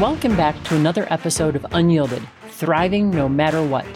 Welcome 0.00 0.36
back 0.36 0.62
to 0.64 0.76
another 0.76 1.10
episode 1.10 1.56
of 1.56 1.64
Unyielded 1.72 2.22
Thriving 2.50 3.10
No 3.10 3.30
Matter 3.30 3.62
What. 3.62 3.86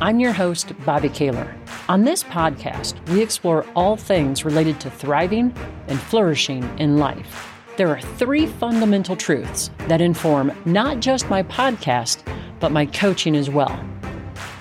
I'm 0.00 0.20
your 0.20 0.32
host, 0.32 0.68
Bobbi 0.82 1.10
Kahler. 1.10 1.52
On 1.88 2.04
this 2.04 2.22
podcast, 2.22 3.04
we 3.08 3.20
explore 3.20 3.66
all 3.74 3.96
things 3.96 4.44
related 4.44 4.78
to 4.78 4.92
thriving 4.92 5.52
and 5.88 5.98
flourishing 5.98 6.62
in 6.78 6.98
life. 6.98 7.52
There 7.76 7.88
are 7.88 8.00
three 8.00 8.46
fundamental 8.46 9.16
truths 9.16 9.72
that 9.88 10.00
inform 10.00 10.52
not 10.66 11.00
just 11.00 11.28
my 11.28 11.42
podcast, 11.42 12.24
but 12.60 12.70
my 12.70 12.86
coaching 12.86 13.34
as 13.34 13.50
well. 13.50 13.84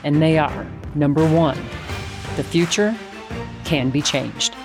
And 0.03 0.19
they 0.19 0.39
are 0.39 0.65
number 0.95 1.23
one, 1.29 1.63
the 2.35 2.43
future 2.43 2.97
can 3.63 3.91
be 3.91 4.01
changed. 4.01 4.55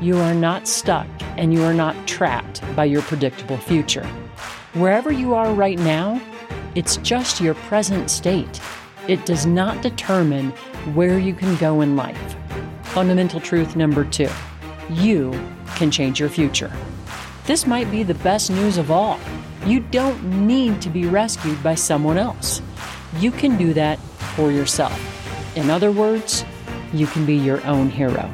You 0.00 0.18
are 0.18 0.34
not 0.34 0.66
stuck 0.66 1.06
and 1.36 1.54
you 1.54 1.62
are 1.62 1.72
not 1.72 2.08
trapped 2.08 2.62
by 2.74 2.86
your 2.86 3.02
predictable 3.02 3.58
future. 3.58 4.04
Wherever 4.76 5.10
you 5.10 5.32
are 5.32 5.54
right 5.54 5.78
now, 5.78 6.20
it's 6.74 6.98
just 6.98 7.40
your 7.40 7.54
present 7.54 8.10
state. 8.10 8.60
It 9.08 9.24
does 9.24 9.46
not 9.46 9.80
determine 9.80 10.50
where 10.92 11.18
you 11.18 11.32
can 11.32 11.56
go 11.56 11.80
in 11.80 11.96
life. 11.96 12.36
Fundamental 12.82 13.40
truth 13.40 13.74
number 13.74 14.04
two 14.04 14.28
you 14.90 15.32
can 15.76 15.90
change 15.90 16.20
your 16.20 16.28
future. 16.28 16.70
This 17.46 17.66
might 17.66 17.90
be 17.90 18.02
the 18.02 18.16
best 18.16 18.50
news 18.50 18.76
of 18.76 18.90
all. 18.90 19.18
You 19.64 19.80
don't 19.80 20.46
need 20.46 20.82
to 20.82 20.90
be 20.90 21.06
rescued 21.06 21.62
by 21.62 21.74
someone 21.74 22.18
else. 22.18 22.60
You 23.18 23.30
can 23.30 23.56
do 23.56 23.72
that 23.72 23.98
for 24.36 24.52
yourself. 24.52 25.56
In 25.56 25.70
other 25.70 25.90
words, 25.90 26.44
you 26.92 27.06
can 27.06 27.24
be 27.24 27.36
your 27.36 27.66
own 27.66 27.88
hero. 27.88 28.30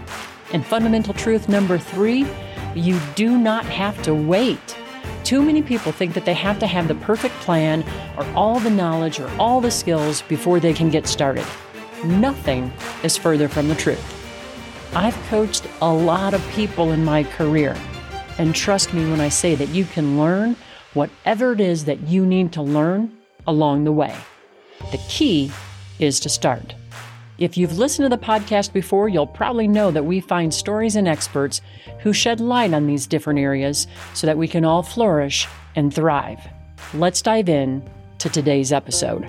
And 0.52 0.66
fundamental 0.66 1.14
truth 1.14 1.48
number 1.48 1.78
three 1.78 2.26
you 2.74 2.98
do 3.14 3.38
not 3.38 3.64
have 3.66 4.02
to 4.02 4.12
wait. 4.12 4.76
Too 5.24 5.42
many 5.42 5.62
people 5.62 5.92
think 5.92 6.14
that 6.14 6.24
they 6.24 6.34
have 6.34 6.58
to 6.58 6.66
have 6.66 6.88
the 6.88 6.96
perfect 6.96 7.34
plan 7.36 7.84
or 8.18 8.26
all 8.34 8.58
the 8.58 8.70
knowledge 8.70 9.20
or 9.20 9.30
all 9.38 9.60
the 9.60 9.70
skills 9.70 10.22
before 10.22 10.58
they 10.58 10.72
can 10.72 10.90
get 10.90 11.06
started. 11.06 11.46
Nothing 12.04 12.72
is 13.04 13.16
further 13.16 13.48
from 13.48 13.68
the 13.68 13.74
truth. 13.76 14.02
I've 14.94 15.16
coached 15.28 15.66
a 15.80 15.92
lot 15.92 16.34
of 16.34 16.46
people 16.50 16.90
in 16.90 17.04
my 17.04 17.22
career, 17.24 17.76
and 18.36 18.54
trust 18.54 18.92
me 18.92 19.08
when 19.10 19.20
I 19.20 19.28
say 19.28 19.54
that 19.54 19.68
you 19.68 19.84
can 19.84 20.18
learn 20.18 20.56
whatever 20.92 21.52
it 21.52 21.60
is 21.60 21.84
that 21.84 22.00
you 22.00 22.26
need 22.26 22.52
to 22.52 22.62
learn 22.62 23.16
along 23.46 23.84
the 23.84 23.92
way. 23.92 24.14
The 24.90 25.00
key 25.08 25.52
is 25.98 26.18
to 26.20 26.28
start. 26.28 26.74
If 27.42 27.56
you've 27.56 27.76
listened 27.76 28.08
to 28.08 28.16
the 28.16 28.24
podcast 28.24 28.72
before, 28.72 29.08
you'll 29.08 29.26
probably 29.26 29.66
know 29.66 29.90
that 29.90 30.04
we 30.04 30.20
find 30.20 30.54
stories 30.54 30.94
and 30.94 31.08
experts 31.08 31.60
who 31.98 32.12
shed 32.12 32.38
light 32.38 32.72
on 32.72 32.86
these 32.86 33.08
different 33.08 33.40
areas 33.40 33.88
so 34.14 34.28
that 34.28 34.38
we 34.38 34.46
can 34.46 34.64
all 34.64 34.84
flourish 34.84 35.48
and 35.74 35.92
thrive. 35.92 36.38
Let's 36.94 37.20
dive 37.20 37.48
in 37.48 37.82
to 38.18 38.30
today's 38.30 38.72
episode. 38.72 39.26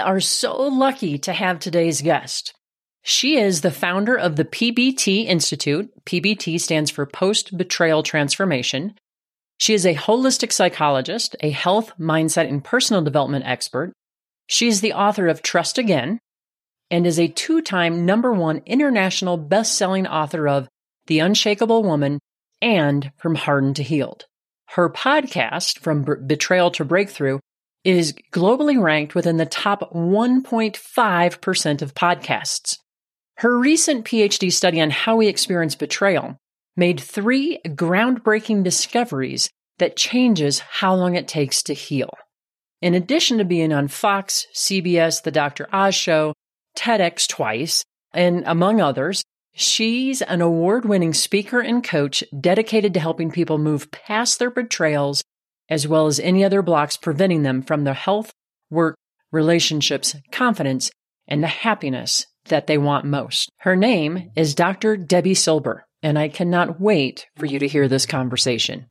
Are 0.00 0.20
so 0.20 0.56
lucky 0.56 1.18
to 1.18 1.32
have 1.32 1.58
today's 1.58 2.02
guest. 2.02 2.54
She 3.02 3.38
is 3.38 3.60
the 3.60 3.70
founder 3.70 4.16
of 4.16 4.36
the 4.36 4.44
PBT 4.44 5.26
Institute. 5.26 5.90
PBT 6.04 6.60
stands 6.60 6.90
for 6.90 7.06
Post 7.06 7.56
Betrayal 7.56 8.02
Transformation. 8.02 8.94
She 9.58 9.74
is 9.74 9.86
a 9.86 9.94
holistic 9.94 10.52
psychologist, 10.52 11.36
a 11.40 11.50
health, 11.50 11.92
mindset, 11.98 12.48
and 12.48 12.62
personal 12.62 13.02
development 13.02 13.46
expert. 13.46 13.92
She 14.46 14.68
is 14.68 14.80
the 14.80 14.92
author 14.92 15.28
of 15.28 15.42
Trust 15.42 15.78
Again 15.78 16.18
and 16.90 17.06
is 17.06 17.18
a 17.18 17.28
two 17.28 17.62
time 17.62 18.04
number 18.04 18.32
one 18.32 18.62
international 18.66 19.36
best 19.36 19.76
selling 19.76 20.06
author 20.06 20.48
of 20.48 20.68
The 21.06 21.20
Unshakable 21.20 21.82
Woman 21.82 22.18
and 22.60 23.12
From 23.16 23.34
Hardened 23.34 23.76
to 23.76 23.82
Healed. 23.82 24.26
Her 24.70 24.90
podcast, 24.90 25.78
From 25.78 26.04
Betrayal 26.26 26.70
to 26.72 26.84
Breakthrough, 26.84 27.38
is 27.84 28.14
globally 28.32 28.80
ranked 28.80 29.14
within 29.14 29.36
the 29.36 29.46
top 29.46 29.92
1.5% 29.92 31.82
of 31.82 31.94
podcasts. 31.94 32.78
Her 33.36 33.58
recent 33.58 34.04
PhD 34.04 34.52
study 34.52 34.80
on 34.80 34.90
how 34.90 35.16
we 35.16 35.28
experience 35.28 35.74
betrayal 35.74 36.36
made 36.76 37.00
three 37.00 37.58
groundbreaking 37.66 38.64
discoveries 38.64 39.48
that 39.78 39.96
changes 39.96 40.60
how 40.60 40.94
long 40.94 41.16
it 41.16 41.26
takes 41.26 41.62
to 41.64 41.74
heal. 41.74 42.10
In 42.82 42.94
addition 42.94 43.38
to 43.38 43.44
being 43.44 43.72
on 43.72 43.88
Fox, 43.88 44.46
CBS, 44.54 45.22
The 45.22 45.30
Dr. 45.30 45.68
Oz 45.72 45.94
Show, 45.94 46.34
TEDx 46.76 47.28
twice, 47.28 47.84
and 48.12 48.42
among 48.46 48.80
others, 48.80 49.22
she's 49.54 50.22
an 50.22 50.40
award 50.40 50.84
winning 50.84 51.14
speaker 51.14 51.60
and 51.60 51.82
coach 51.82 52.22
dedicated 52.38 52.94
to 52.94 53.00
helping 53.00 53.30
people 53.30 53.58
move 53.58 53.90
past 53.90 54.38
their 54.38 54.50
betrayals 54.50 55.22
as 55.70 55.88
well 55.88 56.06
as 56.08 56.20
any 56.20 56.44
other 56.44 56.60
blocks 56.60 56.96
preventing 56.96 57.44
them 57.44 57.62
from 57.62 57.84
their 57.84 57.94
health, 57.94 58.32
work, 58.68 58.96
relationships, 59.32 60.16
confidence, 60.32 60.90
and 61.28 61.42
the 61.42 61.48
happiness 61.48 62.26
that 62.46 62.66
they 62.66 62.76
want 62.76 63.04
most. 63.04 63.48
Her 63.58 63.76
name 63.76 64.30
is 64.36 64.54
Dr. 64.54 64.96
Debi 64.96 65.36
Silber, 65.36 65.86
and 66.02 66.18
I 66.18 66.28
cannot 66.28 66.80
wait 66.80 67.26
for 67.36 67.46
you 67.46 67.60
to 67.60 67.68
hear 67.68 67.86
this 67.86 68.06
conversation. 68.06 68.86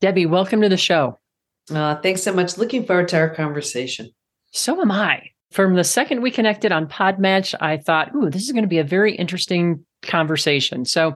Debi, 0.00 0.28
welcome 0.28 0.60
to 0.60 0.68
the 0.68 0.76
show. 0.76 1.18
Uh, 1.72 1.96
thanks 1.96 2.22
so 2.22 2.32
much. 2.32 2.56
Looking 2.58 2.84
forward 2.84 3.08
to 3.08 3.18
our 3.18 3.30
conversation. 3.30 4.10
So 4.52 4.80
am 4.80 4.92
I. 4.92 5.30
From 5.50 5.74
the 5.74 5.84
second 5.84 6.20
we 6.20 6.30
connected 6.30 6.72
on 6.72 6.88
Podmatch, 6.88 7.54
I 7.60 7.76
thought, 7.76 8.14
ooh, 8.14 8.28
this 8.28 8.42
is 8.42 8.52
going 8.52 8.64
to 8.64 8.68
be 8.68 8.78
a 8.78 8.84
very 8.84 9.14
interesting 9.14 9.84
conversation. 10.02 10.84
So, 10.84 11.14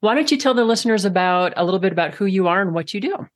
why 0.00 0.14
don't 0.14 0.30
you 0.30 0.38
tell 0.38 0.54
the 0.54 0.64
listeners 0.64 1.04
about 1.04 1.52
a 1.56 1.64
little 1.64 1.80
bit 1.80 1.92
about 1.92 2.14
who 2.14 2.26
you 2.26 2.48
are 2.48 2.60
and 2.60 2.74
what 2.74 2.94
you 2.94 3.00
do? 3.00 3.26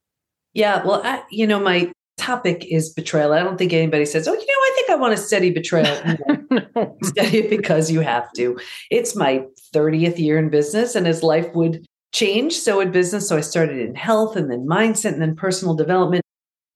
Yeah, 0.54 0.84
well, 0.84 1.00
I, 1.04 1.22
you 1.30 1.46
know, 1.46 1.60
my 1.60 1.92
topic 2.18 2.66
is 2.68 2.92
betrayal. 2.92 3.32
I 3.32 3.40
don't 3.40 3.56
think 3.56 3.72
anybody 3.72 4.04
says, 4.04 4.28
"Oh, 4.28 4.32
you 4.32 4.38
know, 4.38 4.44
I 4.46 4.72
think 4.74 4.90
I 4.90 4.94
want 4.96 5.16
to 5.16 5.22
study 5.22 5.50
betrayal." 5.50 5.96
no. 6.50 6.96
Study 7.02 7.38
it 7.38 7.50
because 7.50 7.90
you 7.90 8.00
have 8.00 8.32
to. 8.34 8.58
It's 8.90 9.16
my 9.16 9.44
30th 9.74 10.18
year 10.18 10.38
in 10.38 10.50
business, 10.50 10.94
and 10.94 11.06
as 11.06 11.22
life 11.22 11.48
would 11.54 11.84
change, 12.12 12.54
so 12.54 12.76
would 12.76 12.92
business. 12.92 13.28
So 13.28 13.36
I 13.36 13.40
started 13.40 13.78
in 13.78 13.94
health, 13.94 14.36
and 14.36 14.50
then 14.50 14.66
mindset, 14.66 15.12
and 15.12 15.22
then 15.22 15.34
personal 15.34 15.74
development. 15.74 16.22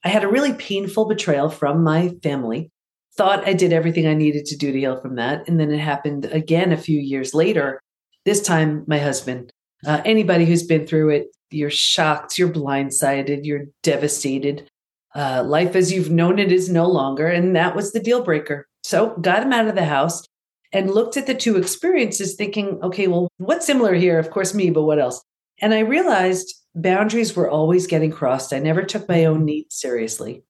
I 0.05 0.09
had 0.09 0.25
a 0.25 0.29
really 0.29 0.53
painful 0.55 1.06
betrayal 1.06 1.49
from 1.51 1.83
my 1.83 2.11
family. 2.23 2.71
Thought 3.17 3.47
I 3.47 3.53
did 3.53 3.73
everything 3.73 4.06
I 4.06 4.15
needed 4.15 4.45
to 4.47 4.56
do 4.56 4.73
to 4.73 4.79
heal 4.79 5.01
from 5.01 5.17
that, 5.17 5.49
and 5.49 5.61
then 5.61 5.71
it 5.71 5.79
happened 5.79 6.27
again 6.27 6.73
a 6.73 6.77
few 6.77 6.99
years 6.99 7.35
later. 7.35 7.81
This 8.25 8.41
time, 8.41 8.85
my 8.87 8.99
husband. 8.99 9.51
Uh, 9.87 10.01
anybody 10.06 10.47
who's 10.47 10.62
been 10.62 10.87
through 10.87 11.11
it 11.11 11.27
you're 11.55 11.71
shocked, 11.71 12.39
you're 12.39 12.49
blindsided, 12.49 13.45
you're 13.45 13.67
devastated. 13.83 14.69
Uh, 15.15 15.45
life 15.47 15.77
as 15.77 15.93
you've 15.93 16.11
known 16.11 16.39
it 16.39 16.51
is 16.51 16.69
no 16.69 16.87
longer. 16.87 17.29
And 17.29 17.55
that 17.55 17.77
was 17.77 17.93
the 17.93 18.01
deal 18.01 18.23
breaker. 18.23 18.67
So 18.83 19.17
got 19.19 19.43
him 19.43 19.53
out 19.53 19.69
of 19.69 19.75
the 19.75 19.85
house 19.85 20.27
and 20.73 20.91
looked 20.91 21.17
at 21.17 21.27
the 21.27 21.35
two 21.35 21.57
experiences, 21.57 22.35
thinking, 22.35 22.81
okay, 22.83 23.07
well, 23.07 23.29
what's 23.39 23.67
similar 23.67 23.95
here? 23.95 24.19
Of 24.19 24.31
course, 24.31 24.55
me, 24.55 24.71
but 24.71 24.83
what 24.83 24.99
else? 24.99 25.23
And 25.61 25.73
I 25.73 25.81
realized 25.81 26.53
boundaries 26.75 27.37
were 27.37 27.49
always 27.49 27.87
getting 27.87 28.11
crossed. 28.11 28.53
I 28.53 28.59
never 28.59 28.83
took 28.83 29.09
my 29.09 29.25
own 29.25 29.45
needs 29.45 29.77
seriously. 29.77 30.43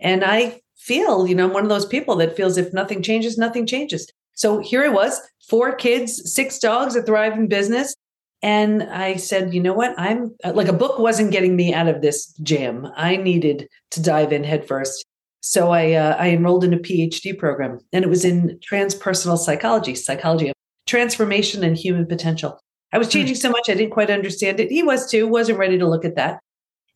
And 0.00 0.24
I 0.24 0.60
feel, 0.76 1.26
you 1.26 1.34
know, 1.34 1.46
I'm 1.46 1.52
one 1.52 1.64
of 1.64 1.68
those 1.68 1.86
people 1.86 2.16
that 2.16 2.36
feels 2.36 2.56
if 2.56 2.72
nothing 2.72 3.02
changes, 3.02 3.36
nothing 3.36 3.66
changes. 3.66 4.08
So 4.34 4.60
here 4.60 4.84
I 4.84 4.88
was, 4.88 5.20
four 5.48 5.74
kids, 5.74 6.32
six 6.32 6.58
dogs, 6.58 6.96
a 6.96 7.02
thriving 7.02 7.48
business. 7.48 7.94
And 8.42 8.82
I 8.82 9.16
said, 9.16 9.54
you 9.54 9.60
know 9.60 9.72
what? 9.72 9.94
I'm 9.98 10.34
like 10.44 10.68
a 10.68 10.72
book 10.72 10.98
wasn't 10.98 11.30
getting 11.30 11.54
me 11.54 11.72
out 11.72 11.86
of 11.86 12.02
this 12.02 12.32
jam. 12.42 12.88
I 12.96 13.16
needed 13.16 13.68
to 13.92 14.02
dive 14.02 14.32
in 14.32 14.42
headfirst. 14.42 15.04
So 15.40 15.70
I 15.70 15.92
uh, 15.92 16.16
I 16.18 16.30
enrolled 16.30 16.64
in 16.64 16.72
a 16.72 16.78
PhD 16.78 17.36
program, 17.36 17.78
and 17.92 18.04
it 18.04 18.08
was 18.08 18.24
in 18.24 18.58
transpersonal 18.68 19.38
psychology, 19.38 19.94
psychology 19.94 20.48
of 20.48 20.54
transformation 20.86 21.64
and 21.64 21.76
human 21.76 22.06
potential. 22.06 22.60
I 22.92 22.98
was 22.98 23.08
hmm. 23.08 23.12
changing 23.12 23.36
so 23.36 23.50
much 23.50 23.68
I 23.68 23.74
didn't 23.74 23.92
quite 23.92 24.10
understand 24.10 24.60
it. 24.60 24.70
He 24.70 24.82
was 24.82 25.10
too. 25.10 25.26
wasn't 25.26 25.58
ready 25.58 25.78
to 25.78 25.88
look 25.88 26.04
at 26.04 26.16
that, 26.16 26.38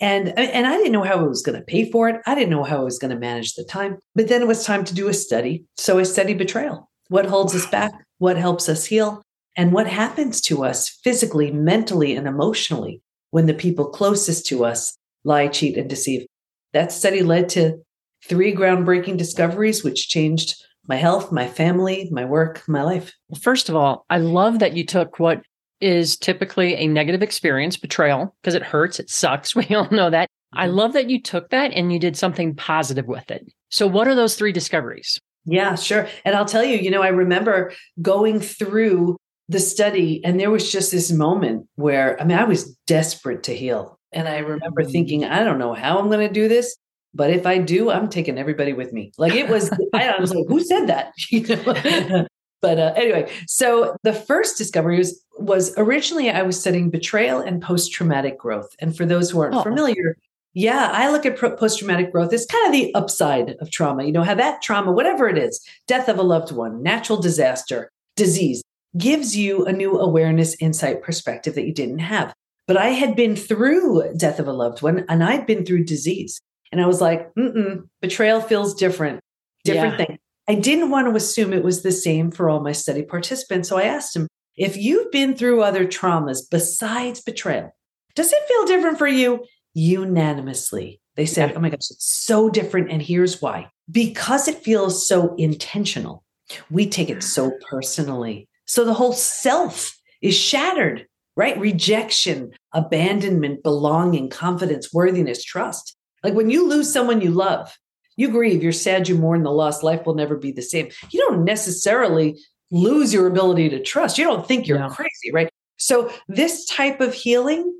and 0.00 0.36
and 0.38 0.66
I 0.66 0.76
didn't 0.76 0.92
know 0.92 1.02
how 1.02 1.18
I 1.18 1.22
was 1.22 1.42
going 1.42 1.58
to 1.58 1.64
pay 1.64 1.90
for 1.90 2.08
it. 2.08 2.20
I 2.26 2.34
didn't 2.34 2.50
know 2.50 2.64
how 2.64 2.78
I 2.78 2.84
was 2.84 2.98
going 2.98 3.12
to 3.12 3.18
manage 3.18 3.54
the 3.54 3.64
time. 3.64 3.98
But 4.14 4.28
then 4.28 4.42
it 4.42 4.48
was 4.48 4.64
time 4.64 4.84
to 4.84 4.94
do 4.94 5.08
a 5.08 5.14
study. 5.14 5.64
So 5.76 5.98
I 5.98 6.04
studied 6.04 6.38
betrayal. 6.38 6.88
What 7.08 7.26
holds 7.26 7.54
us 7.54 7.66
back? 7.66 7.92
What 8.18 8.36
helps 8.36 8.68
us 8.68 8.84
heal? 8.84 9.22
And 9.56 9.72
what 9.72 9.86
happens 9.86 10.40
to 10.42 10.64
us 10.64 10.88
physically, 10.88 11.50
mentally, 11.50 12.14
and 12.14 12.26
emotionally 12.26 13.00
when 13.30 13.46
the 13.46 13.54
people 13.54 13.86
closest 13.88 14.46
to 14.46 14.64
us 14.64 14.96
lie, 15.24 15.48
cheat, 15.48 15.76
and 15.76 15.90
deceive. 15.90 16.26
That 16.72 16.92
study 16.92 17.22
led 17.22 17.48
to 17.50 17.78
three 18.24 18.54
groundbreaking 18.54 19.16
discoveries, 19.16 19.82
which 19.82 20.08
changed 20.08 20.62
my 20.88 20.96
health, 20.96 21.32
my 21.32 21.48
family, 21.48 22.08
my 22.12 22.24
work, 22.24 22.62
my 22.68 22.82
life. 22.82 23.12
Well, 23.28 23.40
first 23.40 23.68
of 23.68 23.74
all, 23.74 24.04
I 24.08 24.18
love 24.18 24.60
that 24.60 24.76
you 24.76 24.84
took 24.86 25.18
what 25.18 25.42
is 25.80 26.16
typically 26.16 26.74
a 26.76 26.86
negative 26.86 27.22
experience, 27.22 27.76
betrayal, 27.76 28.34
because 28.40 28.54
it 28.54 28.62
hurts, 28.62 29.00
it 29.00 29.10
sucks. 29.10 29.54
We 29.56 29.66
all 29.74 29.88
know 29.90 30.10
that. 30.10 30.28
I 30.52 30.68
Mm-hmm. 30.68 30.76
love 30.76 30.92
that 30.92 31.10
you 31.10 31.20
took 31.20 31.50
that 31.50 31.72
and 31.72 31.92
you 31.92 31.98
did 31.98 32.16
something 32.16 32.54
positive 32.54 33.06
with 33.06 33.30
it. 33.30 33.52
So, 33.70 33.86
what 33.86 34.06
are 34.06 34.14
those 34.14 34.36
three 34.36 34.52
discoveries? 34.52 35.18
Yeah, 35.44 35.74
sure. 35.74 36.08
And 36.24 36.34
I'll 36.34 36.44
tell 36.44 36.64
you, 36.64 36.78
you 36.78 36.90
know, 36.90 37.02
I 37.02 37.08
remember 37.08 37.72
going 38.00 38.40
through 38.40 39.16
the 39.48 39.60
study 39.60 40.20
and 40.24 40.38
there 40.40 40.50
was 40.50 40.70
just 40.70 40.90
this 40.90 41.10
moment 41.12 41.66
where, 41.76 42.20
I 42.20 42.24
mean, 42.24 42.36
I 42.38 42.44
was 42.44 42.74
desperate 42.86 43.42
to 43.44 43.54
heal. 43.54 43.98
And 44.12 44.28
I 44.28 44.38
remember 44.38 44.82
Mm. 44.82 44.90
thinking, 44.92 45.24
I 45.24 45.44
don't 45.44 45.58
know 45.58 45.72
how 45.74 45.98
I'm 45.98 46.08
going 46.08 46.26
to 46.26 46.32
do 46.32 46.48
this, 46.48 46.76
but 47.14 47.30
if 47.30 47.46
I 47.46 47.58
do, 47.58 47.90
I'm 47.90 48.08
taking 48.08 48.38
everybody 48.38 48.72
with 48.72 48.92
me. 48.92 49.12
Like 49.18 49.34
it 49.34 49.48
was, 49.48 49.70
I 49.94 50.14
was 50.18 50.34
like, 50.34 50.46
who 50.48 50.60
said 50.64 50.86
that? 50.86 51.12
You 51.30 51.46
know? 51.46 52.26
but 52.62 52.78
uh, 52.78 52.94
anyway, 52.96 53.30
so 53.46 53.94
the 54.02 54.12
first 54.12 54.58
discovery 54.58 54.98
was, 54.98 55.22
was 55.38 55.72
originally 55.76 56.30
I 56.30 56.42
was 56.42 56.58
studying 56.58 56.90
betrayal 56.90 57.40
and 57.40 57.62
post 57.62 57.92
traumatic 57.92 58.38
growth. 58.38 58.68
And 58.80 58.96
for 58.96 59.04
those 59.06 59.30
who 59.30 59.40
aren't 59.40 59.54
Oh. 59.54 59.62
familiar, 59.62 60.16
yeah, 60.54 60.90
I 60.92 61.10
look 61.10 61.26
at 61.26 61.36
post 61.38 61.78
traumatic 61.78 62.10
growth 62.10 62.32
as 62.32 62.46
kind 62.46 62.66
of 62.66 62.72
the 62.72 62.94
upside 62.94 63.50
of 63.60 63.70
trauma. 63.70 64.04
You 64.04 64.12
know, 64.12 64.22
how 64.24 64.34
that 64.34 64.62
trauma, 64.62 64.90
whatever 64.90 65.28
it 65.28 65.36
is, 65.38 65.60
death 65.86 66.08
of 66.08 66.18
a 66.18 66.22
loved 66.22 66.50
one, 66.50 66.82
natural 66.82 67.20
disaster, 67.20 67.92
disease, 68.16 68.62
gives 68.96 69.36
you 69.36 69.64
a 69.66 69.72
new 69.72 69.98
awareness, 69.98 70.56
insight, 70.60 71.02
perspective 71.02 71.54
that 71.54 71.66
you 71.66 71.72
didn't 71.74 71.98
have. 72.00 72.32
But 72.66 72.76
I 72.76 72.88
had 72.88 73.14
been 73.14 73.36
through 73.36 74.14
death 74.16 74.38
of 74.40 74.48
a 74.48 74.52
loved 74.52 74.82
one 74.82 75.04
and 75.08 75.22
I'd 75.22 75.46
been 75.46 75.64
through 75.64 75.84
disease. 75.84 76.40
And 76.72 76.80
I 76.80 76.86
was 76.86 77.00
like, 77.00 77.32
mm 77.34 77.84
betrayal 78.00 78.40
feels 78.40 78.74
different, 78.74 79.20
different 79.64 79.98
Yeah. 79.98 80.06
thing. 80.06 80.18
I 80.48 80.54
didn't 80.54 80.90
want 80.90 81.08
to 81.08 81.16
assume 81.16 81.52
it 81.52 81.64
was 81.64 81.82
the 81.82 81.92
same 81.92 82.30
for 82.30 82.48
all 82.48 82.60
my 82.60 82.72
study 82.72 83.02
participants. 83.02 83.68
So 83.68 83.78
I 83.78 83.82
asked 83.84 84.14
him, 84.14 84.28
if 84.56 84.76
you've 84.76 85.10
been 85.10 85.34
through 85.36 85.62
other 85.62 85.84
traumas 85.86 86.38
besides 86.50 87.20
betrayal, 87.20 87.74
does 88.14 88.32
it 88.32 88.48
feel 88.48 88.64
different 88.64 88.98
for 88.98 89.08
you? 89.08 89.44
Unanimously, 89.74 91.00
they 91.16 91.26
said, 91.26 91.50
Yeah. 91.50 91.56
oh 91.56 91.60
my 91.60 91.68
gosh, 91.70 91.90
it's 91.90 92.04
so 92.10 92.48
different. 92.48 92.90
And 92.90 93.02
here's 93.02 93.42
why 93.42 93.68
because 93.90 94.48
it 94.48 94.56
feels 94.64 95.06
so 95.06 95.34
intentional, 95.36 96.24
we 96.70 96.88
take 96.88 97.10
it 97.10 97.22
so 97.22 97.52
personally. 97.70 98.48
So 98.66 98.84
the 98.84 98.94
whole 98.94 99.12
self 99.12 99.96
is 100.22 100.36
shattered, 100.36 101.06
right? 101.36 101.58
Rejection, 101.58 102.52
abandonment, 102.72 103.62
belonging, 103.62 104.28
confidence, 104.30 104.92
worthiness, 104.92 105.42
trust. 105.44 105.96
Like 106.22 106.34
when 106.34 106.50
you 106.50 106.68
lose 106.68 106.92
someone 106.92 107.20
you 107.20 107.30
love, 107.30 107.76
you 108.16 108.28
grieve, 108.28 108.62
you're 108.62 108.72
sad, 108.72 109.08
you 109.08 109.14
mourn 109.14 109.42
the 109.42 109.50
loss, 109.52 109.82
life 109.82 110.06
will 110.06 110.14
never 110.14 110.36
be 110.36 110.50
the 110.50 110.62
same. 110.62 110.88
You 111.10 111.20
don't 111.20 111.44
necessarily 111.44 112.38
lose 112.70 113.12
your 113.12 113.26
ability 113.26 113.68
to 113.68 113.82
trust. 113.82 114.18
You 114.18 114.24
don't 114.24 114.46
think 114.46 114.66
you're 114.66 114.78
Yeah. 114.78 114.88
crazy, 114.88 115.30
right? 115.32 115.48
So 115.76 116.10
this 116.26 116.64
type 116.66 117.00
of 117.00 117.14
healing 117.14 117.78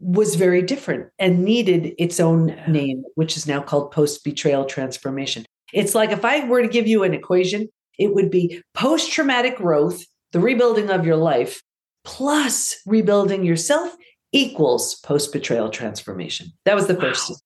was 0.00 0.36
very 0.36 0.62
different 0.62 1.08
and 1.18 1.44
needed 1.44 1.94
its 1.98 2.20
own 2.20 2.54
name, 2.68 3.02
which 3.16 3.36
is 3.36 3.46
now 3.46 3.60
called 3.60 3.90
post 3.90 4.22
betrayal 4.22 4.64
transformation. 4.64 5.44
It's 5.72 5.94
like 5.94 6.10
if 6.10 6.24
I 6.24 6.46
were 6.46 6.62
to 6.62 6.68
give 6.68 6.86
you 6.86 7.02
an 7.02 7.14
equation, 7.14 7.68
it 7.98 8.14
would 8.14 8.30
be 8.30 8.62
post 8.74 9.10
traumatic 9.10 9.56
growth, 9.56 10.04
the 10.32 10.40
rebuilding 10.40 10.90
of 10.90 11.06
your 11.06 11.16
life, 11.16 11.62
plus 12.04 12.76
rebuilding 12.86 13.44
yourself 13.44 13.94
equals 14.32 14.94
post 15.00 15.32
betrayal 15.32 15.70
transformation. 15.70 16.48
That 16.64 16.74
was 16.76 16.86
the 16.86 16.94
first. 16.94 17.30
Wow. 17.30 17.36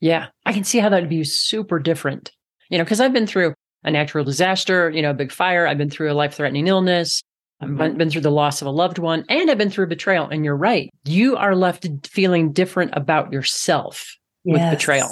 Yeah, 0.00 0.26
I 0.46 0.52
can 0.52 0.64
see 0.64 0.78
how 0.78 0.88
that 0.88 1.00
would 1.00 1.08
be 1.10 1.24
super 1.24 1.78
different. 1.78 2.32
You 2.70 2.78
know, 2.78 2.84
because 2.84 3.00
I've 3.00 3.12
been 3.12 3.26
through 3.26 3.54
a 3.84 3.90
natural 3.90 4.24
disaster, 4.24 4.90
you 4.90 5.02
know, 5.02 5.10
a 5.10 5.14
big 5.14 5.32
fire. 5.32 5.66
I've 5.66 5.78
been 5.78 5.90
through 5.90 6.10
a 6.10 6.14
life 6.14 6.34
threatening 6.34 6.66
illness. 6.66 7.22
I've 7.60 7.68
Mhm. 7.68 7.98
been- 7.98 8.10
through 8.10 8.22
the 8.22 8.30
loss 8.30 8.60
of 8.60 8.66
a 8.66 8.70
loved 8.70 8.98
one, 8.98 9.24
and 9.28 9.50
I've 9.50 9.58
been 9.58 9.70
through 9.70 9.86
betrayal. 9.86 10.28
And 10.28 10.44
you're 10.44 10.56
right. 10.56 10.90
You 11.04 11.36
are 11.36 11.54
left 11.54 11.86
feeling 12.04 12.52
different 12.52 12.92
about 12.94 13.32
yourself 13.32 14.16
with 14.44 14.60
betrayal. 14.70 15.10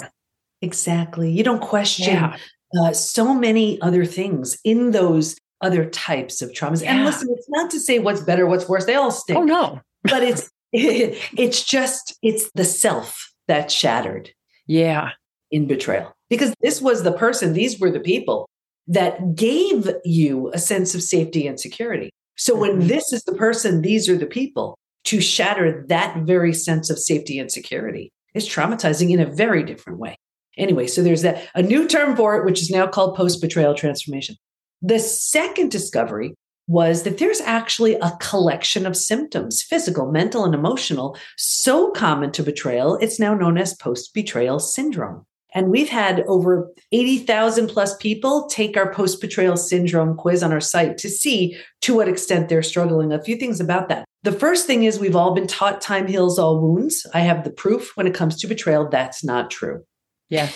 Exactly. 0.61 1.31
You 1.31 1.43
don't 1.43 1.61
question 1.61 2.13
Yeah. 2.13 2.37
uh, 2.79 2.93
so 2.93 3.33
many 3.33 3.81
other 3.81 4.05
things 4.05 4.57
in 4.63 4.91
those 4.91 5.35
other 5.61 5.85
types 5.89 6.41
of 6.41 6.51
traumas. 6.51 6.83
And 6.85 7.05
listen, 7.05 7.29
it's 7.31 7.49
not 7.49 7.69
to 7.71 7.79
say 7.79 7.99
what's 7.99 8.21
better, 8.21 8.45
what's 8.45 8.67
worse. 8.67 8.85
They 8.85 8.95
all 8.95 9.11
stink. 9.11 9.39
Oh, 9.39 9.43
no. 9.43 9.79
but 10.03 10.23
it's 10.23 10.49
it's 10.73 11.63
just 11.63 12.15
it's 12.21 12.49
the 12.55 12.65
self 12.65 13.31
that's 13.47 13.73
shattered 13.73 14.31
Yeah. 14.67 15.09
in 15.51 15.67
betrayal 15.67 16.13
because 16.29 16.53
this 16.61 16.81
was 16.81 17.03
the 17.03 17.11
person 17.11 17.53
these 17.53 17.79
were 17.79 17.91
the 17.91 17.99
people 17.99 18.47
that 18.87 19.35
gave 19.35 19.89
you 20.05 20.49
a 20.53 20.57
sense 20.59 20.95
of 20.95 21.03
safety 21.03 21.45
and 21.45 21.59
security 21.59 22.09
so 22.37 22.55
when 22.55 22.79
Mhm. 22.81 22.87
this 22.87 23.11
is 23.11 23.21
the 23.23 23.33
person 23.35 23.81
these 23.81 24.07
are 24.09 24.17
the 24.17 24.25
people 24.25 24.77
to 25.03 25.19
shatter 25.19 25.85
that 25.89 26.17
very 26.19 26.53
sense 26.53 26.89
of 26.89 26.97
safety 26.97 27.37
and 27.37 27.51
security 27.51 28.09
is 28.33 28.47
traumatizing 28.47 29.11
in 29.11 29.19
a 29.19 29.25
very 29.29 29.63
different 29.63 29.99
way 29.99 30.15
anyway 30.57 30.87
so 30.87 31.03
there's 31.03 31.21
that 31.23 31.43
a 31.53 31.61
new 31.61 31.85
term 31.87 32.15
for 32.15 32.37
it 32.37 32.45
which 32.45 32.61
is 32.61 32.69
now 32.71 32.87
called 32.87 33.15
post 33.17 33.41
betrayal 33.41 33.73
transformation 33.75 34.35
the 34.81 34.99
second 34.99 35.71
discovery 35.71 36.33
was 36.67 37.03
that 37.03 37.17
there's 37.17 37.41
actually 37.41 37.95
a 37.95 38.17
collection 38.21 38.85
of 38.85 38.95
symptoms, 38.95 39.61
physical, 39.61 40.11
mental, 40.11 40.45
and 40.45 40.55
emotional, 40.55 41.17
so 41.37 41.91
common 41.91 42.31
to 42.31 42.43
betrayal, 42.43 42.95
it's 42.97 43.19
now 43.19 43.33
known 43.33 43.57
as 43.57 43.73
post 43.75 44.13
betrayal 44.13 44.59
syndrome. 44.59 45.25
And 45.53 45.69
we've 45.69 45.89
had 45.89 46.21
over 46.27 46.71
80,000 46.93 47.67
plus 47.67 47.95
people 47.97 48.47
take 48.47 48.77
our 48.77 48.93
post 48.93 49.19
betrayal 49.19 49.57
syndrome 49.57 50.15
quiz 50.15 50.43
on 50.43 50.53
our 50.53 50.61
site 50.61 50.97
to 50.99 51.09
see 51.09 51.57
to 51.81 51.93
what 51.93 52.07
extent 52.07 52.47
they're 52.47 52.63
struggling. 52.63 53.11
A 53.11 53.21
few 53.21 53.35
things 53.35 53.59
about 53.59 53.89
that. 53.89 54.05
The 54.23 54.31
first 54.31 54.65
thing 54.65 54.83
is 54.83 54.97
we've 54.97 55.15
all 55.15 55.33
been 55.33 55.47
taught 55.47 55.81
time 55.81 56.07
heals 56.07 56.39
all 56.39 56.61
wounds. 56.61 57.05
I 57.13 57.19
have 57.21 57.43
the 57.43 57.51
proof 57.51 57.97
when 57.97 58.07
it 58.07 58.13
comes 58.13 58.37
to 58.37 58.47
betrayal. 58.47 58.87
That's 58.87 59.23
not 59.25 59.51
true. 59.51 59.83
Yeah. 60.29 60.49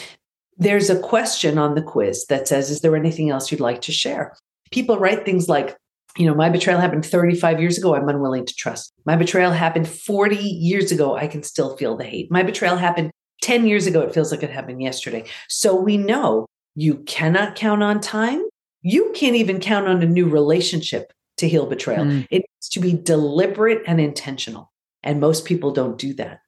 There's 0.58 0.90
a 0.90 1.00
question 1.00 1.58
on 1.58 1.76
the 1.76 1.82
quiz 1.82 2.26
that 2.28 2.48
says, 2.48 2.70
Is 2.70 2.82
there 2.82 2.96
anything 2.96 3.30
else 3.30 3.52
you'd 3.52 3.62
like 3.62 3.82
to 3.82 3.92
share? 3.92 4.36
People 4.72 4.98
write 4.98 5.26
things 5.26 5.50
like, 5.50 5.78
you 6.18 6.26
know, 6.26 6.34
my 6.34 6.50
betrayal 6.50 6.80
happened 6.80 7.06
35 7.06 7.60
years 7.60 7.78
ago. 7.78 7.94
I'm 7.94 8.08
unwilling 8.08 8.46
to 8.46 8.54
trust. 8.54 8.94
My 9.06 9.16
betrayal 9.16 9.52
happened 9.52 9.88
40 9.88 10.38
years 10.38 10.92
ago. 10.92 11.16
I 11.16 11.28
can 11.28 11.44
still 11.44 11.76
feel 11.76 11.98
the 11.98 12.06
hate. 12.06 12.32
My 12.32 12.42
betrayal 12.42 12.78
happened 12.78 13.12
10 13.42 13.68
years 13.68 13.86
ago. 13.86 14.02
It 14.02 14.14
feels 14.14 14.32
like 14.32 14.44
it 14.44 14.50
happened 14.50 14.82
yesterday. 14.82 15.26
So 15.50 15.76
we 15.76 15.98
know 15.98 16.46
you 16.74 16.96
cannot 17.04 17.56
count 17.56 17.84
on 17.84 18.00
time. 18.00 18.44
You 18.82 19.12
can't 19.14 19.36
even 19.36 19.60
count 19.60 19.88
on 19.88 20.02
a 20.02 20.06
new 20.06 20.30
relationship 20.30 21.12
to 21.38 21.50
heal 21.50 21.66
betrayal. 21.66 22.06
Mm. 22.06 22.28
It 22.32 22.46
needs 22.48 22.70
to 22.72 22.80
be 22.80 22.94
deliberate 22.94 23.82
and 23.86 24.00
intentional. 24.00 24.72
And 25.04 25.20
most 25.20 25.46
people 25.46 25.72
don't 25.72 25.98
do 25.98 26.14
that. 26.14 26.40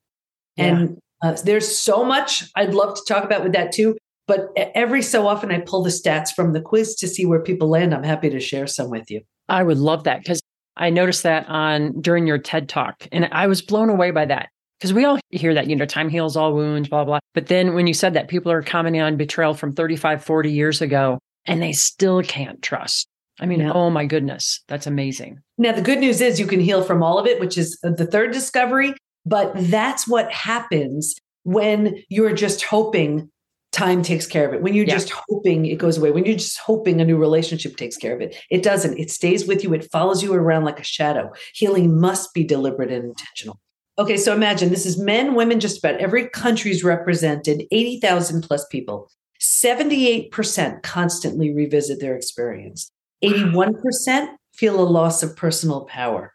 And 0.58 0.98
uh, 1.22 1.38
there's 1.44 1.78
so 1.78 2.04
much 2.04 2.46
I'd 2.56 2.74
love 2.74 2.96
to 2.96 3.02
talk 3.08 3.24
about 3.24 3.44
with 3.44 3.54
that 3.54 3.72
too. 3.72 3.98
But 4.28 4.50
every 4.76 5.02
so 5.02 5.28
often, 5.28 5.52
I 5.52 5.60
pull 5.60 5.84
the 5.84 5.90
stats 5.90 6.32
from 6.36 6.54
the 6.54 6.62
quiz 6.62 6.96
to 6.96 7.08
see 7.08 7.26
where 7.26 7.42
people 7.42 7.70
land. 7.70 7.94
I'm 7.94 8.04
happy 8.04 8.30
to 8.30 8.40
share 8.40 8.68
some 8.68 8.90
with 8.90 9.10
you. 9.10 9.22
I 9.50 9.64
would 9.64 9.78
love 9.78 10.04
that 10.04 10.20
because 10.20 10.42
I 10.76 10.90
noticed 10.90 11.24
that 11.24 11.48
on 11.48 12.00
during 12.02 12.28
your 12.28 12.38
TED 12.38 12.68
talk, 12.70 13.08
and 13.12 13.30
I 13.32 13.48
was 13.48 13.62
blown 13.62 13.90
away 13.90 14.12
by 14.12 14.26
that 14.26 14.50
because 14.80 14.94
we 14.94 15.06
all 15.06 15.18
hear 15.32 15.54
that 15.54 15.68
you 15.68 15.76
know 15.76 15.86
time 15.86 16.10
heals 16.10 16.36
all 16.36 16.54
wounds, 16.54 16.90
blah 16.90 17.06
blah. 17.06 17.20
But 17.34 17.48
then 17.48 17.74
when 17.74 17.88
you 17.88 17.94
said 17.94 18.14
that, 18.16 18.28
people 18.28 18.52
are 18.52 18.62
commenting 18.62 19.02
on 19.02 19.16
betrayal 19.18 19.54
from 19.54 19.74
35, 19.74 20.24
40 20.24 20.52
years 20.52 20.82
ago, 20.82 21.20
and 21.46 21.62
they 21.62 21.72
still 21.72 22.22
can't 22.22 22.62
trust. 22.62 23.08
I 23.40 23.46
mean, 23.46 23.60
Yeah. 23.62 23.72
oh 23.74 23.90
my 23.90 24.06
goodness, 24.06 24.62
that's 24.68 24.88
amazing. 24.88 25.40
Now, 25.58 25.72
the 25.72 25.82
good 25.82 26.00
news 26.00 26.22
is 26.22 26.40
you 26.40 26.48
can 26.48 26.60
heal 26.60 26.84
from 26.84 27.02
all 27.02 27.18
of 27.20 27.28
it, 27.28 27.40
which 27.40 27.58
is 27.58 27.78
uh, 27.84 27.92
the 27.92 28.06
third 28.08 28.32
discovery. 28.34 28.94
But 29.26 29.52
that's 29.56 30.08
what 30.08 30.32
happens 30.32 31.16
when 31.44 32.02
you're 32.10 32.34
just 32.34 32.64
hoping 32.64 33.30
time 33.72 34.02
takes 34.02 34.26
care 34.26 34.48
of 34.48 34.54
it. 34.54 34.62
When 34.62 34.74
you're 34.74 34.86
Yeah. 34.86 34.96
just 34.96 35.12
hoping 35.30 35.66
it 35.66 35.78
goes 35.78 35.98
away. 35.98 36.12
When 36.12 36.26
you're 36.26 36.38
just 36.38 36.58
hoping 36.60 37.00
a 37.02 37.06
new 37.06 37.18
relationship 37.18 37.76
takes 37.78 37.98
care 37.98 38.16
of 38.16 38.22
it. 38.22 38.36
It 38.50 38.64
doesn't. 38.64 38.98
It 38.98 39.12
stays 39.12 39.46
with 39.46 39.64
you. 39.64 39.74
It 39.74 39.92
follows 39.92 40.24
you 40.24 40.34
around 40.34 40.64
like 40.64 40.80
a 40.80 40.84
shadow. 40.84 41.32
Healing 41.54 42.00
must 42.00 42.34
be 42.34 42.44
deliberate 42.44 42.92
and 42.92 43.06
intentional. 43.06 43.60
Okay, 44.00 44.18
so 44.18 44.34
imagine 44.34 44.70
this 44.70 44.86
is 44.86 44.98
men, 44.98 45.34
women, 45.34 45.60
just 45.60 45.80
about 45.80 46.00
every 46.00 46.30
country's 46.30 46.84
represented, 46.84 47.66
80,000 47.72 48.42
plus 48.44 48.66
people. 48.68 49.10
78% 49.40 50.84
constantly 50.84 51.54
revisit 51.54 52.00
their 52.00 52.16
experience. 52.16 52.92
81% 53.24 54.30
feel 54.54 54.80
a 54.80 54.86
loss 54.86 55.24
of 55.24 55.36
personal 55.36 55.86
power. 55.86 56.32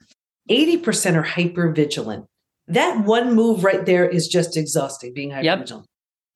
80% 0.51 1.17
are 1.17 1.23
hyper 1.23 1.71
vigilant. 1.73 2.27
That 2.67 3.05
one 3.05 3.35
move 3.35 3.65
right 3.65 3.85
there 3.87 4.09
is 4.09 4.29
just 4.29 4.57
exhausting, 4.57 5.15
being 5.15 5.31
hyper 5.31 5.59
vigilant. 5.59 5.87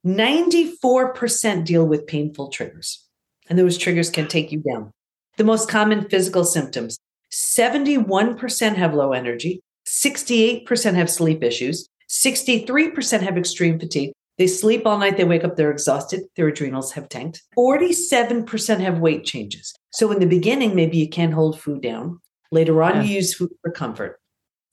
94% 0.07 1.65
deal 1.65 1.85
with 1.85 2.07
painful 2.07 2.49
triggers, 2.49 3.05
and 3.49 3.59
those 3.59 3.77
triggers 3.77 4.09
can 4.09 4.29
take 4.29 4.53
you 4.53 4.61
down. 4.61 4.93
The 5.37 5.43
most 5.45 5.69
common 5.69 6.09
physical 6.09 6.45
symptoms 6.45 6.99
71% 7.33 8.77
have 8.77 8.95
low 8.95 9.13
energy, 9.13 9.61
68% 9.87 10.95
have 10.95 11.11
sleep 11.11 11.43
issues, 11.43 11.89
63% 12.09 13.21
have 13.23 13.37
extreme 13.37 13.81
fatigue. 13.81 14.13
They 14.39 14.47
sleep 14.47 14.87
all 14.87 14.99
night, 14.99 15.17
they 15.17 15.25
wake 15.25 15.43
up, 15.43 15.57
they're 15.57 15.73
exhausted, 15.73 16.21
their 16.37 16.47
adrenals 16.49 16.93
have 16.93 17.09
tanked. 17.09 17.43
47% 17.59 18.81
have 18.81 19.01
weight 19.01 19.25
changes. 19.25 19.75
So 19.91 20.13
in 20.13 20.21
the 20.21 20.27
beginning, 20.27 20.77
maybe 20.77 20.99
you 20.99 21.09
can't 21.09 21.35
hold 21.35 21.61
food 21.61 21.83
down. 21.83 22.21
Later 22.53 22.81
on, 22.81 22.97
Yeah. 22.97 23.03
you 23.03 23.15
use 23.17 23.35
food 23.35 23.51
for 23.61 23.73
comfort. 23.73 24.21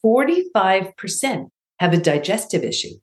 45% 0.06 1.50
have 1.80 1.94
a 1.94 1.98
digestive 1.98 2.64
issue. 2.64 2.96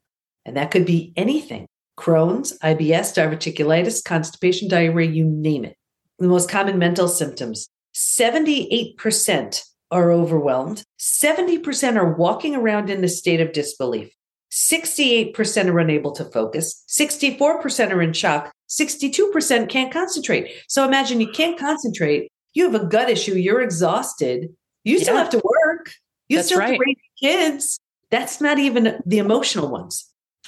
And 0.45 0.55
that 0.55 0.71
could 0.71 0.85
be 0.85 1.11
anything 1.17 1.67
Crohn's, 2.01 2.57
IBS, 2.63 3.13
diverticulitis, 3.13 4.03
constipation, 4.03 4.67
diarrhea, 4.67 5.09
you 5.09 5.23
name 5.23 5.63
it. 5.65 5.77
The 6.17 6.27
most 6.27 6.49
common 6.49 6.79
mental 6.79 7.07
symptoms 7.07 7.69
78% 7.93 9.63
are 9.91 10.11
overwhelmed, 10.11 10.83
70% 10.99 11.97
are 11.97 12.13
walking 12.13 12.55
around 12.55 12.89
in 12.89 13.03
a 13.03 13.07
state 13.07 13.41
of 13.41 13.53
disbelief. 13.53 14.15
68% 14.51 15.67
are 15.67 15.79
unable 15.79 16.11
to 16.13 16.25
focus, 16.25 16.83
64% 16.89 17.91
are 17.91 18.01
in 18.01 18.13
shock, 18.13 18.51
62% 18.69 19.69
can't 19.69 19.93
concentrate. 19.93 20.51
So 20.67 20.85
imagine 20.85 21.21
you 21.21 21.31
can't 21.31 21.59
concentrate, 21.59 22.31
you 22.53 22.69
have 22.69 22.81
a 22.81 22.85
gut 22.85 23.09
issue, 23.09 23.35
you're 23.35 23.61
exhausted, 23.61 24.49
you 24.83 24.99
still 24.99 25.17
have 25.17 25.29
to 25.29 25.41
work, 25.43 25.91
you 26.27 26.37
That's 26.37 26.47
still 26.47 26.61
have 26.61 26.71
right. 26.71 26.77
to 26.77 26.83
raise 26.85 26.97
kids. 27.21 27.79
That's 28.09 28.41
not 28.41 28.57
even 28.57 29.01
the 29.05 29.19
emotional 29.19 29.69
ones. 29.69 30.05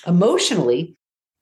Emotionally, 0.08 0.98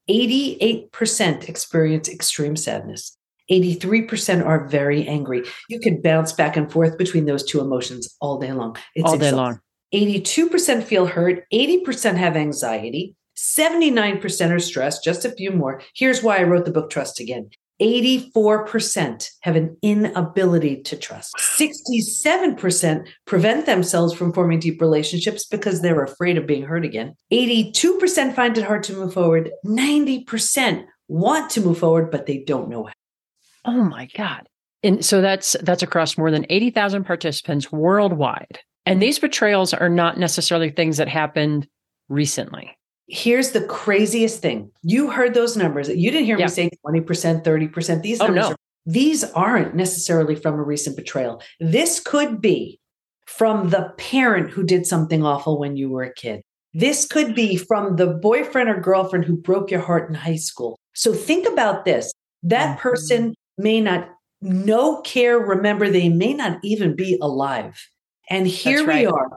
88% 0.09 1.47
experience 1.49 2.09
extreme 2.09 2.55
sadness. 2.55 3.17
83% 3.51 4.45
are 4.45 4.67
very 4.67 5.07
angry. 5.07 5.43
You 5.69 5.79
can 5.79 6.01
bounce 6.01 6.31
back 6.31 6.55
and 6.55 6.71
forth 6.71 6.97
between 6.97 7.25
those 7.25 7.43
two 7.43 7.59
emotions 7.59 8.15
all 8.21 8.39
day 8.39 8.53
long. 8.53 8.77
It's 8.95 9.05
all 9.05 9.17
day 9.17 9.29
exhausting. 9.29 9.37
long. 9.37 9.59
82% 9.93 10.83
feel 10.83 11.05
hurt, 11.05 11.43
80% 11.51 12.15
have 12.15 12.37
anxiety, 12.37 13.15
79% 13.37 14.51
are 14.51 14.59
stressed, 14.59 15.03
just 15.03 15.25
a 15.25 15.31
few 15.31 15.51
more. 15.51 15.81
Here's 15.95 16.23
why 16.23 16.37
I 16.37 16.43
wrote 16.43 16.65
the 16.65 16.71
book 16.71 16.89
Trust 16.89 17.19
Again. 17.19 17.49
84% 17.81 19.27
have 19.41 19.55
an 19.55 19.75
inability 19.81 20.83
to 20.83 20.95
trust. 20.95 21.35
67% 21.37 23.07
prevent 23.25 23.65
themselves 23.65 24.13
from 24.13 24.31
forming 24.31 24.59
deep 24.59 24.79
relationships 24.79 25.45
because 25.45 25.81
they're 25.81 26.03
afraid 26.03 26.37
of 26.37 26.45
being 26.45 26.63
hurt 26.63 26.85
again. 26.85 27.15
82% 27.33 28.35
find 28.35 28.57
it 28.57 28.63
hard 28.63 28.83
to 28.83 28.93
move 28.93 29.13
forward. 29.13 29.51
90% 29.65 30.85
want 31.07 31.49
to 31.51 31.61
move 31.61 31.79
forward, 31.79 32.11
but 32.11 32.27
they 32.27 32.39
don't 32.39 32.69
know 32.69 32.83
how. 32.83 32.93
Oh 33.65 33.83
my 33.83 34.07
God. 34.15 34.47
And 34.83 35.05
so 35.05 35.21
that's 35.21 35.55
that's 35.61 35.83
across 35.83 36.17
more 36.17 36.31
than 36.31 36.45
80,000 36.49 37.03
participants 37.03 37.71
worldwide. 37.71 38.59
And 38.85 39.01
these 39.01 39.19
betrayals 39.19 39.73
are 39.73 39.89
not 39.89 40.17
necessarily 40.17 40.71
things 40.71 40.97
that 40.97 41.07
happened 41.07 41.67
recently. 42.09 42.75
Here's 43.13 43.51
the 43.51 43.61
craziest 43.65 44.41
thing. 44.41 44.71
You 44.83 45.09
heard 45.09 45.33
those 45.33 45.57
numbers. 45.57 45.89
You 45.89 46.11
didn't 46.11 46.25
hear 46.25 46.39
Yeah. 46.39 46.45
me 46.45 46.49
say 46.51 46.69
20%, 46.81 47.43
30%. 47.43 48.03
These 48.03 48.21
Oh, 48.21 48.27
numbers 48.27 48.43
no. 48.45 48.51
are, 48.51 48.55
these 48.85 49.23
aren't 49.33 49.75
necessarily 49.75 50.33
from 50.33 50.53
a 50.55 50.63
recent 50.63 50.95
betrayal. 50.95 51.41
This 51.59 51.99
could 51.99 52.39
be 52.39 52.79
from 53.27 53.69
the 53.69 53.91
parent 53.97 54.51
who 54.51 54.63
did 54.63 54.85
something 54.87 55.25
awful 55.25 55.59
when 55.59 55.75
you 55.75 55.89
were 55.89 56.03
a 56.03 56.13
kid. 56.13 56.41
This 56.73 57.05
could 57.05 57.35
be 57.35 57.57
from 57.57 57.97
the 57.97 58.07
boyfriend 58.07 58.69
or 58.69 58.79
girlfriend 58.79 59.25
who 59.25 59.35
broke 59.35 59.69
your 59.71 59.81
heart 59.81 60.07
in 60.07 60.15
high 60.15 60.37
school. 60.37 60.77
So 60.93 61.13
think 61.13 61.45
about 61.45 61.83
this. 61.83 62.13
That 62.43 62.77
Mhm. 62.77 62.81
person 62.81 63.35
may 63.57 63.81
not 63.81 64.09
know, 64.41 65.01
care, 65.01 65.37
remember, 65.37 65.89
they 65.89 66.07
may 66.07 66.33
not 66.33 66.59
even 66.63 66.95
be 66.95 67.17
alive. 67.21 67.75
And 68.29 68.47
here 68.47 68.85
That's 68.85 68.97
we 68.99 69.05
are, 69.05 69.27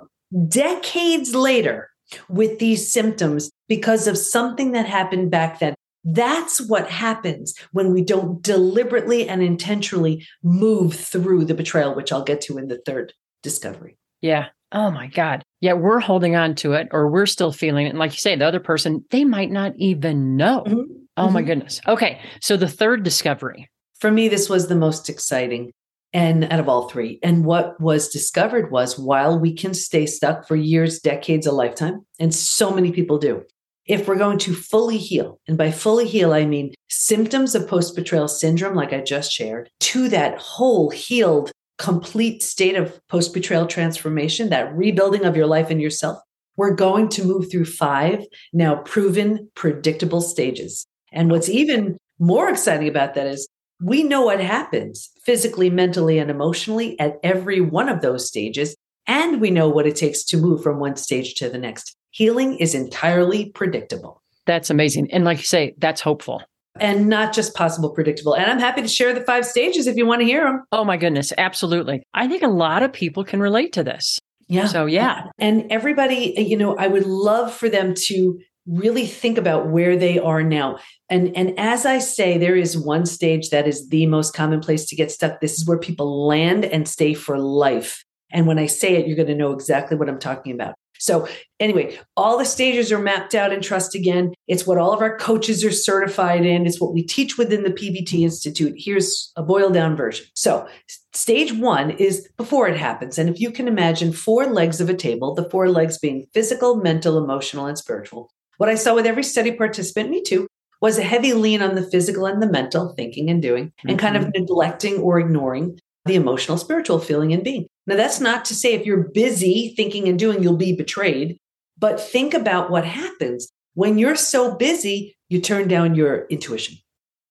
decades 0.49 1.35
later, 1.35 1.88
with 2.28 2.61
these 2.61 2.93
symptoms 2.93 3.50
because 3.68 4.06
of 4.06 4.18
something 4.18 4.73
that 4.73 4.87
happened 4.87 5.30
back 5.30 5.59
then. 5.59 5.75
That's 6.04 6.61
what 6.61 6.90
happens 6.90 7.54
when 7.73 7.92
we 7.92 8.02
don't 8.02 8.42
deliberately 8.42 9.26
and 9.28 9.42
intentionally 9.42 10.26
move 10.42 10.94
through 10.94 11.47
the 11.47 11.54
betrayal, 11.54 11.94
which 11.94 12.12
I'll 12.12 12.23
get 12.25 12.42
to 12.42 12.59
in 12.59 12.68
the 12.68 12.78
third 12.85 13.14
discovery. 13.42 13.97
Yeah. 14.21 14.47
Oh 14.73 14.90
my 14.90 15.06
God. 15.06 15.42
Yeah, 15.61 15.75
we're 15.75 16.00
holding 16.00 16.37
on 16.37 16.56
to 16.56 16.73
it 16.75 16.88
or 16.90 17.09
we're 17.09 17.26
still 17.26 17.52
feeling 17.52 17.87
it. 17.87 17.90
And 17.90 17.99
like 17.99 18.12
you 18.12 18.18
say, 18.18 18.37
the 18.37 18.47
other 18.47 18.61
person, 18.61 19.04
they 19.11 19.25
might 19.25 19.50
not 19.50 19.73
even 19.76 20.37
know. 20.37 20.64
Mhm. 20.66 20.85
Oh 21.16 21.30
my 21.30 21.42
Mhm. 21.42 21.47
goodness. 21.47 21.80
Okay. 21.87 22.21
So 22.40 22.56
the 22.56 22.68
third 22.68 23.02
discovery. 23.02 23.71
For 24.00 24.11
me, 24.11 24.28
this 24.28 24.50
was 24.50 24.66
the 24.66 24.75
most 24.75 25.09
exciting 25.09 25.71
and 26.12 26.44
out 26.52 26.61
of 26.61 26.68
all 26.68 26.88
three. 26.88 27.18
And 27.23 27.44
what 27.47 27.80
was 27.80 28.09
discovered 28.09 28.71
was 28.71 28.99
while 28.99 29.38
we 29.38 29.54
can 29.54 29.73
stay 29.75 30.06
stuck 30.06 30.47
for 30.47 30.56
years, 30.56 30.99
decades, 31.00 31.47
a 31.47 31.52
lifetime, 31.52 32.04
and 32.18 32.35
so 32.35 32.71
many 32.73 32.92
people 32.92 33.16
do, 33.18 33.42
if 33.86 34.08
we're 34.08 34.16
going 34.16 34.38
to 34.38 34.54
fully 34.54 34.98
heal, 34.98 35.40
and 35.46 35.58
by 35.58 35.70
fully 35.70 36.06
heal, 36.06 36.32
I 36.32 36.46
mean 36.46 36.74
symptoms 36.88 37.54
of 37.54 37.68
post 37.68 37.94
betrayal 37.94 38.28
syndrome, 38.28 38.74
like 38.74 38.92
I 38.92 39.00
just 39.00 39.30
shared, 39.30 39.68
to 39.80 40.08
that 40.08 40.38
whole 40.38 40.90
healed, 40.90 41.50
complete 41.78 42.42
state 42.42 42.76
of 42.76 42.98
post 43.08 43.34
betrayal 43.34 43.66
transformation, 43.66 44.48
that 44.50 44.74
rebuilding 44.74 45.24
of 45.24 45.36
your 45.36 45.46
life 45.46 45.70
and 45.70 45.82
yourself, 45.82 46.18
we're 46.56 46.74
going 46.74 47.08
to 47.10 47.24
move 47.24 47.50
through 47.50 47.64
five 47.64 48.24
now 48.52 48.76
proven 48.76 49.50
predictable 49.54 50.20
stages. 50.20 50.86
And 51.12 51.30
what's 51.30 51.48
even 51.48 51.98
more 52.18 52.48
exciting 52.48 52.88
about 52.88 53.14
that 53.14 53.26
is 53.26 53.48
we 53.82 54.02
know 54.02 54.22
what 54.22 54.40
happens 54.40 55.10
physically, 55.24 55.68
mentally, 55.68 56.18
and 56.18 56.30
emotionally 56.30 56.98
at 57.00 57.18
every 57.22 57.60
one 57.60 57.88
of 57.88 58.00
those 58.00 58.26
stages. 58.26 58.76
And 59.06 59.40
we 59.40 59.50
know 59.50 59.68
what 59.68 59.86
it 59.86 59.96
takes 59.96 60.24
to 60.24 60.36
move 60.36 60.62
from 60.62 60.78
one 60.78 60.96
stage 60.96 61.34
to 61.34 61.48
the 61.48 61.58
next. 61.58 61.96
Healing 62.14 62.56
is 62.59 62.75
entirely 62.76 63.50
predictable 63.50 64.23
That's 64.47 64.71
amazing. 64.71 65.11
And 65.12 65.25
like 65.25 65.38
you 65.38 65.44
say, 65.44 65.75
that's 65.78 66.00
hopeful. 66.00 66.42
and 66.78 67.09
not 67.09 67.33
just 67.33 67.54
possible 67.54 67.90
predictable. 67.90 68.35
And 68.35 68.50
I'm 68.50 68.59
happy 68.61 68.83
to 68.83 68.88
share 68.88 69.12
the 69.12 69.21
five 69.23 69.44
stages 69.44 69.87
if 69.87 69.97
you 69.97 70.06
want 70.06 70.21
to 70.21 70.26
hear 70.26 70.44
them. 70.44 70.62
Oh 70.73 70.85
my 70.85 70.97
goodness. 70.97 71.33
Absolutely. 71.38 72.02
I 72.14 72.28
think 72.28 72.42
a 72.42 72.49
lot 72.49 72.83
of 72.85 72.92
people 72.92 73.25
can 73.25 73.40
relate 73.40 73.73
to 73.75 73.83
this. 73.85 74.18
Yeah. 74.49 74.66
So, 74.66 74.87
yeah. 74.87 75.26
And 75.38 75.66
everybody, 75.71 76.35
you 76.37 76.56
know, 76.56 76.76
I 76.76 76.87
would 76.88 77.06
love 77.06 77.52
for 77.52 77.68
them 77.68 77.94
to 78.09 78.38
really 78.66 79.06
think 79.06 79.37
about 79.38 79.68
where 79.68 79.97
they 79.97 80.18
are 80.18 80.42
now. 80.42 80.78
And 81.11 81.37
and 81.37 81.59
as 81.59 81.85
I 81.87 81.99
say, 81.99 82.38
there 82.38 82.56
is 82.56 82.76
one 82.78 83.06
stage 83.06 83.50
that 83.50 83.66
is 83.66 83.88
the 83.88 84.06
most 84.06 84.35
common 84.35 84.61
place 84.61 84.87
to 84.87 84.97
get 84.97 85.11
stuck. 85.11 85.40
This 85.40 85.54
is 85.54 85.66
where 85.66 85.78
people 85.78 86.26
land 86.26 86.64
and 86.64 86.87
stay 86.88 87.14
for 87.14 87.38
life. 87.38 88.04
And 88.30 88.47
when 88.47 88.59
I 88.59 88.66
say 88.66 88.97
it, 88.97 89.06
you're 89.06 89.16
going 89.16 89.28
to 89.28 89.35
know 89.35 89.52
exactly 89.52 89.97
what 89.97 90.09
I'm 90.09 90.18
talking 90.18 90.52
about. 90.52 90.75
So, 91.04 91.28
anyway, 91.61 91.99
all 92.16 92.38
the 92.38 92.46
stages 92.46 92.90
are 92.90 92.99
mapped 92.99 93.34
out 93.34 93.52
in 93.52 93.61
Trust 93.61 93.94
Again. 93.94 94.32
It's 94.49 94.66
what 94.66 94.78
all 94.78 94.94
of 94.94 95.02
our 95.02 95.18
coaches 95.18 95.62
are 95.62 95.70
certified 95.70 96.46
in. 96.46 96.66
It's 96.66 96.80
what 96.80 96.94
we 96.94 97.02
teach 97.02 97.37
within 97.37 97.62
the 97.62 97.70
PBT 97.70 98.23
Institute. 98.23 98.73
Here's 98.78 99.30
a 99.37 99.42
boiled 99.42 99.75
down 99.75 99.96
version. 99.96 100.25
So, 100.32 100.66
stage 101.12 101.52
one 101.52 101.90
is 101.90 102.26
before 102.38 102.68
it 102.68 102.78
happens. 102.78 103.18
And 103.18 103.28
if 103.28 103.38
you 103.38 103.50
can 103.50 103.68
imagine 103.68 104.14
four 104.14 104.46
legs 104.46 104.80
of 104.80 104.88
a 104.88 104.94
table, 104.94 105.34
the 105.34 105.50
four 105.50 105.68
legs 105.68 105.99
being 105.99 106.25
physical, 106.32 106.76
mental, 106.76 107.23
emotional, 107.23 107.66
and 107.66 107.76
spiritual. 107.76 108.30
What 108.56 108.70
I 108.70 108.75
saw 108.75 108.94
with 108.94 109.04
every 109.04 109.25
study 109.25 109.52
participant, 109.52 110.08
me 110.08 110.23
too, 110.23 110.46
was 110.80 110.96
a 110.96 111.02
heavy 111.02 111.34
lean 111.34 111.61
on 111.61 111.75
the 111.75 111.82
physical 111.90 112.25
and 112.25 112.42
the 112.42 112.50
mental, 112.50 112.94
thinking 112.94 113.28
and 113.28 113.42
doing, 113.42 113.75
and 113.87 113.99
kind 113.99 114.16
of 114.16 114.23
mm-hmm. 114.23 114.40
neglecting 114.40 114.96
or 115.00 115.20
ignoring 115.20 115.78
the 116.04 116.14
emotional, 116.14 116.58
spiritual 116.58 116.99
feeling 116.99 117.32
and 117.32 117.44
being. 117.44 117.66
Now, 117.87 117.96
that's 117.96 118.20
not 118.20 118.44
to 118.46 118.54
say 118.54 118.75
if 118.75 118.87
you're 118.87 119.08
busy 119.08 119.75
thinking 119.76 120.08
and 120.08 120.18
doing, 120.18 120.42
you'll 120.42 120.56
be 120.56 120.75
betrayed, 120.75 121.38
but 121.78 122.00
think 122.00 122.34
about 122.34 122.70
what 122.70 122.84
happens 122.84 123.50
when 123.75 123.99
you're 123.99 124.16
so 124.16 124.54
busy, 124.54 125.16
you 125.28 125.40
turn 125.40 125.68
down 125.68 125.94
your 125.94 126.26
intuition. 126.26 126.76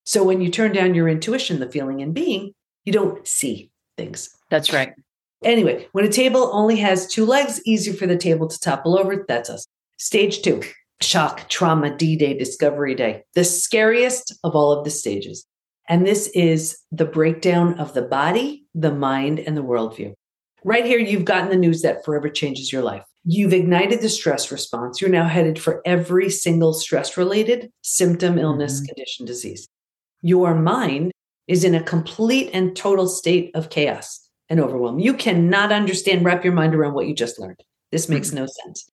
So, 0.05 0.23
when 0.23 0.41
you 0.41 0.49
turn 0.49 0.73
down 0.73 0.93
your 0.93 1.07
intuition, 1.07 1.59
the 1.59 1.69
feeling 1.69 2.01
and 2.01 2.13
being, 2.13 2.53
you 2.83 2.91
don't 2.91 3.25
see 3.25 3.71
things. 3.97 4.29
That's 4.49 4.73
right. 4.73 4.93
Anyway, 5.43 5.87
when 5.93 6.05
a 6.05 6.09
table 6.09 6.49
only 6.53 6.77
has 6.77 7.07
two 7.07 7.25
legs, 7.25 7.61
easier 7.65 7.93
for 7.93 8.07
the 8.07 8.17
table 8.17 8.47
to 8.47 8.59
topple 8.59 8.97
over. 8.97 9.25
That's 9.27 9.49
us. 9.49 9.65
Stage 9.97 10.41
two 10.41 10.61
shock, 11.01 11.49
trauma, 11.49 11.95
D 11.95 12.15
Day, 12.15 12.37
Discovery 12.37 12.95
Day, 12.95 13.23
the 13.35 13.43
scariest 13.43 14.33
of 14.43 14.55
all 14.55 14.71
of 14.71 14.85
the 14.85 14.91
stages. 14.91 15.45
And 15.89 16.05
this 16.05 16.27
is 16.33 16.77
the 16.91 17.05
breakdown 17.05 17.79
of 17.79 17.93
the 17.93 18.01
body, 18.01 18.65
the 18.73 18.93
mind, 18.93 19.39
and 19.39 19.57
the 19.57 19.63
worldview. 19.63 20.13
Right 20.63 20.85
here, 20.85 20.99
you've 20.99 21.25
gotten 21.25 21.49
the 21.49 21.57
news 21.57 21.81
that 21.81 22.05
forever 22.05 22.29
changes 22.29 22.71
your 22.71 22.83
life. 22.83 23.03
You've 23.25 23.53
ignited 23.53 24.01
the 24.01 24.09
stress 24.09 24.51
response. 24.51 25.01
You're 25.01 25.09
now 25.09 25.27
headed 25.27 25.59
for 25.59 25.81
every 25.85 26.29
single 26.29 26.73
stress 26.73 27.17
related 27.17 27.69
symptom, 27.81 28.37
illness, 28.37 28.81
Mhm. 28.81 28.87
condition, 28.87 29.25
disease. 29.25 29.67
Your 30.21 30.55
mind 30.55 31.11
is 31.47 31.65
in 31.65 31.75
a 31.75 31.83
complete 31.83 32.49
and 32.53 32.75
total 32.75 33.07
state 33.07 33.51
of 33.53 33.69
chaos 33.69 34.29
and 34.49 34.59
overwhelm. 34.61 34.99
You 34.99 35.13
cannot 35.13 35.73
understand, 35.73 36.23
wrap 36.23 36.45
your 36.45 36.53
mind 36.53 36.75
around 36.75 36.93
what 36.93 37.07
you 37.07 37.13
just 37.13 37.39
learned. 37.39 37.61
This 37.91 38.07
makes 38.07 38.31
no 38.31 38.45
sense. 38.45 38.89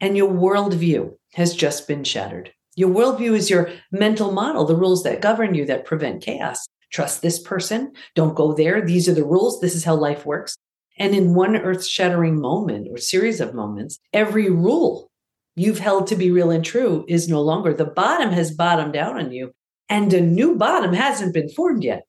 And 0.00 0.16
your 0.16 0.30
worldview 0.30 1.14
has 1.34 1.54
just 1.54 1.88
been 1.88 2.04
shattered. 2.04 2.52
Your 2.76 2.90
worldview 2.90 3.36
is 3.36 3.50
your 3.50 3.70
mental 3.92 4.32
model, 4.32 4.64
the 4.64 4.76
rules 4.76 5.02
that 5.04 5.20
govern 5.20 5.54
you 5.54 5.64
that 5.66 5.84
prevent 5.84 6.22
chaos. 6.22 6.66
Trust 6.90 7.22
this 7.22 7.40
person. 7.40 7.92
Don't 8.14 8.36
go 8.36 8.52
there. 8.52 8.80
These 8.80 9.08
are 9.08 9.14
the 9.14 9.24
rules. 9.24 9.60
This 9.60 9.74
is 9.74 9.84
how 9.84 9.94
life 9.96 10.24
works. 10.24 10.56
And 10.98 11.14
in 11.14 11.34
one 11.34 11.56
earth 11.56 11.84
shattering 11.84 12.40
moment 12.40 12.86
or 12.90 12.98
series 12.98 13.40
of 13.40 13.54
moments, 13.54 13.98
every 14.12 14.48
rule 14.50 15.10
you've 15.56 15.80
held 15.80 16.06
to 16.08 16.16
be 16.16 16.30
real 16.30 16.50
and 16.50 16.64
true 16.64 17.04
is 17.08 17.28
no 17.28 17.40
longer. 17.42 17.74
The 17.74 17.84
bottom 17.84 18.30
has 18.32 18.52
bottomed 18.52 18.96
out 18.96 19.18
on 19.18 19.32
you, 19.32 19.52
and 19.88 20.12
a 20.12 20.20
new 20.20 20.54
bottom 20.56 20.92
hasn't 20.92 21.34
been 21.34 21.48
formed 21.48 21.82
yet. 21.82 22.04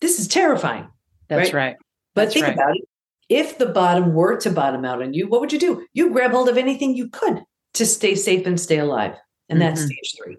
This 0.00 0.18
is 0.18 0.26
terrifying. 0.26 0.88
That's 1.28 1.52
Right? 1.52 1.68
right. 1.68 1.76
But 2.14 2.22
That's 2.22 2.34
think 2.34 2.46
right. 2.46 2.54
about 2.54 2.76
it. 2.76 2.88
If 3.28 3.58
the 3.58 3.66
bottom 3.66 4.14
were 4.14 4.36
to 4.40 4.50
bottom 4.50 4.84
out 4.84 5.02
on 5.02 5.14
you, 5.14 5.28
what 5.28 5.40
would 5.40 5.52
you 5.52 5.58
do? 5.58 5.86
You 5.94 6.10
grab 6.10 6.32
hold 6.32 6.48
of 6.48 6.58
anything 6.58 6.94
you 6.96 7.08
could 7.08 7.40
to 7.74 7.86
stay 7.86 8.14
safe 8.14 8.46
and 8.46 8.60
stay 8.60 8.78
alive. 8.78 9.14
And 9.48 9.60
that's 9.60 9.82
Mhm. 9.82 9.86
stage 9.86 10.14
three. 10.16 10.36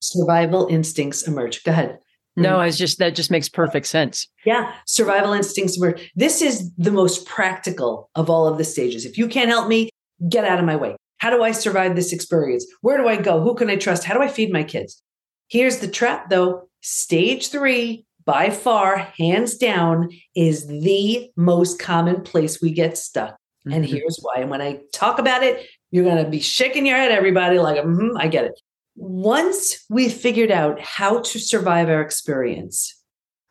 Survival 0.00 0.66
instincts 0.68 1.26
emerge. 1.26 1.64
Go 1.64 1.72
ahead. 1.72 1.98
No, 2.36 2.60
it's 2.60 2.76
just 2.76 2.98
that 2.98 3.16
just 3.16 3.32
makes 3.32 3.48
perfect 3.48 3.86
sense. 3.86 4.28
Yeah, 4.46 4.72
survival 4.86 5.32
instincts 5.32 5.76
emerge. 5.76 6.12
This 6.14 6.40
is 6.40 6.70
the 6.78 6.92
most 6.92 7.26
practical 7.26 8.10
of 8.14 8.30
all 8.30 8.46
of 8.46 8.58
the 8.58 8.64
stages. 8.64 9.04
If 9.04 9.18
you 9.18 9.26
can't 9.26 9.48
help 9.48 9.66
me, 9.66 9.90
get 10.28 10.44
out 10.44 10.60
of 10.60 10.64
my 10.64 10.76
way. 10.76 10.94
How 11.16 11.30
do 11.30 11.42
I 11.42 11.50
survive 11.50 11.96
this 11.96 12.12
experience? 12.12 12.64
Where 12.80 12.96
do 12.96 13.08
I 13.08 13.16
go? 13.16 13.40
Who 13.40 13.54
can 13.56 13.68
I 13.68 13.74
trust? 13.76 14.04
How 14.04 14.14
do 14.14 14.22
I 14.22 14.28
feed 14.28 14.52
my 14.52 14.62
kids? 14.62 15.02
Here's 15.48 15.78
the 15.78 15.88
trap 15.88 16.30
though. 16.30 16.68
Stage 16.80 17.48
three, 17.48 18.04
by 18.24 18.50
far, 18.50 18.98
hands 19.18 19.56
down, 19.56 20.10
is 20.36 20.68
the 20.68 21.28
most 21.34 21.80
common 21.80 22.22
place 22.22 22.62
we 22.62 22.70
get 22.70 22.96
stuck. 22.96 23.36
And 23.64 23.84
Mhm. 23.84 23.88
here's 23.88 24.18
why. 24.22 24.36
And 24.42 24.50
when 24.50 24.62
I 24.62 24.78
talk 24.92 25.18
about 25.18 25.42
it, 25.42 25.66
you're 25.90 26.04
going 26.04 26.22
to 26.22 26.30
be 26.30 26.40
shaking 26.40 26.86
your 26.86 26.96
head, 26.96 27.12
everybody, 27.12 27.58
like, 27.58 27.82
"Mhm, 27.82 28.16
I 28.18 28.28
get 28.28 28.44
it. 28.44 28.60
Once 28.96 29.84
we 29.88 30.08
figured 30.08 30.50
out 30.50 30.80
how 30.80 31.20
to 31.20 31.38
survive 31.38 31.88
our 31.88 32.02
experience, 32.02 32.94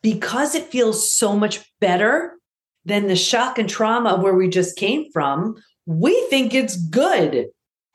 because 0.01 0.55
it 0.55 0.65
feels 0.65 1.15
so 1.15 1.35
much 1.35 1.65
better 1.79 2.37
than 2.85 3.07
the 3.07 3.15
shock 3.15 3.57
and 3.59 3.69
trauma 3.69 4.11
of 4.11 4.21
where 4.21 4.35
we 4.35 4.47
just 4.47 4.77
came 4.77 5.11
from, 5.11 5.55
we 5.85 6.19
think 6.29 6.53
it's 6.53 6.77
good. 6.77 7.47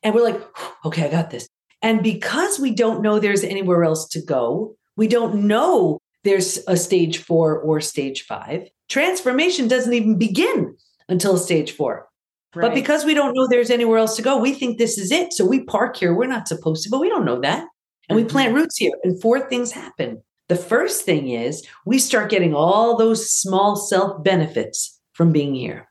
And 0.02 0.14
we're 0.14 0.25
like, 0.25 0.40
okay, 0.84 1.06
I 1.06 1.11
got 1.11 1.30
this. 1.30 1.49
And 1.80 2.02
because 2.02 2.58
we 2.58 2.70
don't 2.70 3.02
know 3.02 3.18
there's 3.18 3.44
anywhere 3.44 3.84
else 3.84 4.06
to 4.08 4.22
go, 4.22 4.76
we 4.96 5.08
don't 5.08 5.46
know 5.46 5.99
there's 6.25 6.61
a 6.68 6.76
stage 6.76 7.18
four 7.18 7.58
or 7.58 7.80
stage 7.80 8.22
five, 8.22 8.68
transformation 8.88 9.68
doesn't 9.68 9.92
even 9.92 10.18
begin 10.18 10.76
until 11.08 11.37
stage 11.37 11.72
four. 11.72 12.08
But 12.54 12.75
because 12.75 13.04
we 13.04 13.14
don't 13.14 13.35
know 13.35 13.47
there's 13.49 13.71
anywhere 13.71 13.99
else 13.99 14.16
to 14.16 14.23
go, 14.23 14.37
we 14.38 14.52
think 14.52 14.78
this 14.78 14.99
is 14.99 15.11
it. 15.11 15.32
So 15.32 15.44
we 15.47 15.64
park 15.64 15.97
here. 15.97 16.14
We're 16.14 16.26
not 16.26 16.49
supposed 16.49 16.85
to, 16.85 16.90
but 16.90 17.00
we 17.00 17.09
don't 17.09 17.25
know 17.25 17.40
that. 17.40 17.66
And 18.09 18.16
we 18.16 18.25
plant 18.25 18.54
roots 18.54 18.76
here. 18.76 18.92
And 19.04 19.21
four 19.23 19.40
things 19.40 19.73
happen. 19.73 20.23
The 20.49 20.56
first 20.56 21.04
thing 21.06 21.28
is 21.28 21.66
we 21.87 21.99
start 21.99 22.30
getting 22.30 22.54
all 22.54 22.97
those 22.97 23.30
small 23.30 23.76
self 23.76 24.23
benefits 24.23 25.00
from 25.14 25.32
being 25.32 25.54
here. 25.54 25.88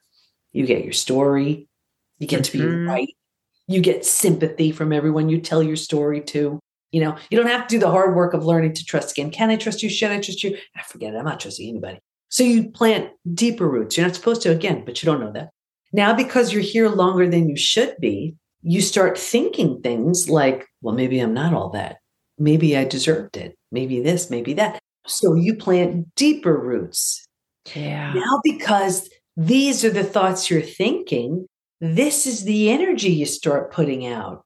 You 0.51 0.65
get 0.67 0.83
your 0.83 0.93
story, 0.93 1.67
you 2.19 2.27
get 2.27 2.43
to 2.43 2.51
be 2.51 2.59
Mhm. 2.59 2.87
right, 2.87 3.09
you 3.67 3.81
get 3.81 4.05
sympathy 4.05 4.71
from 4.71 4.93
everyone 4.93 5.29
you 5.29 5.39
tell 5.41 5.63
your 5.63 5.77
story 5.77 6.21
to. 6.21 6.59
You 6.91 7.01
know, 7.01 7.15
you 7.29 7.37
don't 7.37 7.47
have 7.47 7.67
to 7.67 7.75
do 7.75 7.79
the 7.79 7.89
hard 7.89 8.15
work 8.15 8.33
of 8.33 8.45
learning 8.45 8.73
to 8.73 8.83
trust 8.83 9.11
again. 9.13 9.31
Can 9.31 9.49
I 9.49 9.55
trust 9.55 9.81
you? 9.81 9.89
Should 9.89 10.11
I 10.11 10.19
trust 10.19 10.43
you? 10.43 10.57
I 10.75 10.83
forget 10.83 11.13
it. 11.13 11.17
I'm 11.17 11.25
not 11.25 11.39
trusting 11.39 11.67
anybody. 11.67 11.99
So 12.29 12.43
you 12.43 12.69
plant 12.69 13.11
deeper 13.33 13.67
roots. 13.67 13.97
You're 13.97 14.05
not 14.05 14.15
supposed 14.15 14.41
to 14.43 14.51
again, 14.51 14.83
but 14.85 15.01
you 15.01 15.07
don't 15.07 15.21
know 15.21 15.31
that. 15.31 15.49
Now, 15.93 16.13
because 16.13 16.53
you're 16.53 16.61
here 16.61 16.89
longer 16.89 17.27
than 17.29 17.49
you 17.49 17.57
should 17.57 17.95
be, 17.99 18.35
you 18.63 18.81
start 18.81 19.17
thinking 19.17 19.81
things 19.81 20.29
like, 20.29 20.67
well, 20.81 20.95
maybe 20.95 21.19
I'm 21.19 21.33
not 21.33 21.53
all 21.53 21.69
that. 21.71 21.97
Maybe 22.37 22.77
I 22.77 22.85
deserved 22.85 23.37
it. 23.37 23.57
Maybe 23.71 23.99
this, 24.01 24.29
maybe 24.29 24.53
that. 24.53 24.79
So 25.07 25.33
you 25.35 25.55
plant 25.55 26.13
deeper 26.15 26.57
roots. 26.57 27.25
yeah. 27.75 28.13
Now, 28.13 28.39
because 28.43 29.09
these 29.37 29.83
are 29.85 29.89
the 29.89 30.03
thoughts 30.03 30.49
you're 30.49 30.61
thinking, 30.61 31.47
this 31.79 32.25
is 32.27 32.43
the 32.43 32.69
energy 32.71 33.09
you 33.11 33.25
start 33.25 33.71
putting 33.71 34.05
out. 34.05 34.43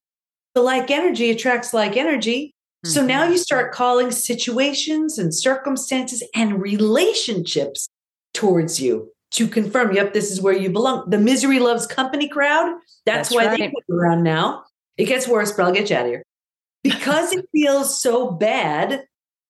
The 0.53 0.61
like 0.61 0.89
energy 0.91 1.29
attracts 1.31 1.73
like 1.73 1.97
energy. 1.97 2.53
So 2.85 3.01
Mhm. 3.03 3.07
now 3.07 3.23
you 3.27 3.37
start 3.37 3.73
calling 3.73 4.11
situations 4.11 5.17
and 5.17 5.33
circumstances 5.33 6.23
and 6.35 6.61
relationships 6.61 7.89
towards 8.33 8.79
you 8.81 9.11
to 9.35 9.47
confirm, 9.47 9.93
yep, 9.93 10.13
this 10.13 10.31
is 10.31 10.41
where 10.41 10.53
you 10.53 10.69
belong. 10.69 11.09
The 11.09 11.17
misery 11.17 11.59
loves 11.59 11.87
company 11.87 12.27
crowd. 12.27 12.73
That's, 13.05 13.29
That's 13.29 13.31
why 13.31 13.43
they 13.55 13.63
right. 13.63 13.73
put 13.73 13.83
you 13.87 13.95
around 13.95 14.23
now. 14.23 14.63
It 14.97 15.05
gets 15.05 15.27
worse, 15.27 15.51
but 15.51 15.65
I'll 15.65 15.73
get 15.73 15.89
you 15.89 15.95
out 15.95 16.05
of 16.05 16.11
here. 16.11 16.23
Because 16.83 17.33
it 17.33 17.45
feels 17.51 18.01
so 18.01 18.31
bad, 18.31 19.03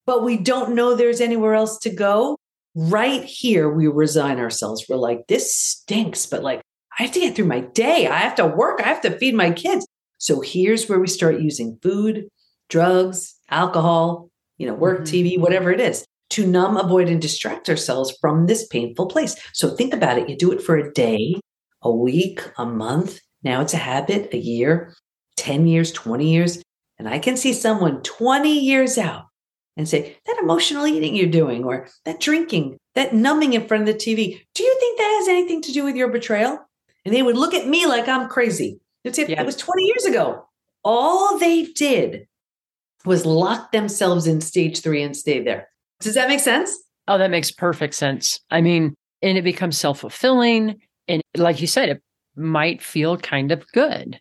but 0.06 0.24
we 0.24 0.38
don't 0.38 0.76
know 0.76 0.96
there's 0.96 1.22
anywhere 1.22 1.54
else 1.54 1.78
to 1.80 1.90
go. 1.90 2.38
Right 2.76 3.24
here, 3.24 3.70
we 3.70 3.88
resign 3.88 4.40
ourselves. 4.40 4.86
We're 4.90 4.98
like, 4.98 5.28
this 5.28 5.56
stinks, 5.56 6.26
but 6.26 6.44
like, 6.44 6.62
I 6.98 7.04
have 7.04 7.12
to 7.14 7.20
get 7.20 7.36
through 7.36 7.46
my 7.46 7.62
day. 7.62 8.08
I 8.08 8.18
have 8.18 8.36
to 8.36 8.48
work. 8.48 8.82
I 8.84 8.88
have 8.88 9.02
to 9.02 9.18
feed 9.18 9.36
my 9.36 9.52
kids. 9.52 9.86
So 10.18 10.42
here's 10.42 10.88
where 10.88 11.00
we 11.00 11.08
start 11.08 11.40
using 11.42 11.78
food, 11.82 12.28
drugs, 12.70 13.36
alcohol, 13.50 14.30
you 14.58 14.66
know, 14.68 14.74
work, 14.74 15.02
Mhm. 15.02 15.08
TV, 15.08 15.38
whatever 15.38 15.72
it 15.72 15.80
is, 15.80 16.06
to 16.32 16.46
numb, 16.46 16.78
avoid, 16.78 17.08
and 17.10 17.22
distract 17.22 17.70
ourselves 17.70 18.16
from 18.20 18.48
this 18.48 18.68
painful 18.68 19.08
place. 19.08 19.36
So 19.54 19.70
think 19.76 19.94
about 19.94 20.18
it. 20.18 20.30
You 20.30 20.38
do 20.38 20.52
it 20.52 20.62
for 20.62 20.76
a 20.76 20.92
day, 20.94 21.40
a 21.82 21.92
week, 21.92 22.42
a 22.58 22.66
month. 22.66 23.20
Now 23.44 23.62
it's 23.62 23.74
a 23.74 23.78
habit, 23.78 24.34
a 24.34 24.38
year, 24.38 24.94
10 25.38 25.68
years, 25.68 25.92
20 25.92 26.32
years. 26.32 26.62
And 26.98 27.08
I 27.08 27.20
can 27.20 27.38
see 27.38 27.54
someone 27.54 28.02
20 28.04 28.60
years 28.60 28.98
out 28.98 29.26
and 29.78 29.88
say, 29.88 30.18
that 30.26 30.40
emotional 30.42 30.88
eating 30.88 31.16
you're 31.16 31.28
doing, 31.28 31.66
or 31.66 31.88
that 32.06 32.20
drinking, 32.22 32.78
that 32.96 33.14
numbing 33.14 33.54
in 33.54 33.68
front 33.68 33.88
of 33.88 33.94
the 33.94 33.94
TV, 33.94 34.40
do 34.54 34.64
you 34.64 34.78
think 34.80 34.98
that 34.98 35.18
has 35.20 35.28
anything 35.28 35.62
to 35.64 35.74
do 35.74 35.84
with 35.84 35.96
your 35.96 36.08
betrayal? 36.10 36.60
And 37.04 37.14
they 37.14 37.22
would 37.22 37.38
look 37.38 37.54
at 37.54 37.68
me 37.68 37.86
like 37.86 38.08
I'm 38.08 38.30
crazy. 38.30 38.80
They'd 39.04 39.16
say, 39.16 39.28
Yeah. 39.28 39.42
it 39.42 39.46
was 39.46 39.58
20 39.58 39.84
years 39.84 40.06
ago. 40.06 40.48
All 40.84 41.38
they 41.38 41.64
did 41.66 42.28
was 43.06 43.26
lock 43.26 43.72
themselves 43.72 44.26
in 44.26 44.42
stage 44.42 44.82
three 44.82 45.04
and 45.04 45.16
stay 45.16 45.44
there. 45.44 45.68
Does 46.00 46.16
that 46.16 46.28
make 46.30 46.40
sense? 46.40 46.78
Oh, 47.08 47.18
that 47.18 47.30
makes 47.32 47.52
perfect 47.52 47.94
sense. 47.96 48.40
I 48.50 48.62
mean, 48.62 48.94
and 49.22 49.38
it 49.38 49.44
becomes 49.44 49.78
self 49.78 50.00
fulfilling. 50.00 50.76
And 51.08 51.22
like 51.38 51.62
you 51.62 51.68
said, 51.68 51.90
it 51.90 52.02
might 52.36 52.82
feel 52.82 53.18
kind 53.18 53.52
of 53.52 53.64
good 53.74 54.20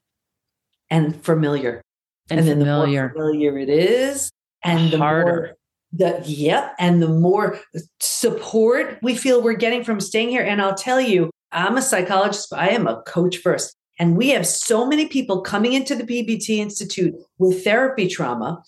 And 0.91 1.23
familiar. 1.25 1.83
and, 2.31 2.47
then 2.47 2.59
familiar. 2.59 3.09
the 3.15 3.19
more 3.19 3.31
familiar 3.33 3.59
it 3.59 3.69
is, 3.71 4.31
and 4.63 4.91
the 4.91 4.99
Harder. 4.99 5.25
more 5.25 5.55
the 5.93 6.23
yep, 6.27 6.75
and 6.79 7.01
the 7.03 7.09
more 7.09 7.59
support 8.01 8.99
we 9.03 9.15
feel 9.15 9.43
we're 9.43 9.55
getting 9.55 9.85
from 9.85 10.01
staying 10.01 10.29
here. 10.31 10.43
And 10.43 10.61
I'll 10.61 10.75
tell 10.75 11.01
you, 11.01 11.31
I'm 11.53 11.77
a 11.77 11.83
psychologist, 11.83 12.49
but 12.51 12.59
I 12.59 12.69
am 12.69 12.87
a 12.87 13.01
coach 13.03 13.37
first. 13.39 13.75
And 13.99 14.17
we 14.17 14.31
have 14.31 14.45
so 14.47 14.85
many 14.87 15.07
people 15.07 15.41
coming 15.41 15.73
into 15.73 15.95
the 15.95 16.03
PBT 16.05 16.59
Institute 16.59 17.15
with 17.39 17.63
therapy 17.63 18.09
trauma. 18.09 18.61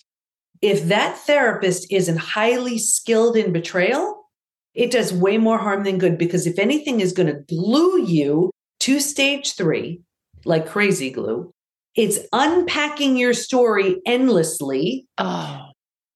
If 0.62 0.86
that 0.88 1.18
therapist 1.18 1.86
isn't 1.90 2.18
highly 2.18 2.78
skilled 2.78 3.36
in 3.36 3.52
betrayal, 3.52 4.24
it 4.74 4.90
does 4.90 5.12
way 5.12 5.38
more 5.38 5.58
harm 5.58 5.84
than 5.84 5.98
good 5.98 6.18
because 6.18 6.46
if 6.46 6.58
anything 6.58 7.00
is 7.00 7.12
going 7.12 7.28
to 7.28 7.40
glue 7.48 8.02
you 8.04 8.50
to 8.80 9.00
stage 9.00 9.54
three, 9.54 10.00
like 10.44 10.66
crazy 10.68 11.10
glue, 11.10 11.50
it's 11.94 12.18
unpacking 12.32 13.16
your 13.16 13.32
story 13.32 13.96
endlessly 14.06 15.06
Oh, 15.18 15.66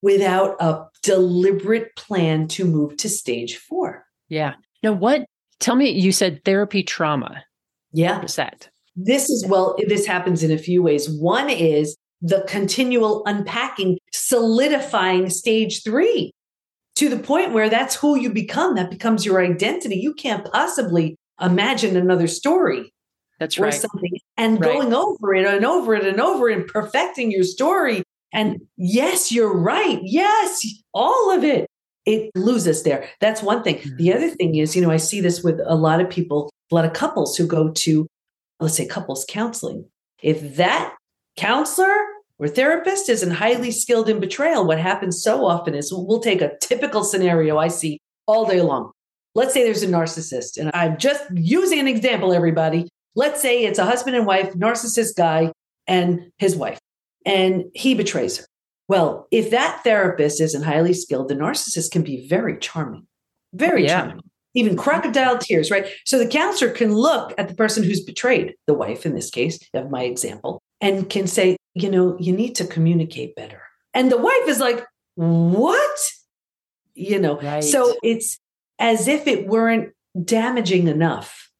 without 0.02 0.56
a 0.60 0.84
deliberate 1.02 1.94
plan 1.96 2.48
to 2.48 2.64
move 2.64 2.96
to 2.98 3.08
stage 3.08 3.56
four. 3.56 4.04
yeah. 4.28 4.54
Now, 4.82 4.92
what? 4.92 5.26
Tell 5.58 5.74
me, 5.76 5.90
you 5.90 6.10
said 6.10 6.42
therapy 6.46 6.82
trauma. 6.82 7.44
Yeah. 7.92 8.16
What 8.16 8.24
is 8.24 8.36
that? 8.36 8.70
This 8.96 9.28
is, 9.28 9.44
well, 9.46 9.76
this 9.88 10.06
happens 10.06 10.42
in 10.42 10.50
a 10.50 10.56
few 10.58 10.82
ways. 10.82 11.06
One 11.10 11.50
is 11.50 11.96
the 12.22 12.44
continual 12.48 13.22
unpacking, 13.26 13.98
solidifying 14.12 15.30
stage 15.30 15.82
three 15.82 16.32
to 16.96 17.08
the 17.08 17.18
point 17.18 17.52
where 17.52 17.68
that's 17.70 17.94
who 17.94 18.18
you 18.18 18.30
become. 18.30 18.74
That 18.74 18.90
becomes 18.90 19.24
your 19.24 19.42
identity. 19.42 19.96
You 19.96 20.12
can't 20.12 20.44
possibly 20.52 21.16
imagine 21.40 21.96
another 21.96 22.26
story 22.26 22.92
That's 23.38 23.58
or 23.58 23.64
right. 23.64 23.74
something 23.74 24.18
and 24.36 24.60
Right. 24.60 24.72
going 24.74 24.92
over 24.92 25.34
it 25.34 25.46
and 25.46 25.64
over 25.64 25.94
it 25.94 26.04
and 26.06 26.20
over 26.20 26.48
and 26.48 26.66
perfecting 26.66 27.30
your 27.30 27.44
story. 27.44 28.02
And 28.32 28.60
yes, 28.76 29.32
you're 29.32 29.56
right. 29.56 29.98
Yes, 30.02 30.64
all 30.92 31.30
of 31.34 31.42
it. 31.42 31.66
It 32.06 32.30
loses 32.34 32.82
there. 32.82 33.08
That's 33.20 33.42
one 33.42 33.62
thing. 33.62 33.76
Mm-hmm. 33.76 33.96
The 33.96 34.12
other 34.12 34.28
thing 34.30 34.54
is, 34.56 34.76
you 34.76 34.82
know, 34.82 34.90
I 34.90 34.96
see 34.98 35.20
this 35.20 35.42
with 35.42 35.60
a 35.64 35.74
lot 35.74 36.00
of 36.00 36.10
people, 36.10 36.50
a 36.70 36.74
lot 36.74 36.84
of 36.84 36.92
couples 36.92 37.36
who 37.36 37.46
go 37.46 37.70
to, 37.70 38.06
let's 38.58 38.76
say, 38.76 38.86
couples 38.86 39.24
counseling. 39.28 39.84
If 40.22 40.56
that 40.56 40.94
counselor 41.36 41.94
or 42.38 42.48
therapist 42.48 43.08
isn't 43.08 43.32
highly 43.32 43.70
skilled 43.70 44.08
in 44.08 44.20
betrayal, 44.20 44.66
what 44.66 44.78
happens 44.78 45.22
so 45.22 45.44
often 45.44 45.74
is 45.74 45.92
we'll 45.92 46.20
take 46.20 46.40
a 46.40 46.56
typical 46.60 47.04
scenario 47.04 47.58
I 47.58 47.68
see 47.68 48.00
all 48.26 48.46
day 48.46 48.62
long. 48.62 48.92
Let's 49.34 49.52
say 49.54 49.62
there's 49.62 49.82
a 49.82 49.88
narcissist, 49.88 50.56
and 50.56 50.70
I'm 50.74 50.96
just 50.96 51.22
using 51.34 51.78
an 51.78 51.86
example, 51.86 52.32
everybody. 52.32 52.88
Let's 53.14 53.40
say 53.40 53.64
it's 53.64 53.78
a 53.78 53.84
husband 53.84 54.16
and 54.16 54.26
wife, 54.26 54.54
narcissist 54.54 55.16
guy 55.16 55.52
and 55.86 56.32
his 56.38 56.56
wife, 56.56 56.78
and 57.26 57.64
he 57.74 57.94
betrays 57.94 58.38
her. 58.38 58.46
Well, 58.88 59.28
if 59.30 59.50
that 59.50 59.82
therapist 59.84 60.40
isn't 60.40 60.62
highly 60.62 60.94
skilled, 60.94 61.28
the 61.28 61.36
narcissist 61.36 61.92
can 61.92 62.02
be 62.02 62.26
very 62.26 62.58
charming, 62.58 63.06
very 63.52 63.82
oh, 63.82 63.86
Yeah. 63.86 64.00
charming, 64.00 64.24
even 64.54 64.76
crocodile 64.76 65.38
tears, 65.38 65.70
right? 65.70 65.86
So 66.06 66.18
the 66.18 66.26
counselor 66.26 66.72
can 66.72 66.94
look 66.94 67.32
at 67.38 67.48
the 67.48 67.54
person 67.54 67.84
who's 67.84 68.02
betrayed, 68.02 68.54
the 68.66 68.74
wife 68.74 69.06
in 69.06 69.14
this 69.14 69.30
case 69.30 69.60
of 69.74 69.90
my 69.90 70.02
example, 70.02 70.59
and 70.80 71.08
can 71.10 71.26
say, 71.26 71.56
you 71.74 71.90
know, 71.90 72.16
you 72.18 72.32
need 72.32 72.54
to 72.56 72.66
communicate 72.66 73.36
better. 73.36 73.62
And 73.94 74.10
the 74.10 74.18
wife 74.18 74.48
is 74.48 74.60
like, 74.60 74.84
what? 75.14 75.98
You 76.94 77.18
know, 77.18 77.38
Right. 77.40 77.62
so 77.64 77.96
it's 78.02 78.38
as 78.78 79.08
if 79.08 79.26
it 79.26 79.46
weren't 79.46 79.92
damaging 80.24 80.88
enough 80.88 81.50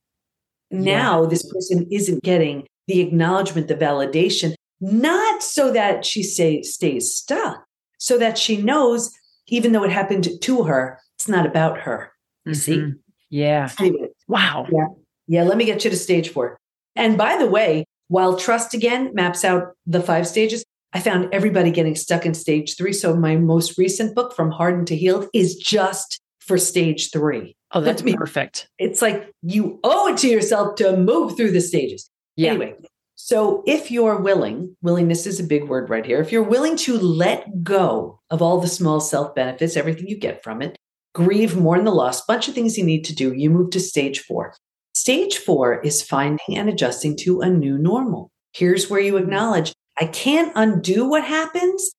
Now, 0.70 1.22
yeah. 1.22 1.28
this 1.28 1.42
person 1.52 1.86
isn't 1.90 2.22
getting 2.22 2.66
the 2.86 3.00
acknowledgement, 3.00 3.68
the 3.68 3.74
validation, 3.74 4.54
not 4.80 5.42
so 5.42 5.72
that 5.72 6.04
she 6.04 6.22
say, 6.22 6.62
stays 6.62 7.12
stuck, 7.14 7.64
so 7.98 8.16
that 8.18 8.38
she 8.38 8.56
knows, 8.56 9.10
even 9.48 9.72
though 9.72 9.84
it 9.84 9.90
happened 9.90 10.28
to 10.40 10.62
her, 10.64 11.00
it's 11.16 11.28
not 11.28 11.44
about 11.46 11.80
her. 11.80 12.12
You 12.44 12.52
mm-hmm. 12.52 12.60
see? 12.60 12.92
Yeah. 13.30 13.68
Anyway, 13.80 14.08
wow. 14.28 14.66
Yeah. 14.70 14.86
Yeah. 15.26 15.42
Let 15.42 15.56
me 15.58 15.64
get 15.64 15.84
you 15.84 15.90
to 15.90 15.96
stage 15.96 16.30
four. 16.30 16.56
And 16.96 17.18
by 17.18 17.36
the 17.36 17.46
way, 17.46 17.84
while 18.10 18.36
trust 18.36 18.74
again 18.74 19.12
maps 19.14 19.44
out 19.44 19.68
the 19.86 20.02
five 20.02 20.26
stages, 20.26 20.64
I 20.92 20.98
found 20.98 21.32
everybody 21.32 21.70
getting 21.70 21.94
stuck 21.94 22.26
in 22.26 22.34
stage 22.34 22.76
three. 22.76 22.92
So 22.92 23.14
my 23.14 23.36
most 23.36 23.78
recent 23.78 24.16
book, 24.16 24.34
From 24.34 24.50
Hardened 24.50 24.88
to 24.88 24.96
Healed, 24.96 25.28
is 25.32 25.54
just 25.54 26.20
for 26.40 26.58
stage 26.58 27.12
three. 27.12 27.56
Oh, 27.70 27.80
that's 27.80 28.02
perfect. 28.14 28.68
It's 28.80 29.00
like 29.00 29.30
you 29.42 29.78
owe 29.84 30.08
it 30.08 30.18
to 30.18 30.28
yourself 30.28 30.74
to 30.76 30.96
move 30.96 31.36
through 31.36 31.52
the 31.52 31.60
stages. 31.60 32.10
Yeah. 32.34 32.50
Anyway, 32.50 32.74
so 33.14 33.62
if 33.64 33.92
you're 33.92 34.20
willing, 34.20 34.76
willingness 34.82 35.24
is 35.24 35.38
a 35.38 35.44
big 35.44 35.68
word 35.68 35.88
right 35.88 36.04
here. 36.04 36.20
If 36.20 36.32
you're 36.32 36.42
willing 36.42 36.76
to 36.78 36.98
let 36.98 37.62
go 37.62 38.18
of 38.28 38.42
all 38.42 38.60
the 38.60 38.66
small 38.66 38.98
self 38.98 39.36
benefits, 39.36 39.76
everything 39.76 40.08
you 40.08 40.18
get 40.18 40.42
from 40.42 40.62
it, 40.62 40.76
grieve, 41.14 41.56
mourn 41.56 41.84
the 41.84 41.92
loss, 41.92 42.26
bunch 42.26 42.48
of 42.48 42.56
things 42.56 42.76
you 42.76 42.84
need 42.84 43.04
to 43.04 43.14
do, 43.14 43.32
you 43.32 43.50
move 43.50 43.70
to 43.70 43.78
stage 43.78 44.18
four. 44.18 44.56
Stage 44.92 45.38
four 45.38 45.80
is 45.80 46.02
finding 46.02 46.56
and 46.56 46.68
adjusting 46.68 47.16
to 47.18 47.40
a 47.40 47.48
new 47.48 47.78
normal. 47.78 48.30
Here's 48.52 48.90
where 48.90 49.00
you 49.00 49.16
acknowledge 49.16 49.72
I 50.00 50.06
can't 50.06 50.52
undo 50.56 51.08
what 51.08 51.24
happens, 51.24 51.92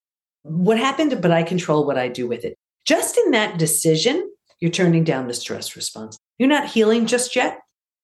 what 0.44 0.78
happened, 0.78 1.22
but 1.22 1.32
I 1.32 1.44
control 1.44 1.86
what 1.86 1.98
I 1.98 2.08
do 2.08 2.28
with 2.28 2.44
it. 2.44 2.58
Just 2.86 3.18
in 3.18 3.32
that 3.32 3.58
decision, 3.58 4.30
you're 4.60 4.72
turning 4.72 5.04
down 5.04 5.28
the 5.28 5.34
stress 5.34 5.76
response. 5.76 6.18
You're 6.38 6.50
not 6.50 6.68
healing 6.68 7.06
just 7.06 7.36
yet, 7.36 7.60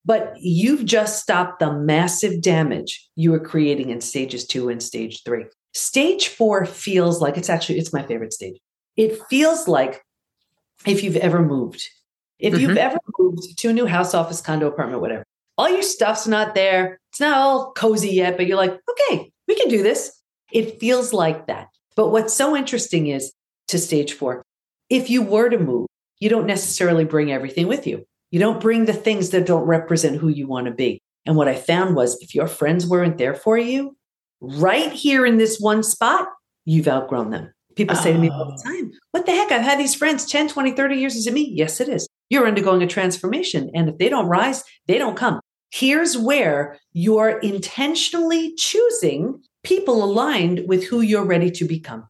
but 0.06 0.34
you've 0.40 0.86
just 0.86 1.22
stopped 1.22 1.60
the 1.60 1.74
massive 1.74 2.42
damage 2.42 3.10
you 3.16 3.32
were 3.32 3.40
creating 3.40 3.90
in 3.90 4.02
stages 4.02 4.46
two 4.46 4.70
and 4.70 4.82
stage 4.82 5.24
three. 5.24 5.46
Stage 5.74 6.30
four 6.30 6.66
feels 6.66 7.22
like 7.22 7.38
it's 7.38 7.50
actually, 7.50 7.80
it's 7.80 7.94
my 7.94 8.04
favorite 8.04 8.34
stage. 8.34 8.58
It 8.96 9.22
feels 9.30 9.68
like 9.68 10.02
if 10.86 11.04
you've 11.04 11.18
ever 11.18 11.44
moved 11.44 11.90
if 12.40 12.54
mm-hmm. 12.54 12.62
you've 12.62 12.78
ever 12.78 12.98
moved 13.18 13.58
to 13.58 13.70
a 13.70 13.74
new 13.74 13.86
house, 13.86 14.14
office, 14.14 14.42
condo, 14.42 14.68
apartment, 14.68 15.02
whatever, 15.02 15.24
all 15.58 15.70
your 15.70 15.82
stuff's 15.82 16.28
not 16.28 16.56
there. 16.56 17.00
It's 17.12 17.20
not 17.20 17.38
all 17.38 17.72
cozy 17.74 18.12
yet, 18.12 18.38
but 18.38 18.46
you're 18.46 18.58
like, 18.58 18.78
okay, 18.90 19.32
we 19.48 19.56
can 19.56 19.70
do 19.70 19.82
this. 19.82 20.22
It 20.52 20.80
feels 20.80 21.14
like 21.14 21.48
that. 21.48 21.70
But 21.96 22.10
what's 22.10 22.34
so 22.34 22.56
interesting 22.56 23.08
is 23.08 23.34
to 23.70 23.80
stage 23.80 24.14
four, 24.14 24.44
if 24.90 25.10
you 25.10 25.24
were 25.24 25.50
to 25.50 25.58
move, 25.58 25.88
you 26.20 26.30
don't 26.30 26.46
necessarily 26.46 27.06
bring 27.06 27.32
everything 27.32 27.68
with 27.68 27.88
you. 27.88 28.06
You 28.32 28.40
don't 28.40 28.62
bring 28.62 28.86
the 28.86 28.94
things 28.94 29.32
that 29.32 29.46
don't 29.46 29.66
represent 29.66 30.18
who 30.18 30.30
you 30.30 30.48
want 30.48 30.68
to 30.68 30.74
be. 30.74 31.02
And 31.26 31.36
what 31.36 31.48
I 31.48 31.56
found 31.56 31.96
was 31.96 32.22
if 32.22 32.36
your 32.36 32.48
friends 32.48 32.86
weren't 32.86 33.18
there 33.18 33.34
for 33.34 33.58
you, 33.58 33.98
right 34.40 34.92
here 34.92 35.26
in 35.26 35.38
this 35.38 35.60
one 35.60 35.84
spot, 35.84 36.28
you've 36.66 36.88
outgrown 36.88 37.32
them. 37.32 37.52
People 37.76 37.96
say 37.96 38.12
to 38.12 38.18
me 38.18 38.30
all 38.30 38.46
the 38.46 38.60
oh. 38.60 38.70
time, 38.70 38.92
What 39.12 39.26
the 39.26 39.34
heck? 39.34 39.52
I've 39.52 39.62
had 39.62 39.80
these 39.80 39.94
friends 39.94 40.26
10, 40.26 40.50
20, 40.50 40.72
30 40.72 40.96
years. 40.96 41.16
Is 41.16 41.28
it 41.28 41.34
me? 41.34 41.50
Yes, 41.54 41.80
it 41.80 41.90
is 41.90 42.07
you're 42.30 42.48
undergoing 42.48 42.82
a 42.82 42.88
transformation. 42.88 43.72
And 43.74 43.90
if 43.90 43.98
they 43.98 44.10
don't 44.10 44.28
rise, 44.28 44.64
they 44.88 44.98
don't 44.98 45.18
come. 45.18 45.40
Here's 45.72 46.18
where 46.18 46.78
you're 46.94 47.40
intentionally 47.40 48.56
choosing 48.56 49.42
people 49.64 50.04
aligned 50.04 50.64
with 50.68 50.86
who 50.86 51.02
you're 51.02 51.26
ready 51.26 51.52
to 51.52 51.66
become. 51.66 52.08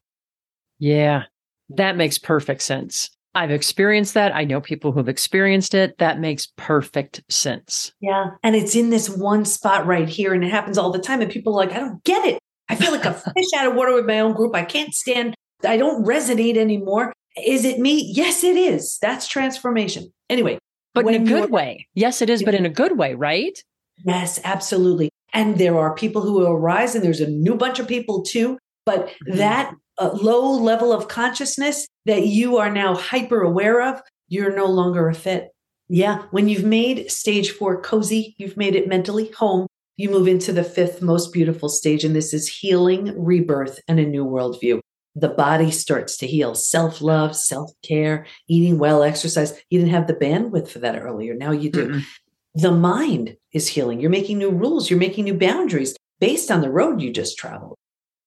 Yeah, 0.78 1.24
that 1.70 1.96
makes 1.96 2.18
perfect 2.18 2.62
sense. 2.62 3.10
I've 3.34 3.50
experienced 3.50 4.14
that. 4.14 4.34
I 4.34 4.44
know 4.44 4.60
people 4.60 4.90
who've 4.90 5.08
experienced 5.08 5.74
it. 5.74 5.98
That 5.98 6.18
makes 6.18 6.48
perfect 6.56 7.20
sense. 7.28 7.92
Yeah. 8.00 8.30
And 8.42 8.56
it's 8.56 8.74
in 8.74 8.90
this 8.90 9.08
one 9.08 9.44
spot 9.44 9.86
right 9.86 10.08
here. 10.08 10.34
And 10.34 10.42
it 10.42 10.50
happens 10.50 10.78
all 10.78 10.90
the 10.90 10.98
time. 10.98 11.20
And 11.20 11.30
people 11.30 11.52
are 11.52 11.64
like, 11.66 11.72
I 11.72 11.78
don't 11.78 12.02
get 12.04 12.24
it. 12.26 12.38
I 12.68 12.74
feel 12.74 12.90
like 12.90 13.04
a 13.04 13.12
fish 13.34 13.46
out 13.56 13.66
of 13.66 13.74
water 13.74 13.94
with 13.94 14.06
my 14.06 14.20
own 14.20 14.32
group. 14.32 14.54
I 14.54 14.64
can't 14.64 14.92
stand, 14.92 15.34
I 15.64 15.76
don't 15.76 16.04
resonate 16.04 16.56
anymore. 16.56 17.12
Is 17.46 17.64
it 17.64 17.78
me? 17.78 18.10
Yes, 18.14 18.44
it 18.44 18.56
is. 18.56 18.98
That's 19.00 19.26
transformation. 19.28 20.12
Anyway, 20.30 20.58
but 20.94 21.06
in 21.06 21.22
a 21.22 21.24
good 21.24 21.50
way. 21.50 21.86
Yes, 21.94 22.22
it 22.22 22.30
is, 22.30 22.42
but 22.42 22.54
in 22.54 22.66
a 22.66 22.70
good 22.70 22.98
way, 22.98 23.14
right? 23.14 23.58
Yes, 24.04 24.40
absolutely. 24.44 25.10
And 25.32 25.58
there 25.58 25.78
are 25.78 25.94
people 25.94 26.22
who 26.22 26.32
will 26.32 26.48
arise, 26.48 26.94
and 26.94 27.04
there's 27.04 27.20
a 27.20 27.28
new 27.28 27.54
bunch 27.54 27.78
of 27.78 27.88
people 27.88 28.22
too. 28.22 28.58
But 28.86 29.08
mm-hmm. 29.08 29.36
that 29.36 29.74
uh, 29.98 30.10
low 30.14 30.52
level 30.52 30.92
of 30.92 31.08
consciousness 31.08 31.86
that 32.06 32.26
you 32.26 32.56
are 32.56 32.70
now 32.70 32.94
hyper 32.94 33.42
aware 33.42 33.82
of, 33.82 34.00
you're 34.28 34.54
no 34.54 34.66
longer 34.66 35.08
a 35.08 35.14
fit. 35.14 35.50
Yeah. 35.88 36.22
When 36.30 36.48
you've 36.48 36.64
made 36.64 37.10
stage 37.10 37.50
four 37.50 37.80
cozy, 37.80 38.34
you've 38.38 38.56
made 38.56 38.74
it 38.74 38.88
mentally 38.88 39.30
home, 39.32 39.66
you 39.96 40.10
move 40.10 40.28
into 40.28 40.52
the 40.52 40.64
fifth 40.64 41.02
most 41.02 41.32
beautiful 41.32 41.68
stage. 41.68 42.04
And 42.04 42.14
this 42.14 42.32
is 42.32 42.48
healing, 42.48 43.14
rebirth, 43.16 43.80
and 43.88 43.98
a 43.98 44.06
new 44.06 44.24
worldview 44.24 44.80
the 45.14 45.28
body 45.28 45.70
starts 45.70 46.16
to 46.18 46.26
heal. 46.26 46.54
Self 46.54 47.00
love, 47.00 47.36
self 47.36 47.72
care, 47.82 48.26
eating 48.48 48.78
well, 48.78 49.02
exercise. 49.02 49.52
You 49.70 49.80
didn't 49.80 49.92
have 49.92 50.06
the 50.06 50.14
bandwidth 50.14 50.68
for 50.68 50.78
that 50.80 50.98
earlier. 50.98 51.34
Now 51.34 51.52
you 51.52 51.70
do. 51.70 51.88
mm 51.88 52.02
The 52.54 52.72
mind 52.72 53.36
is 53.52 53.68
healing. 53.68 54.00
You're 54.00 54.10
making 54.10 54.38
new 54.38 54.50
rules, 54.50 54.90
you're 54.90 54.98
making 54.98 55.24
new 55.24 55.38
boundaries 55.38 55.96
based 56.20 56.50
on 56.50 56.60
the 56.60 56.70
road 56.70 57.00
you 57.00 57.12
just 57.12 57.38
traveled. 57.38 57.76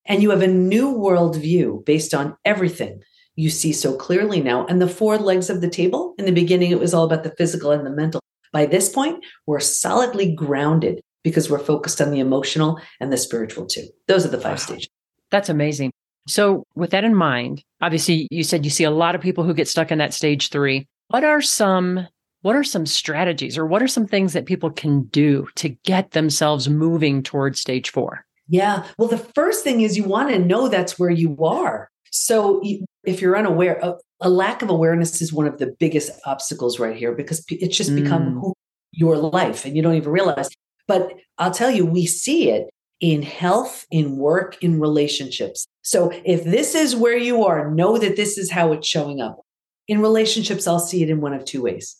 And 0.05 0.21
you 0.21 0.29
have 0.31 0.41
a 0.41 0.47
new 0.47 0.93
worldview 0.93 1.85
based 1.85 2.13
on 2.13 2.35
everything 2.43 3.01
you 3.35 3.49
see 3.49 3.73
so 3.73 3.95
clearly 3.95 4.41
now. 4.41 4.65
And 4.65 4.81
the 4.81 4.87
four 4.87 5.17
legs 5.17 5.49
of 5.49 5.61
the 5.61 5.69
table, 5.69 6.15
in 6.17 6.25
the 6.25 6.31
beginning, 6.31 6.71
it 6.71 6.79
was 6.79 6.93
all 6.93 7.05
about 7.05 7.23
the 7.23 7.35
physical 7.37 7.71
and 7.71 7.85
the 7.85 7.89
mental. 7.89 8.21
By 8.51 8.65
this 8.65 8.89
point, 8.89 9.23
we're 9.47 9.59
solidly 9.59 10.33
grounded 10.33 11.01
because 11.23 11.49
we're 11.49 11.59
focused 11.59 12.01
on 12.01 12.11
the 12.11 12.19
emotional 12.19 12.79
and 12.99 13.11
the 13.11 13.17
spiritual 13.17 13.65
too. 13.65 13.87
Those 14.07 14.25
are 14.25 14.29
the 14.29 14.39
five 14.39 14.53
wow. 14.53 14.57
stages. 14.57 14.89
That's 15.29 15.49
amazing. 15.49 15.91
So, 16.27 16.65
with 16.75 16.91
that 16.91 17.03
in 17.03 17.15
mind, 17.15 17.63
obviously 17.81 18.27
you 18.31 18.43
said 18.43 18.63
you 18.63 18.71
see 18.71 18.83
a 18.83 18.91
lot 18.91 19.15
of 19.15 19.21
people 19.21 19.43
who 19.43 19.53
get 19.53 19.67
stuck 19.67 19.91
in 19.91 19.97
that 19.97 20.13
stage 20.13 20.49
3. 20.49 20.87
What 21.07 21.23
are 21.23 21.41
some 21.41 22.07
what 22.41 22.55
are 22.55 22.63
some 22.63 22.85
strategies 22.85 23.57
or 23.57 23.65
what 23.65 23.83
are 23.83 23.87
some 23.87 24.07
things 24.07 24.33
that 24.33 24.45
people 24.45 24.71
can 24.71 25.03
do 25.05 25.47
to 25.55 25.69
get 25.69 26.11
themselves 26.11 26.67
moving 26.69 27.21
towards 27.21 27.59
stage 27.59 27.89
4? 27.91 28.25
Yeah. 28.47 28.85
Well, 28.97 29.07
the 29.07 29.17
first 29.17 29.63
thing 29.63 29.81
is 29.81 29.95
you 29.95 30.03
want 30.03 30.29
to 30.29 30.39
know 30.39 30.67
that's 30.67 30.99
where 30.99 31.09
you 31.09 31.37
are. 31.43 31.89
So, 32.11 32.61
if 33.03 33.21
you're 33.21 33.37
unaware, 33.37 33.79
a, 33.81 33.95
a 34.19 34.29
lack 34.29 34.61
of 34.61 34.69
awareness 34.69 35.21
is 35.21 35.31
one 35.31 35.47
of 35.47 35.57
the 35.57 35.73
biggest 35.79 36.11
obstacles 36.25 36.79
right 36.79 36.95
here 36.95 37.13
because 37.13 37.43
it's 37.49 37.77
just 37.77 37.95
become 37.95 38.41
mm. 38.41 38.53
your 38.91 39.17
life 39.17 39.65
and 39.65 39.75
you 39.75 39.81
don't 39.81 39.95
even 39.95 40.11
realize. 40.11 40.49
But 40.87 41.13
I'll 41.37 41.51
tell 41.51 41.71
you, 41.71 41.85
we 41.85 42.05
see 42.05 42.49
it 42.49 42.69
in 43.01 43.23
health, 43.23 43.85
in 43.91 44.17
work, 44.17 44.57
in 44.61 44.79
relationships. 44.79 45.67
So 45.81 46.11
if 46.23 46.43
this 46.43 46.75
is 46.75 46.95
where 46.95 47.17
you 47.17 47.43
are, 47.43 47.71
know 47.71 47.97
that 47.97 48.15
this 48.15 48.37
is 48.37 48.51
how 48.51 48.71
it's 48.71 48.87
showing 48.87 49.19
up. 49.19 49.41
In 49.87 50.01
relationships, 50.01 50.67
I'll 50.67 50.79
see 50.79 51.01
it 51.03 51.09
in 51.09 51.19
one 51.19 51.33
of 51.33 51.43
two 51.43 51.63
ways. 51.63 51.97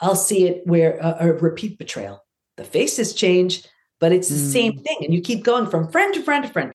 I'll 0.00 0.16
see 0.16 0.46
it 0.46 0.66
where 0.66 1.02
uh, 1.04 1.16
a 1.20 1.32
repeat 1.34 1.78
betrayal. 1.78 2.24
The 2.56 2.64
faces 2.64 3.14
change, 3.14 3.64
but 4.00 4.12
it's 4.12 4.28
the 4.28 4.36
mm. 4.36 4.52
same 4.52 4.78
thing. 4.78 4.98
And 5.02 5.12
you 5.12 5.20
keep 5.20 5.44
going 5.44 5.66
from 5.66 5.92
friend 5.92 6.14
to 6.14 6.22
friend 6.22 6.44
to 6.44 6.50
friend, 6.50 6.72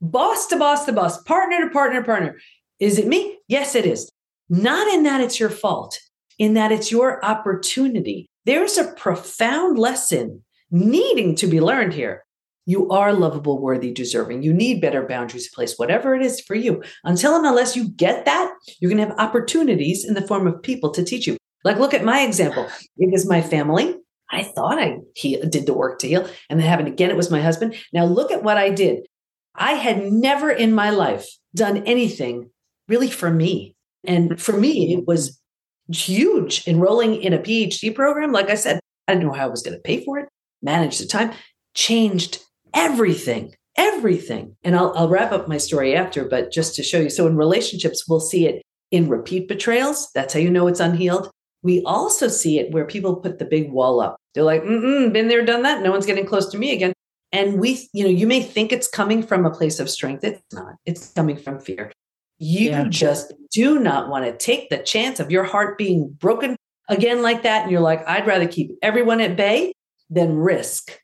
boss 0.00 0.46
to 0.48 0.56
boss 0.56 0.86
to 0.86 0.92
boss, 0.92 1.22
partner 1.22 1.60
to 1.60 1.70
partner 1.70 2.00
to 2.00 2.06
partner. 2.06 2.38
Is 2.80 2.98
it 2.98 3.06
me? 3.06 3.38
Yes, 3.46 3.74
it 3.74 3.86
is. 3.86 4.10
Not 4.48 4.92
in 4.92 5.02
that 5.04 5.20
it's 5.20 5.38
your 5.38 5.50
fault, 5.50 5.98
in 6.38 6.54
that 6.54 6.72
it's 6.72 6.90
your 6.90 7.24
opportunity. 7.24 8.26
There's 8.44 8.78
a 8.78 8.92
profound 8.92 9.78
lesson 9.78 10.42
needing 10.70 11.36
to 11.36 11.46
be 11.46 11.60
learned 11.60 11.92
here. 11.92 12.24
You 12.64 12.90
are 12.90 13.12
lovable, 13.12 13.60
worthy, 13.60 13.92
deserving. 13.92 14.42
You 14.42 14.52
need 14.52 14.80
better 14.80 15.06
boundaries 15.06 15.48
to 15.48 15.54
place, 15.54 15.78
whatever 15.78 16.14
it 16.14 16.22
is 16.22 16.40
for 16.40 16.54
you. 16.54 16.82
Until 17.04 17.34
and 17.34 17.44
unless 17.44 17.74
you 17.74 17.88
get 17.90 18.24
that, 18.24 18.52
you're 18.78 18.90
going 18.90 19.02
to 19.02 19.08
have 19.08 19.18
opportunities 19.18 20.04
in 20.04 20.14
the 20.14 20.26
form 20.26 20.46
of 20.46 20.62
people 20.62 20.90
to 20.90 21.04
teach 21.04 21.26
you. 21.26 21.36
Like, 21.64 21.78
look 21.78 21.94
at 21.94 22.04
my 22.04 22.20
example. 22.20 22.68
It 22.98 23.10
was 23.10 23.28
my 23.28 23.42
family. 23.42 23.96
I 24.30 24.44
thought 24.44 24.78
I 24.78 24.98
did 25.22 25.66
the 25.66 25.74
work 25.74 25.98
to 26.00 26.08
heal. 26.08 26.28
And 26.48 26.58
then 26.58 26.66
happened 26.66 26.88
again, 26.88 27.10
it 27.10 27.16
was 27.16 27.30
my 27.30 27.40
husband. 27.40 27.74
Now, 27.92 28.04
look 28.04 28.30
at 28.30 28.42
what 28.42 28.56
I 28.56 28.70
did. 28.70 29.06
I 29.54 29.72
had 29.74 30.10
never 30.10 30.50
in 30.50 30.72
my 30.72 30.90
life 30.90 31.26
done 31.54 31.78
anything 31.78 32.50
really 32.88 33.10
for 33.10 33.30
me. 33.30 33.74
And 34.04 34.40
for 34.40 34.56
me, 34.56 34.94
it 34.94 35.06
was 35.06 35.38
huge 35.92 36.66
enrolling 36.66 37.20
in 37.22 37.32
a 37.32 37.38
PhD 37.38 37.94
program. 37.94 38.32
Like 38.32 38.50
I 38.50 38.54
said, 38.54 38.80
I 39.06 39.14
didn't 39.14 39.26
know 39.26 39.34
how 39.34 39.44
I 39.44 39.50
was 39.50 39.62
going 39.62 39.76
to 39.76 39.82
pay 39.82 40.04
for 40.04 40.18
it, 40.18 40.28
manage 40.62 40.98
the 40.98 41.06
time, 41.06 41.32
changed 41.74 42.38
everything, 42.74 43.54
everything. 43.76 44.56
And 44.62 44.76
I'll, 44.76 44.92
I'll 44.96 45.08
wrap 45.08 45.32
up 45.32 45.48
my 45.48 45.58
story 45.58 45.94
after, 45.94 46.24
but 46.24 46.52
just 46.52 46.74
to 46.76 46.82
show 46.82 47.00
you. 47.00 47.10
So 47.10 47.26
in 47.26 47.36
relationships, 47.36 48.08
we'll 48.08 48.20
see 48.20 48.46
it 48.46 48.62
in 48.90 49.08
repeat 49.08 49.48
betrayals. 49.48 50.10
That's 50.14 50.34
how 50.34 50.40
you 50.40 50.50
know 50.50 50.66
it's 50.66 50.80
unhealed. 50.80 51.30
We 51.62 51.82
also 51.84 52.28
see 52.28 52.58
it 52.58 52.72
where 52.72 52.84
people 52.84 53.16
put 53.16 53.38
the 53.38 53.44
big 53.44 53.70
wall 53.70 54.00
up. 54.00 54.16
They're 54.34 54.42
like, 54.42 54.62
mm 54.62 55.12
been 55.12 55.28
there, 55.28 55.44
done 55.44 55.62
that. 55.62 55.82
No 55.82 55.90
one's 55.90 56.06
getting 56.06 56.26
close 56.26 56.48
to 56.50 56.58
me 56.58 56.72
again. 56.72 56.92
And 57.32 57.58
we, 57.58 57.88
you 57.92 58.04
know, 58.04 58.10
you 58.10 58.26
may 58.26 58.42
think 58.42 58.72
it's 58.72 58.88
coming 58.88 59.22
from 59.22 59.46
a 59.46 59.50
place 59.50 59.80
of 59.80 59.88
strength. 59.88 60.22
It's 60.22 60.42
not. 60.52 60.74
It's 60.84 61.12
coming 61.12 61.36
from 61.36 61.60
fear. 61.60 61.90
You 62.38 62.70
yeah. 62.70 62.84
just 62.88 63.32
do 63.52 63.78
not 63.78 64.08
want 64.08 64.24
to 64.26 64.36
take 64.36 64.68
the 64.68 64.78
chance 64.78 65.20
of 65.20 65.30
your 65.30 65.44
heart 65.44 65.78
being 65.78 66.10
broken 66.10 66.56
again 66.88 67.22
like 67.22 67.44
that. 67.44 67.62
And 67.62 67.70
you're 67.70 67.80
like, 67.80 68.06
I'd 68.06 68.26
rather 68.26 68.48
keep 68.48 68.72
everyone 68.82 69.20
at 69.20 69.36
bay 69.36 69.72
than 70.10 70.36
risk 70.36 70.98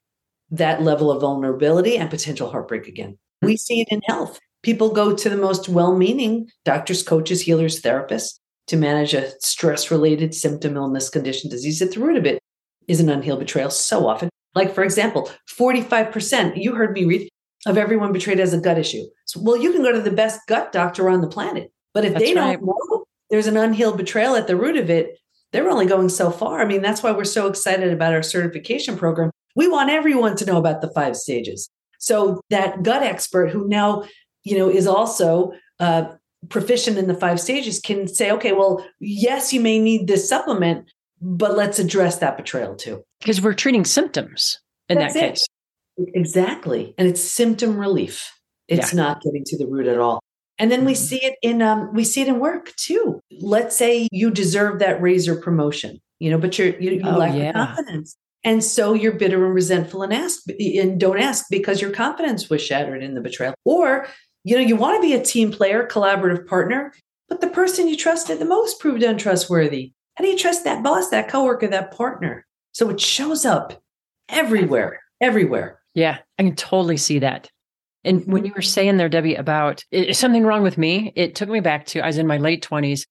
that 0.50 0.82
level 0.82 1.10
of 1.10 1.20
vulnerability 1.20 1.96
and 1.96 2.10
potential 2.10 2.50
heartbreak 2.50 2.86
again. 2.86 3.18
We 3.42 3.56
see 3.56 3.80
it 3.80 3.88
in 3.90 4.00
health. 4.06 4.38
People 4.62 4.90
go 4.90 5.14
to 5.14 5.28
the 5.28 5.36
most 5.36 5.68
well 5.68 5.96
meaning 5.96 6.48
doctors, 6.64 7.02
coaches, 7.02 7.42
healers, 7.42 7.80
therapists 7.80 8.38
to 8.66 8.76
manage 8.76 9.14
a 9.14 9.30
stress 9.40 9.90
related 9.90 10.34
symptom, 10.34 10.76
illness, 10.76 11.08
condition, 11.08 11.50
disease. 11.50 11.80
At 11.80 11.92
the 11.92 12.00
root 12.00 12.16
of 12.16 12.26
it 12.26 12.40
is 12.86 13.00
an 13.00 13.08
unhealed 13.08 13.40
betrayal 13.40 13.70
so 13.70 14.06
often. 14.06 14.28
Like, 14.54 14.74
for 14.74 14.82
example, 14.82 15.30
45%, 15.58 16.62
you 16.62 16.74
heard 16.74 16.92
me 16.92 17.04
read, 17.04 17.28
of 17.66 17.78
everyone 17.78 18.12
betrayed 18.12 18.40
as 18.40 18.52
a 18.52 18.60
gut 18.60 18.78
issue. 18.78 19.04
So, 19.26 19.40
well, 19.40 19.56
you 19.56 19.72
can 19.72 19.82
go 19.82 19.92
to 19.92 20.00
the 20.00 20.10
best 20.10 20.40
gut 20.48 20.72
doctor 20.72 21.08
on 21.08 21.20
the 21.20 21.28
planet. 21.28 21.70
But 21.94 22.04
if 22.04 22.14
That's 22.14 22.24
they 22.24 22.34
right. 22.34 22.58
don't 22.60 22.66
know 22.66 23.04
there's 23.30 23.46
an 23.46 23.56
unhealed 23.56 23.96
betrayal 23.96 24.36
at 24.36 24.46
the 24.46 24.56
root 24.56 24.76
of 24.76 24.88
it, 24.90 25.18
they're 25.52 25.68
only 25.68 25.86
going 25.86 26.08
so 26.08 26.30
far. 26.30 26.60
I 26.60 26.64
mean, 26.64 26.82
that's 26.82 27.02
why 27.02 27.12
we're 27.12 27.24
so 27.24 27.46
excited 27.46 27.92
about 27.92 28.14
our 28.14 28.22
certification 28.22 28.96
program. 28.96 29.30
We 29.56 29.68
want 29.68 29.90
everyone 29.90 30.36
to 30.36 30.44
know 30.46 30.56
about 30.58 30.80
the 30.80 30.90
five 30.90 31.16
stages. 31.16 31.68
So 31.98 32.40
that 32.50 32.82
gut 32.82 33.02
expert 33.02 33.50
who 33.50 33.66
now, 33.68 34.04
you 34.44 34.56
know, 34.56 34.68
is 34.70 34.86
also 34.86 35.52
uh, 35.80 36.04
proficient 36.48 36.96
in 36.98 37.08
the 37.08 37.14
five 37.14 37.40
stages 37.40 37.80
can 37.80 38.06
say, 38.06 38.30
okay, 38.32 38.52
well, 38.52 38.84
yes, 39.00 39.52
you 39.52 39.60
may 39.60 39.78
need 39.80 40.06
this 40.06 40.28
supplement, 40.28 40.90
but 41.20 41.56
let's 41.56 41.78
address 41.78 42.18
that 42.18 42.36
betrayal 42.36 42.76
too. 42.76 43.02
Because 43.20 43.40
we're 43.42 43.54
treating 43.54 43.84
symptoms 43.84 44.60
in 44.88 44.98
That's 44.98 45.14
that 45.14 45.24
it. 45.24 45.28
case. 45.30 45.46
Exactly. 46.14 46.94
And 46.96 47.08
it's 47.08 47.20
symptom 47.20 47.76
relief. 47.76 48.32
It's 48.68 48.94
not 48.94 49.20
getting 49.22 49.42
to 49.46 49.58
the 49.58 49.66
root 49.66 49.86
at 49.88 49.98
all. 49.98 50.20
And 50.58 50.70
then 50.70 50.84
we 50.84 50.92
Mhm. 50.92 50.96
see 50.96 51.24
it 51.24 51.34
in 51.42 51.62
um 51.62 51.92
we 51.94 52.04
see 52.04 52.20
it 52.20 52.28
in 52.28 52.38
work 52.38 52.74
too. 52.76 53.20
Let's 53.40 53.74
say 53.76 54.06
you 54.12 54.30
deserve 54.30 54.78
that 54.80 55.00
raise 55.00 55.26
or 55.28 55.36
promotion, 55.36 55.98
you 56.20 56.30
know, 56.30 56.38
but 56.38 56.58
you're 56.58 56.78
you, 56.78 56.90
you 56.92 57.00
Oh, 57.04 57.16
lack 57.16 57.34
yeah. 57.34 57.52
confidence. 57.52 58.16
And 58.44 58.62
so 58.62 58.94
you're 58.94 59.12
bitter 59.12 59.44
and 59.44 59.54
resentful 59.54 60.02
and 60.02 60.12
ask 60.12 60.42
and 60.48 61.00
don't 61.00 61.18
ask 61.18 61.46
because 61.50 61.80
your 61.80 61.90
confidence 61.90 62.48
was 62.48 62.62
shattered 62.62 63.02
in 63.02 63.14
the 63.14 63.20
betrayal. 63.20 63.54
Or, 63.64 64.06
you 64.44 64.56
know, 64.56 64.62
you 64.62 64.76
want 64.76 64.96
to 64.96 65.06
be 65.06 65.14
a 65.14 65.22
team 65.22 65.50
player, 65.50 65.86
collaborative 65.86 66.46
partner, 66.46 66.92
but 67.28 67.40
the 67.40 67.48
person 67.48 67.88
you 67.88 67.96
trusted 67.96 68.38
the 68.38 68.44
most 68.44 68.80
proved 68.80 69.02
untrustworthy. 69.02 69.92
How 70.14 70.24
do 70.24 70.30
you 70.30 70.38
trust 70.38 70.64
that 70.64 70.82
boss, 70.82 71.10
that 71.10 71.28
coworker, 71.28 71.68
that 71.68 71.92
partner? 71.92 72.46
So 72.72 72.88
it 72.90 73.00
shows 73.00 73.44
up 73.44 73.82
everywhere, 74.28 75.00
everywhere. 75.20 75.80
Yeah, 75.94 76.18
I 76.38 76.44
can 76.44 76.54
totally 76.54 76.96
see 76.96 77.18
that. 77.20 77.50
And 78.04 78.24
when 78.26 78.44
you 78.44 78.52
were 78.52 78.60
mm-hmm. 78.60 78.68
saying 78.68 78.96
there, 78.96 79.10
Debi, 79.10 79.38
about 79.38 79.84
is 79.90 80.18
something 80.18 80.44
wrong 80.44 80.62
with 80.62 80.78
me, 80.78 81.12
it 81.16 81.34
took 81.34 81.48
me 81.48 81.60
back 81.60 81.86
to 81.86 82.00
I 82.00 82.06
was 82.06 82.18
in 82.18 82.26
my 82.26 82.38
late 82.38 82.66
20s, 82.66 83.02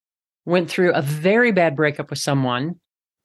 went 0.46 0.70
through 0.70 0.94
a 0.94 1.02
very 1.02 1.52
bad 1.52 1.76
breakup 1.76 2.10
with 2.10 2.20
someone, 2.20 2.80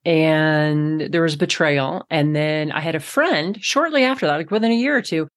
and 0.05 1.01
there 1.01 1.23
was 1.23 1.37
betrayal. 1.37 2.05
And 2.11 2.35
then 2.35 2.73
I 2.73 2.81
had 2.81 2.95
a 2.95 3.01
friend 3.01 3.59
shortly 3.62 4.05
after 4.05 4.27
that, 4.27 4.37
like 4.37 4.51
within 4.51 4.73
a 4.73 4.77
year 4.77 4.97
or 4.97 5.03
two. 5.03 5.29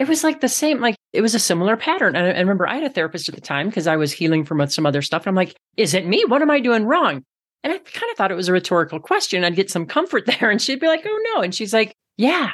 It 0.00 0.08
was 0.08 0.24
like 0.24 0.40
the 0.40 0.48
same, 0.48 0.80
like 0.80 0.96
it 1.12 1.20
was 1.20 1.34
a 1.34 1.38
similar 1.38 1.76
pattern. 1.76 2.16
And 2.16 2.26
I, 2.26 2.30
I 2.30 2.38
remember 2.40 2.66
I 2.66 2.74
had 2.76 2.84
a 2.84 2.90
therapist 2.90 3.28
at 3.28 3.34
the 3.34 3.40
time 3.40 3.68
because 3.68 3.86
I 3.86 3.96
was 3.96 4.12
healing 4.12 4.44
from 4.44 4.66
some 4.68 4.86
other 4.86 5.02
stuff. 5.02 5.22
And 5.22 5.28
I'm 5.28 5.34
like, 5.36 5.54
is 5.76 5.94
it 5.94 6.06
me? 6.06 6.24
What 6.26 6.42
am 6.42 6.50
I 6.50 6.60
doing 6.60 6.84
wrong? 6.84 7.22
And 7.62 7.72
I 7.72 7.78
kind 7.78 8.10
of 8.10 8.16
thought 8.16 8.32
it 8.32 8.36
was 8.36 8.48
a 8.48 8.52
rhetorical 8.52 8.98
question. 8.98 9.44
I'd 9.44 9.54
get 9.54 9.70
some 9.70 9.86
comfort 9.86 10.26
there. 10.40 10.50
And 10.50 10.60
she'd 10.60 10.80
be 10.80 10.88
like, 10.88 11.02
oh 11.06 11.20
no. 11.34 11.42
And 11.42 11.54
she's 11.54 11.72
like, 11.72 11.94
yeah, 12.16 12.50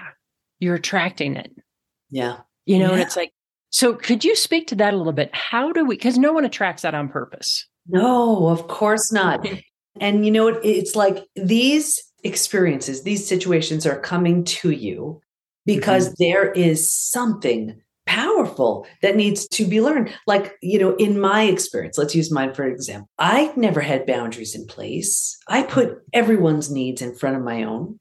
you're 0.59 0.74
attracting 0.74 1.37
it 1.37 1.52
Yeah. 2.11 2.38
you 2.66 2.78
know 2.81 2.90
and 2.92 3.00
it's 3.00 3.16
like 3.16 3.31
so 3.70 3.94
could 3.94 4.24
you 4.24 4.35
speak 4.35 4.66
to 4.68 4.74
that 4.76 4.92
a 4.94 4.96
little 4.96 5.12
bit 5.12 5.31
how 5.33 5.70
do 5.72 5.85
we 5.85 5.94
because 5.94 6.18
no 6.18 6.33
one 6.33 6.44
attracts 6.44 6.83
that 6.83 6.94
on 6.94 7.09
purpose 7.09 7.66
No, 7.87 8.48
of 8.48 8.66
course 8.68 9.12
not. 9.12 9.46
And 10.00 10.24
you 10.24 10.30
know 10.30 10.44
what? 10.44 10.64
It's 10.64 10.96
like 10.96 11.24
these 11.37 12.02
experiences, 12.24 13.02
these 13.02 13.26
situations 13.26 13.87
are 13.87 14.00
coming 14.00 14.44
to 14.44 14.70
you 14.70 15.20
because 15.66 16.08
mm-hmm. 16.08 16.24
there 16.24 16.52
is 16.52 16.92
something 16.92 17.80
powerful 18.06 18.87
that 19.02 19.16
needs 19.16 19.46
to 19.48 19.66
be 19.66 19.80
learned. 19.80 20.12
Like, 20.26 20.56
you 20.62 20.78
know, 20.78 20.96
in 20.96 21.20
my 21.20 21.42
experience, 21.42 21.98
let's 21.98 22.14
use 22.14 22.32
mine 22.32 22.54
for 22.54 22.64
example. 22.64 23.08
I 23.18 23.52
never 23.54 23.80
had 23.80 24.06
boundaries 24.06 24.54
in 24.54 24.66
place. 24.66 25.37
I 25.46 25.62
put 25.62 26.02
everyone's 26.12 26.70
needs 26.70 27.02
in 27.02 27.14
front 27.14 27.37
of 27.37 27.42
my 27.42 27.64
own. 27.64 27.98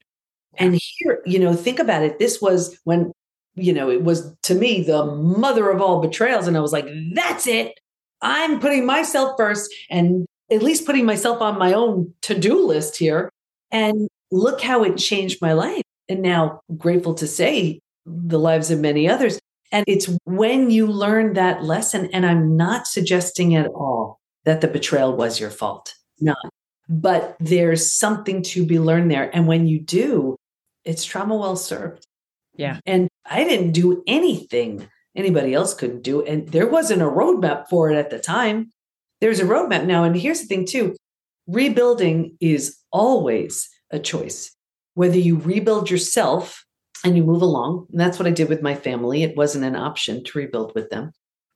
And 0.57 0.79
here, 0.81 1.21
you 1.25 1.37
know, 1.37 1.53
think 1.53 1.79
about 1.79 2.03
it. 2.03 2.19
This 2.19 2.41
was 2.41 2.79
when, 2.85 3.11
you 3.55 3.73
know, 3.73 3.91
it 3.91 4.03
was 4.03 4.33
to 4.43 4.55
me 4.55 4.81
the 4.81 5.05
mother 5.05 5.69
of 5.69 5.81
all 5.81 6.01
betrayals. 6.01 6.47
And 6.47 6.57
I 6.57 6.61
was 6.61 6.71
like, 6.71 6.87
that's 7.13 7.45
it. 7.45 7.77
I'm 8.21 8.59
putting 8.59 8.85
myself 8.85 9.35
first 9.37 9.71
and 9.89 10.25
at 10.51 10.63
least 10.63 10.85
putting 10.85 11.05
myself 11.05 11.41
on 11.41 11.57
my 11.57 11.73
own 11.73 12.13
to 12.21 12.37
do 12.37 12.65
list 12.65 12.97
here. 12.97 13.29
And 13.71 14.07
look 14.31 14.61
how 14.61 14.83
it 14.83 14.97
changed 14.97 15.41
my 15.41 15.53
life. 15.53 15.83
And 16.09 16.21
now, 16.21 16.61
grateful 16.77 17.13
to 17.15 17.27
say, 17.27 17.81
the 18.05 18.39
lives 18.39 18.71
of 18.71 18.79
many 18.79 19.09
others. 19.09 19.39
And 19.71 19.83
it's 19.87 20.09
when 20.23 20.69
you 20.69 20.87
learn 20.87 21.33
that 21.33 21.63
lesson, 21.63 22.09
and 22.13 22.25
I'm 22.25 22.55
not 22.55 22.87
suggesting 22.87 23.55
at 23.55 23.67
all 23.67 24.19
that 24.45 24.61
the 24.61 24.67
betrayal 24.69 25.15
was 25.15 25.39
your 25.39 25.49
fault, 25.49 25.93
not. 26.21 26.37
But 26.87 27.35
there's 27.41 27.91
something 27.91 28.41
to 28.43 28.65
be 28.65 28.79
learned 28.79 29.11
there. 29.11 29.29
And 29.35 29.45
when 29.45 29.67
you 29.67 29.81
do, 29.81 30.37
it's 30.85 31.03
trauma 31.03 31.35
well 31.35 31.57
served. 31.57 32.07
Yeah. 32.55 32.79
And 32.85 33.09
I 33.25 33.43
didn't 33.43 33.73
do 33.73 34.03
anything 34.07 34.87
anybody 35.13 35.53
else 35.53 35.73
couldn't 35.73 36.03
do. 36.03 36.23
And 36.23 36.47
there 36.47 36.67
wasn't 36.67 37.01
a 37.01 37.05
roadmap 37.05 37.67
for 37.69 37.91
it 37.91 37.97
at 37.97 38.09
the 38.09 38.19
time. 38.19 38.71
There's 39.21 39.39
a 39.39 39.45
roadmap 39.45 39.85
now. 39.85 40.03
And 40.03 40.15
here's 40.15 40.41
the 40.41 40.47
thing, 40.47 40.65
too 40.65 40.95
rebuilding 41.47 42.35
is 42.41 42.77
always 42.91 43.69
a 43.91 43.99
choice. 43.99 44.51
Whether 44.95 45.17
you 45.17 45.37
rebuild 45.37 45.89
yourself 45.89 46.65
and 47.05 47.15
you 47.15 47.23
move 47.23 47.41
along, 47.41 47.87
and 47.91 47.99
that's 47.99 48.19
what 48.19 48.27
I 48.27 48.31
did 48.31 48.49
with 48.49 48.61
my 48.61 48.75
family, 48.75 49.23
it 49.23 49.37
wasn't 49.37 49.65
an 49.65 49.75
option 49.75 50.23
to 50.23 50.37
rebuild 50.37 50.73
with 50.75 50.89
them. 50.89 51.11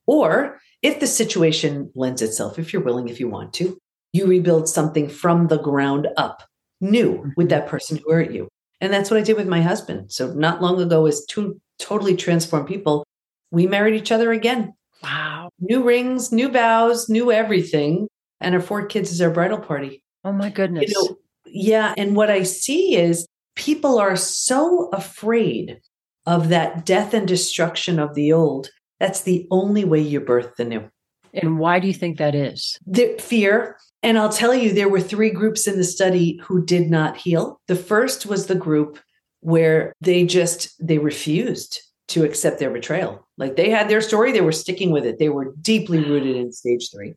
Or 0.06 0.58
if 0.80 0.98
the 0.98 1.06
situation 1.06 1.90
lends 1.94 2.22
itself, 2.22 2.58
if 2.58 2.72
you're 2.72 2.82
willing, 2.82 3.08
if 3.08 3.20
you 3.20 3.28
want 3.28 3.52
to, 3.54 3.78
you 4.12 4.26
rebuild 4.26 4.68
something 4.68 5.08
from 5.08 5.48
the 5.48 5.58
ground 5.58 6.08
up, 6.16 6.42
new 6.80 7.14
mm-hmm. 7.14 7.30
with 7.36 7.48
that 7.50 7.66
person 7.66 7.98
who 7.98 8.12
hurt 8.12 8.30
you. 8.30 8.48
And 8.80 8.92
that's 8.92 9.10
what 9.10 9.20
I 9.20 9.22
did 9.22 9.36
with 9.36 9.46
my 9.46 9.62
husband. 9.62 10.12
So 10.12 10.32
not 10.32 10.60
long 10.60 10.80
ago, 10.80 11.06
as 11.06 11.24
two 11.26 11.60
totally 11.78 12.16
transformed 12.16 12.66
people, 12.66 13.04
we 13.50 13.66
married 13.66 13.94
each 13.94 14.10
other 14.10 14.32
again. 14.32 14.74
Wow 15.02 15.48
New 15.60 15.84
rings, 15.84 16.32
new 16.32 16.48
vows, 16.48 17.08
new 17.08 17.30
everything. 17.30 18.08
And 18.40 18.54
our 18.54 18.60
four 18.60 18.86
kids 18.86 19.12
is 19.12 19.20
our 19.20 19.30
bridal 19.30 19.58
party. 19.60 20.02
oh 20.24 20.32
my 20.32 20.50
goodness 20.50 20.90
You 20.90 20.94
know, 21.08 21.16
yeah. 21.46 21.94
And 21.96 22.16
what 22.16 22.30
I 22.30 22.42
see 22.42 22.96
is 22.96 23.26
people 23.54 23.98
are 23.98 24.16
so 24.16 24.88
afraid 24.92 25.78
of 26.26 26.48
that 26.48 26.84
death 26.86 27.14
and 27.14 27.28
destruction 27.28 27.98
of 27.98 28.14
the 28.14 28.32
old. 28.32 28.70
That's 28.98 29.22
the 29.22 29.46
only 29.50 29.84
way 29.84 30.00
you 30.00 30.20
birth 30.20 30.56
the 30.56 30.64
new. 30.64 30.88
and 31.34 31.58
why 31.58 31.78
do 31.78 31.86
you 31.86 31.94
think 31.94 32.18
that 32.18 32.34
is 32.34 32.76
The 32.86 33.16
fear. 33.20 33.76
And 34.02 34.18
I'll 34.18 34.28
tell 34.32 34.54
you, 34.54 34.72
there 34.72 34.88
were 34.88 35.00
three 35.00 35.30
groups 35.30 35.68
in 35.68 35.76
the 35.76 35.84
study 35.84 36.40
who 36.42 36.64
did 36.64 36.90
not 36.90 37.16
heal. 37.16 37.60
The 37.68 37.76
first 37.76 38.26
was 38.26 38.46
the 38.46 38.56
group 38.56 38.98
where 39.40 39.92
they 40.00 40.24
just 40.24 40.70
they 40.84 40.98
refused 40.98 41.80
to 42.12 42.24
accept 42.24 42.58
their 42.58 42.70
betrayal. 42.70 43.26
Like 43.38 43.56
they 43.56 43.70
had 43.70 43.88
their 43.88 44.00
story, 44.00 44.32
they 44.32 44.40
were 44.40 44.52
sticking 44.52 44.90
with 44.90 45.04
it. 45.04 45.18
They 45.18 45.28
were 45.28 45.54
deeply 45.60 45.98
mm. 45.98 46.08
rooted 46.08 46.36
in 46.36 46.52
stage 46.52 46.90
three. 46.90 47.14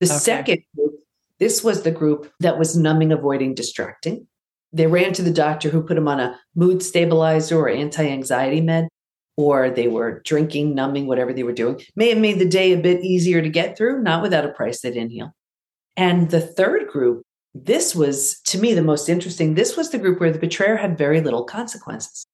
The 0.00 0.06
Okay. 0.06 0.18
second 0.18 0.62
group, 0.76 0.94
this 1.38 1.62
was 1.62 1.82
the 1.82 1.90
group 1.90 2.32
that 2.40 2.58
was 2.58 2.76
numbing, 2.76 3.12
avoiding, 3.12 3.54
distracting. 3.54 4.26
They 4.72 4.86
ran 4.86 5.12
to 5.14 5.22
the 5.22 5.30
doctor 5.32 5.70
who 5.70 5.82
put 5.82 5.94
them 5.94 6.08
on 6.08 6.20
a 6.20 6.38
mood 6.54 6.82
stabilizer 6.82 7.58
or 7.58 7.68
anti-anxiety 7.68 8.60
med, 8.60 8.88
or 9.36 9.70
they 9.70 9.88
were 9.88 10.20
drinking, 10.24 10.74
numbing, 10.74 11.06
whatever 11.06 11.32
they 11.32 11.42
were 11.42 11.52
doing. 11.52 11.80
May 11.96 12.10
have 12.10 12.18
made 12.18 12.38
the 12.38 12.48
day 12.48 12.72
a 12.72 12.76
bit 12.76 13.02
easier 13.02 13.40
to 13.40 13.48
get 13.48 13.76
through, 13.76 14.02
not 14.02 14.22
without 14.22 14.44
a 14.44 14.52
price 14.52 14.80
they 14.80 14.90
didn't 14.90 15.10
heal. 15.12 15.32
And 15.96 16.30
the 16.30 16.40
third 16.40 16.88
group, 16.88 17.22
this 17.54 17.94
was 17.94 18.40
to 18.42 18.58
me 18.58 18.74
the 18.74 18.82
most 18.82 19.08
interesting. 19.08 19.54
This 19.54 19.76
was 19.76 19.90
the 19.90 19.98
group 19.98 20.20
where 20.20 20.30
the 20.30 20.38
betrayer 20.38 20.76
had 20.76 20.98
very 20.98 21.20
little 21.20 21.44
consequences. 21.44 22.26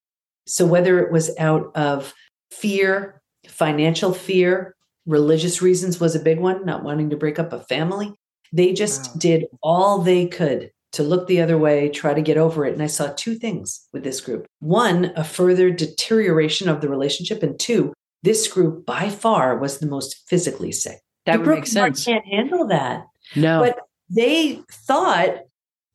So 0.47 0.67
whether 0.67 0.99
it 1.01 1.13
was 1.13 1.31
out 1.39 1.71
of 1.75 2.15
fear, 2.51 3.21
financial 3.49 4.13
fear, 4.15 4.75
religious 5.07 5.61
reasons 5.63 6.01
was 6.01 6.15
a 6.15 6.21
big 6.21 6.39
one, 6.39 6.65
not 6.65 6.85
wanting 6.85 7.11
to 7.11 7.17
break 7.17 7.39
up 7.39 7.53
a 7.53 7.61
family, 7.61 8.13
they 8.53 8.73
just 8.73 9.07
Wow. 9.09 9.13
did 9.19 9.47
all 9.63 9.99
they 9.99 10.27
could 10.27 10.71
to 10.93 11.03
look 11.03 11.27
the 11.27 11.41
other 11.41 11.59
way, 11.59 11.89
try 11.89 12.15
to 12.15 12.23
get 12.23 12.37
over 12.37 12.65
it. 12.65 12.73
And 12.73 12.83
I 12.83 12.87
saw 12.87 13.13
two 13.17 13.35
things 13.35 13.89
with 13.93 14.05
this 14.05 14.21
group. 14.21 14.47
One, 14.61 15.13
a 15.17 15.25
further 15.25 15.71
deterioration 15.71 16.69
of 16.69 16.81
the 16.81 16.89
relationship. 16.89 17.43
And 17.43 17.59
two, 17.59 17.93
this 18.23 18.47
group 18.47 18.87
by 18.87 19.11
far 19.11 19.59
was 19.59 19.79
the 19.79 19.87
most 19.87 20.23
physically 20.29 20.73
sick. 20.73 21.01
that 21.27 21.33
the 21.33 21.39
would 21.39 21.45
group 21.45 21.59
make 21.59 21.67
sense 21.67 22.05
can't 22.05 22.25
handle 22.27 22.67
that 22.67 23.07
no 23.35 23.61
but 23.61 23.79
they 24.11 24.61
thought 24.71 25.39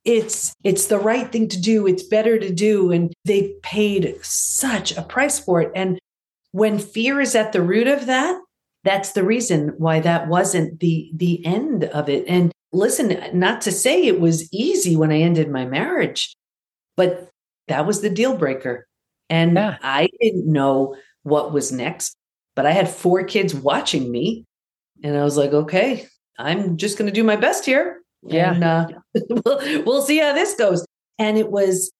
it's 0.04 0.54
it's 0.64 0.86
the 0.86 0.98
right 0.98 1.30
thing 1.30 1.46
to 1.46 1.60
do 1.60 1.86
it's 1.86 2.02
better 2.02 2.38
to 2.38 2.52
do 2.52 2.90
and 2.90 3.12
they 3.24 3.52
paid 3.62 4.16
such 4.22 4.96
a 4.96 5.02
price 5.02 5.38
for 5.38 5.60
it 5.60 5.70
and 5.74 5.98
when 6.52 6.78
fear 6.78 7.20
is 7.20 7.34
at 7.34 7.52
the 7.52 7.60
root 7.60 7.86
of 7.86 8.06
that 8.06 8.40
that's 8.82 9.12
the 9.12 9.22
reason 9.22 9.74
why 9.76 10.00
that 10.00 10.26
wasn't 10.26 10.80
the 10.80 11.10
the 11.14 11.44
end 11.44 11.84
of 11.84 12.08
it 12.08 12.24
and 12.26 12.50
listen 12.72 13.14
not 13.38 13.60
to 13.60 13.70
say 13.70 14.04
it 14.06 14.20
was 14.20 14.50
easy 14.52 14.96
when 14.96 15.12
i 15.12 15.18
ended 15.18 15.50
my 15.50 15.66
marriage 15.66 16.34
but 16.96 17.30
that 17.70 17.86
was 17.86 18.02
the 18.02 18.10
deal 18.10 18.36
breaker. 18.36 18.86
And 19.30 19.54
yeah. 19.54 19.78
I 19.80 20.08
didn't 20.20 20.52
know 20.52 20.96
what 21.22 21.52
was 21.52 21.72
next, 21.72 22.14
but 22.56 22.66
I 22.66 22.72
had 22.72 22.90
four 22.90 23.24
kids 23.24 23.54
watching 23.54 24.10
me. 24.10 24.44
And 25.02 25.16
I 25.16 25.24
was 25.24 25.36
like, 25.36 25.52
okay, 25.52 26.06
I'm 26.38 26.76
just 26.76 26.98
going 26.98 27.06
to 27.08 27.14
do 27.14 27.24
my 27.24 27.36
best 27.36 27.64
here. 27.64 28.02
Yeah. 28.22 28.54
And, 28.54 28.64
uh, 28.64 28.88
we'll, 29.44 29.84
we'll 29.84 30.02
see 30.02 30.18
how 30.18 30.32
this 30.32 30.54
goes. 30.54 30.84
And 31.18 31.38
it 31.38 31.50
was 31.50 31.90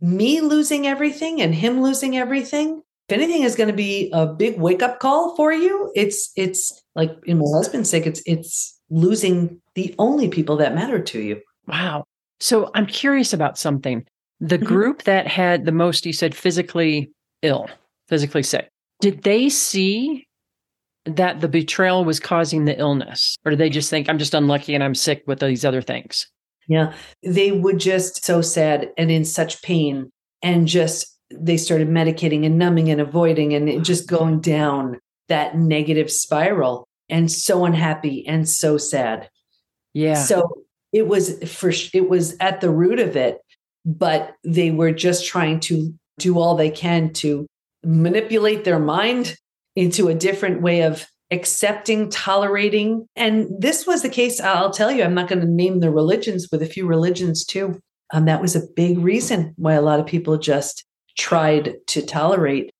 me 0.00 0.40
losing 0.40 0.86
everything 0.86 1.40
and 1.40 1.54
him 1.54 1.82
losing 1.82 2.16
everything. 2.16 2.82
If 3.08 3.14
anything 3.14 3.42
is 3.42 3.56
going 3.56 3.68
to 3.68 3.76
be 3.76 4.10
a 4.12 4.26
big 4.26 4.58
wake 4.58 4.82
up 4.82 5.00
call 5.00 5.34
for 5.34 5.52
you, 5.52 5.90
it's, 5.96 6.30
it's 6.36 6.80
like 6.94 7.10
in 7.26 7.38
my 7.38 7.46
husband's 7.52 7.90
sake, 7.90 8.06
it's, 8.06 8.22
it's 8.24 8.78
losing 8.88 9.60
the 9.74 9.94
only 9.98 10.28
people 10.28 10.56
that 10.58 10.74
matter 10.74 11.00
to 11.00 11.20
you. 11.20 11.40
Wow. 11.66 12.04
So 12.38 12.70
I'm 12.74 12.86
curious 12.86 13.32
about 13.32 13.58
something. 13.58 14.06
The 14.40 14.56
mm-hmm. 14.56 14.66
group 14.66 15.02
that 15.02 15.26
had 15.26 15.64
the 15.64 15.72
most, 15.72 16.06
you 16.06 16.12
said 16.12 16.34
physically 16.34 17.10
ill, 17.42 17.68
physically 18.08 18.42
sick, 18.42 18.68
did 19.00 19.22
they 19.22 19.48
see 19.48 20.26
that 21.06 21.40
the 21.40 21.48
betrayal 21.48 22.04
was 22.04 22.20
causing 22.20 22.64
the 22.64 22.78
illness? 22.78 23.36
Or 23.44 23.50
do 23.50 23.56
they 23.56 23.70
just 23.70 23.90
think, 23.90 24.08
I'm 24.08 24.18
just 24.18 24.34
unlucky 24.34 24.74
and 24.74 24.84
I'm 24.84 24.94
sick 24.94 25.22
with 25.26 25.40
these 25.40 25.64
other 25.64 25.82
things? 25.82 26.26
Yeah. 26.68 26.92
They 27.22 27.52
would 27.52 27.78
just 27.78 28.24
so 28.24 28.42
sad 28.42 28.90
and 28.96 29.10
in 29.10 29.24
such 29.24 29.62
pain 29.62 30.10
and 30.42 30.68
just 30.68 31.06
they 31.32 31.56
started 31.56 31.88
medicating 31.88 32.44
and 32.44 32.58
numbing 32.58 32.90
and 32.90 33.00
avoiding 33.00 33.54
and 33.54 33.84
just 33.84 34.08
going 34.08 34.40
down 34.40 34.98
that 35.28 35.56
negative 35.56 36.10
spiral 36.10 36.86
and 37.08 37.30
so 37.30 37.64
unhappy 37.64 38.26
and 38.26 38.48
so 38.48 38.78
sad. 38.78 39.28
Yeah. 39.94 40.14
So 40.14 40.64
it 40.92 41.06
was 41.06 41.42
for 41.50 41.72
it 41.94 42.08
was 42.08 42.36
at 42.40 42.60
the 42.60 42.70
root 42.70 42.98
of 42.98 43.16
it, 43.16 43.38
but 43.84 44.34
they 44.44 44.70
were 44.70 44.92
just 44.92 45.26
trying 45.26 45.60
to 45.60 45.94
do 46.18 46.38
all 46.38 46.54
they 46.56 46.70
can 46.70 47.12
to 47.14 47.46
manipulate 47.82 48.64
their 48.64 48.78
mind 48.78 49.36
into 49.76 50.08
a 50.08 50.14
different 50.14 50.62
way 50.62 50.82
of 50.82 51.06
accepting, 51.30 52.10
tolerating. 52.10 53.06
And 53.14 53.48
this 53.58 53.86
was 53.86 54.02
the 54.02 54.08
case, 54.08 54.40
I'll 54.40 54.72
tell 54.72 54.90
you, 54.90 55.04
I'm 55.04 55.14
not 55.14 55.28
going 55.28 55.40
to 55.40 55.46
name 55.46 55.80
the 55.80 55.90
religions 55.90 56.48
with 56.50 56.62
a 56.62 56.66
few 56.66 56.86
religions 56.86 57.44
too. 57.44 57.78
Um, 58.12 58.24
that 58.24 58.42
was 58.42 58.56
a 58.56 58.66
big 58.74 58.98
reason 58.98 59.54
why 59.56 59.74
a 59.74 59.82
lot 59.82 60.00
of 60.00 60.06
people 60.06 60.36
just 60.38 60.84
tried 61.16 61.74
to 61.88 62.02
tolerate. 62.02 62.70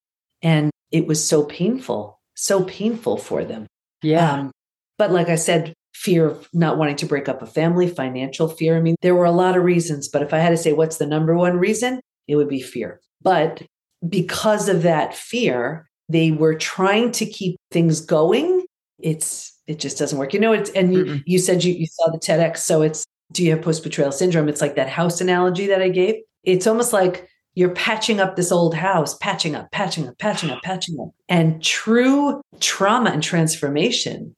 And 0.42 0.70
it 0.90 1.06
was 1.06 1.26
so 1.26 1.44
painful, 1.44 2.18
so 2.34 2.64
painful 2.64 3.18
for 3.18 3.44
them. 3.44 3.66
Yeah. 4.02 4.32
Um, 4.32 4.52
but 4.98 5.12
like 5.12 5.28
I 5.28 5.36
said, 5.36 5.72
fear 5.94 6.26
of 6.26 6.48
not 6.52 6.78
wanting 6.78 6.96
to 6.96 7.06
break 7.06 7.28
up 7.28 7.42
a 7.42 7.46
family, 7.46 7.88
financial 7.88 8.48
fear. 8.48 8.76
I 8.76 8.80
mean, 8.80 8.96
there 9.02 9.14
were 9.14 9.26
a 9.26 9.30
lot 9.30 9.56
of 9.56 9.64
reasons, 9.64 10.08
but 10.08 10.22
if 10.22 10.32
I 10.32 10.38
had 10.38 10.50
to 10.50 10.56
say 10.56 10.72
what's 10.72 10.96
the 10.96 11.06
number 11.06 11.36
one 11.36 11.58
reason, 11.58 12.00
it 12.26 12.36
would 12.36 12.48
be 12.48 12.62
fear. 12.62 13.00
But 13.22 13.62
because 14.08 14.68
of 14.68 14.82
that 14.82 15.14
fear, 15.14 15.89
they 16.10 16.32
were 16.32 16.54
trying 16.54 17.12
to 17.12 17.24
keep 17.24 17.56
things 17.70 18.00
going. 18.00 18.66
It's 18.98 19.56
it 19.66 19.78
just 19.78 19.96
doesn't 19.96 20.18
work. 20.18 20.34
You 20.34 20.40
know, 20.40 20.52
it's 20.52 20.70
and 20.70 20.92
you, 20.92 21.20
you 21.24 21.38
said 21.38 21.62
you, 21.62 21.72
you 21.72 21.86
saw 21.86 22.10
the 22.10 22.18
TEDx. 22.18 22.58
So 22.58 22.82
it's 22.82 23.04
do 23.32 23.44
you 23.44 23.52
have 23.52 23.62
post 23.62 23.84
betrayal 23.84 24.10
syndrome? 24.10 24.48
It's 24.48 24.60
like 24.60 24.74
that 24.74 24.88
house 24.88 25.20
analogy 25.20 25.68
that 25.68 25.80
I 25.80 25.88
gave. 25.88 26.16
It's 26.42 26.66
almost 26.66 26.92
like 26.92 27.28
you're 27.54 27.74
patching 27.74 28.18
up 28.18 28.34
this 28.34 28.50
old 28.50 28.74
house, 28.74 29.16
patching 29.18 29.54
up, 29.54 29.70
patching 29.70 30.08
up, 30.08 30.18
patching 30.18 30.50
up, 30.50 30.62
patching 30.62 30.98
up. 31.00 31.10
And 31.28 31.62
true 31.62 32.40
trauma 32.58 33.10
and 33.10 33.22
transformation 33.22 34.34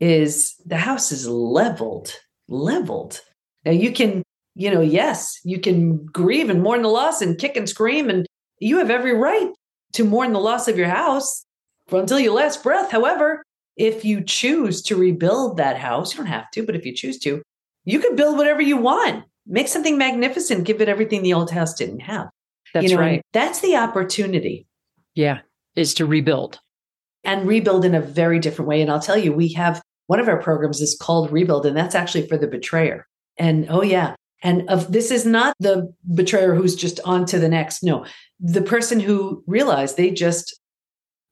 is 0.00 0.54
the 0.66 0.78
house 0.78 1.12
is 1.12 1.28
leveled, 1.28 2.12
leveled. 2.48 3.20
Now 3.64 3.72
you 3.72 3.92
can, 3.92 4.24
you 4.56 4.70
know, 4.70 4.80
yes, 4.80 5.38
you 5.44 5.60
can 5.60 6.04
grieve 6.06 6.50
and 6.50 6.62
mourn 6.62 6.82
the 6.82 6.88
loss 6.88 7.22
and 7.22 7.38
kick 7.38 7.56
and 7.56 7.68
scream, 7.68 8.10
and 8.10 8.26
you 8.58 8.78
have 8.78 8.90
every 8.90 9.14
right 9.14 9.52
to 9.92 10.04
mourn 10.04 10.32
the 10.32 10.40
loss 10.40 10.68
of 10.68 10.76
your 10.76 10.88
house 10.88 11.44
until 11.90 12.18
your 12.18 12.34
last 12.34 12.62
breath. 12.62 12.90
However, 12.90 13.42
if 13.76 14.04
you 14.04 14.22
choose 14.22 14.82
to 14.82 14.96
rebuild 14.96 15.56
that 15.56 15.78
house, 15.78 16.12
you 16.12 16.18
don't 16.18 16.26
have 16.26 16.50
to, 16.52 16.64
but 16.64 16.76
if 16.76 16.84
you 16.84 16.94
choose 16.94 17.18
to, 17.20 17.42
you 17.84 17.98
can 17.98 18.16
build 18.16 18.36
whatever 18.36 18.62
you 18.62 18.76
want. 18.76 19.24
Make 19.46 19.68
something 19.68 19.98
magnificent, 19.98 20.64
give 20.64 20.80
it 20.80 20.88
everything 20.88 21.22
the 21.22 21.34
old 21.34 21.50
house 21.50 21.74
didn't 21.74 22.00
have. 22.00 22.28
That's 22.72 22.90
you 22.90 22.96
know, 22.96 23.02
right. 23.02 23.22
That's 23.32 23.60
the 23.60 23.76
opportunity. 23.76 24.66
Yeah, 25.14 25.40
is 25.74 25.94
to 25.94 26.06
rebuild. 26.06 26.60
And 27.24 27.46
rebuild 27.46 27.84
in 27.84 27.94
a 27.94 28.00
very 28.00 28.38
different 28.38 28.68
way. 28.68 28.82
And 28.82 28.90
I'll 28.90 29.00
tell 29.00 29.16
you, 29.16 29.32
we 29.32 29.52
have 29.52 29.82
one 30.06 30.20
of 30.20 30.28
our 30.28 30.40
programs 30.40 30.80
is 30.80 30.96
called 31.00 31.30
Rebuild, 31.30 31.66
and 31.66 31.76
that's 31.76 31.94
actually 31.94 32.26
for 32.26 32.36
the 32.36 32.46
betrayer. 32.46 33.06
And 33.36 33.66
oh, 33.68 33.82
yeah. 33.82 34.14
And 34.42 34.68
of 34.68 34.92
this 34.92 35.10
is 35.10 35.24
not 35.24 35.54
the 35.60 35.92
betrayer 36.14 36.54
who's 36.54 36.74
just 36.74 37.00
on 37.04 37.26
to 37.26 37.38
the 37.38 37.48
next. 37.48 37.82
No, 37.82 38.04
the 38.40 38.62
person 38.62 39.00
who 39.00 39.42
realized 39.46 39.96
they 39.96 40.10
just 40.10 40.58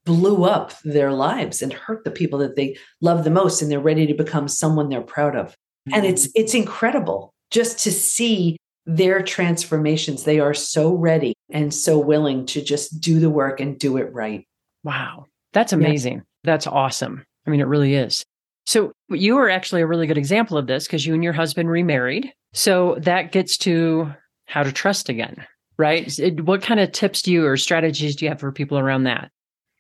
blew 0.04 0.44
up 0.44 0.72
their 0.82 1.12
lives 1.12 1.60
and 1.60 1.72
hurt 1.72 2.04
the 2.04 2.10
people 2.10 2.38
that 2.38 2.56
they 2.56 2.76
love 3.00 3.24
the 3.24 3.30
most 3.30 3.60
and 3.60 3.70
they're 3.70 3.80
ready 3.80 4.06
to 4.06 4.14
become 4.14 4.48
someone 4.48 4.88
they're 4.88 5.02
proud 5.02 5.36
of. 5.36 5.48
Mm-hmm. 5.48 5.94
And 5.94 6.06
it's 6.06 6.28
it's 6.34 6.54
incredible 6.54 7.34
just 7.50 7.78
to 7.80 7.90
see 7.90 8.56
their 8.86 9.22
transformations. 9.22 10.24
They 10.24 10.40
are 10.40 10.54
so 10.54 10.94
ready 10.94 11.34
and 11.50 11.74
so 11.74 11.98
willing 11.98 12.46
to 12.46 12.62
just 12.62 13.00
do 13.00 13.18
the 13.18 13.30
work 13.30 13.60
and 13.60 13.78
do 13.78 13.96
it 13.96 14.12
right. 14.12 14.46
Wow. 14.84 15.26
That's 15.52 15.72
amazing. 15.72 16.16
Yeah. 16.16 16.22
That's 16.44 16.66
awesome. 16.66 17.24
I 17.46 17.50
mean, 17.50 17.60
it 17.60 17.66
really 17.66 17.94
is. 17.94 18.24
So 18.66 18.92
you 19.08 19.36
are 19.38 19.50
actually 19.50 19.80
a 19.80 19.86
really 19.86 20.06
good 20.06 20.18
example 20.18 20.56
of 20.56 20.66
this 20.66 20.86
because 20.86 21.04
you 21.04 21.14
and 21.14 21.24
your 21.24 21.32
husband 21.32 21.68
remarried. 21.68 22.32
So 22.52 22.96
that 23.00 23.32
gets 23.32 23.56
to 23.58 24.12
how 24.46 24.62
to 24.62 24.72
trust 24.72 25.08
again, 25.08 25.46
right? 25.78 26.12
What 26.42 26.62
kind 26.62 26.80
of 26.80 26.92
tips 26.92 27.22
do 27.22 27.32
you 27.32 27.46
or 27.46 27.56
strategies 27.56 28.16
do 28.16 28.24
you 28.24 28.30
have 28.30 28.40
for 28.40 28.52
people 28.52 28.78
around 28.78 29.04
that? 29.04 29.30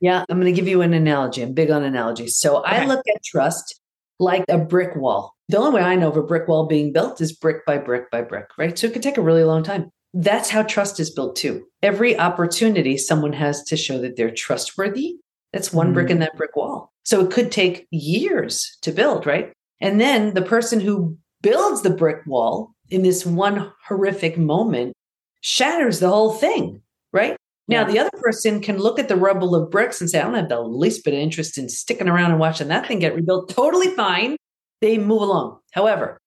Yeah, 0.00 0.24
I'm 0.28 0.40
going 0.40 0.52
to 0.52 0.58
give 0.58 0.68
you 0.68 0.80
an 0.82 0.94
analogy. 0.94 1.42
I'm 1.42 1.52
big 1.52 1.70
on 1.70 1.82
analogies. 1.82 2.36
So 2.36 2.60
okay. 2.60 2.78
I 2.78 2.86
look 2.86 3.02
at 3.14 3.22
trust 3.24 3.80
like 4.18 4.44
a 4.48 4.58
brick 4.58 4.96
wall. 4.96 5.34
The 5.48 5.58
only 5.58 5.72
way 5.72 5.82
I 5.82 5.96
know 5.96 6.08
of 6.08 6.16
a 6.16 6.22
brick 6.22 6.46
wall 6.48 6.66
being 6.66 6.92
built 6.92 7.20
is 7.20 7.32
brick 7.32 7.66
by 7.66 7.78
brick 7.78 8.10
by 8.10 8.22
brick, 8.22 8.46
right? 8.56 8.78
So 8.78 8.86
it 8.86 8.92
could 8.92 9.02
take 9.02 9.18
a 9.18 9.22
really 9.22 9.44
long 9.44 9.62
time. 9.62 9.90
That's 10.14 10.50
how 10.50 10.62
trust 10.62 11.00
is 11.00 11.10
built 11.10 11.36
too. 11.36 11.66
Every 11.82 12.18
opportunity 12.18 12.96
someone 12.96 13.32
has 13.32 13.62
to 13.64 13.76
show 13.76 13.98
that 13.98 14.16
they're 14.16 14.30
trustworthy, 14.30 15.16
that's 15.52 15.72
one 15.72 15.90
mm. 15.90 15.94
brick 15.94 16.10
in 16.10 16.20
that 16.20 16.36
brick 16.36 16.56
wall. 16.56 16.92
So 17.04 17.24
it 17.24 17.32
could 17.32 17.50
take 17.50 17.86
years 17.90 18.78
to 18.82 18.92
build, 18.92 19.26
right? 19.26 19.52
And 19.80 20.00
then 20.00 20.34
the 20.34 20.42
person 20.42 20.80
who 20.80 21.16
builds 21.42 21.82
the 21.82 21.90
brick 21.90 22.24
wall 22.26 22.72
in 22.90 23.02
this 23.02 23.24
one 23.24 23.72
horrific 23.86 24.36
moment 24.36 24.94
shatters 25.40 26.00
the 26.00 26.08
whole 26.08 26.32
thing, 26.34 26.82
right? 27.12 27.36
Now, 27.68 27.84
the 27.84 28.00
other 28.00 28.10
person 28.14 28.60
can 28.60 28.78
look 28.78 28.98
at 28.98 29.06
the 29.06 29.14
rubble 29.14 29.54
of 29.54 29.70
bricks 29.70 30.00
and 30.00 30.10
say, 30.10 30.18
I 30.18 30.24
don't 30.24 30.34
have 30.34 30.48
the 30.48 30.60
least 30.60 31.04
bit 31.04 31.14
of 31.14 31.20
interest 31.20 31.56
in 31.56 31.68
sticking 31.68 32.08
around 32.08 32.32
and 32.32 32.40
watching 32.40 32.66
that 32.66 32.88
thing 32.88 32.98
get 32.98 33.14
rebuilt. 33.14 33.48
Totally 33.48 33.94
fine. 33.94 34.36
They 34.80 34.98
move 34.98 35.22
along. 35.22 35.60
However, 35.70 36.18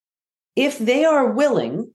if 0.56 0.78
they 0.78 1.04
are 1.04 1.32
willing, 1.32 1.92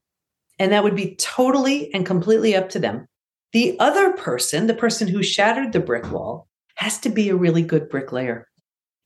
and 0.60 0.71
that 0.71 0.84
would 0.84 0.95
be 0.95 1.15
totally 1.15 1.91
and 1.95 2.05
completely 2.05 2.55
up 2.55 2.69
to 2.69 2.79
them, 2.79 3.08
the 3.51 3.75
other 3.79 4.13
person, 4.13 4.67
the 4.67 4.75
person 4.75 5.08
who 5.08 5.23
shattered 5.23 5.73
the 5.73 5.79
brick 5.79 6.12
wall, 6.12 6.47
has 6.75 6.99
to 6.99 7.10
be 7.10 7.29
a 7.29 7.36
really 7.36 7.63
good 7.63 7.89
bricklayer. 7.89 8.47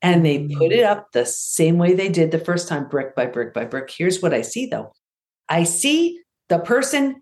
And 0.03 0.25
they 0.25 0.39
mm-hmm. 0.39 0.57
put 0.57 0.71
it 0.71 0.83
up 0.83 1.11
the 1.13 1.25
same 1.25 1.77
way 1.77 1.93
they 1.93 2.09
did 2.09 2.31
the 2.31 2.37
first 2.37 2.67
time, 2.67 2.87
brick 2.87 3.15
by 3.15 3.25
brick 3.25 3.53
by 3.53 3.65
brick. 3.65 3.89
Here's 3.89 4.21
what 4.21 4.33
I 4.33 4.41
see 4.41 4.67
though 4.67 4.93
I 5.49 5.63
see 5.63 6.19
the 6.49 6.59
person 6.59 7.21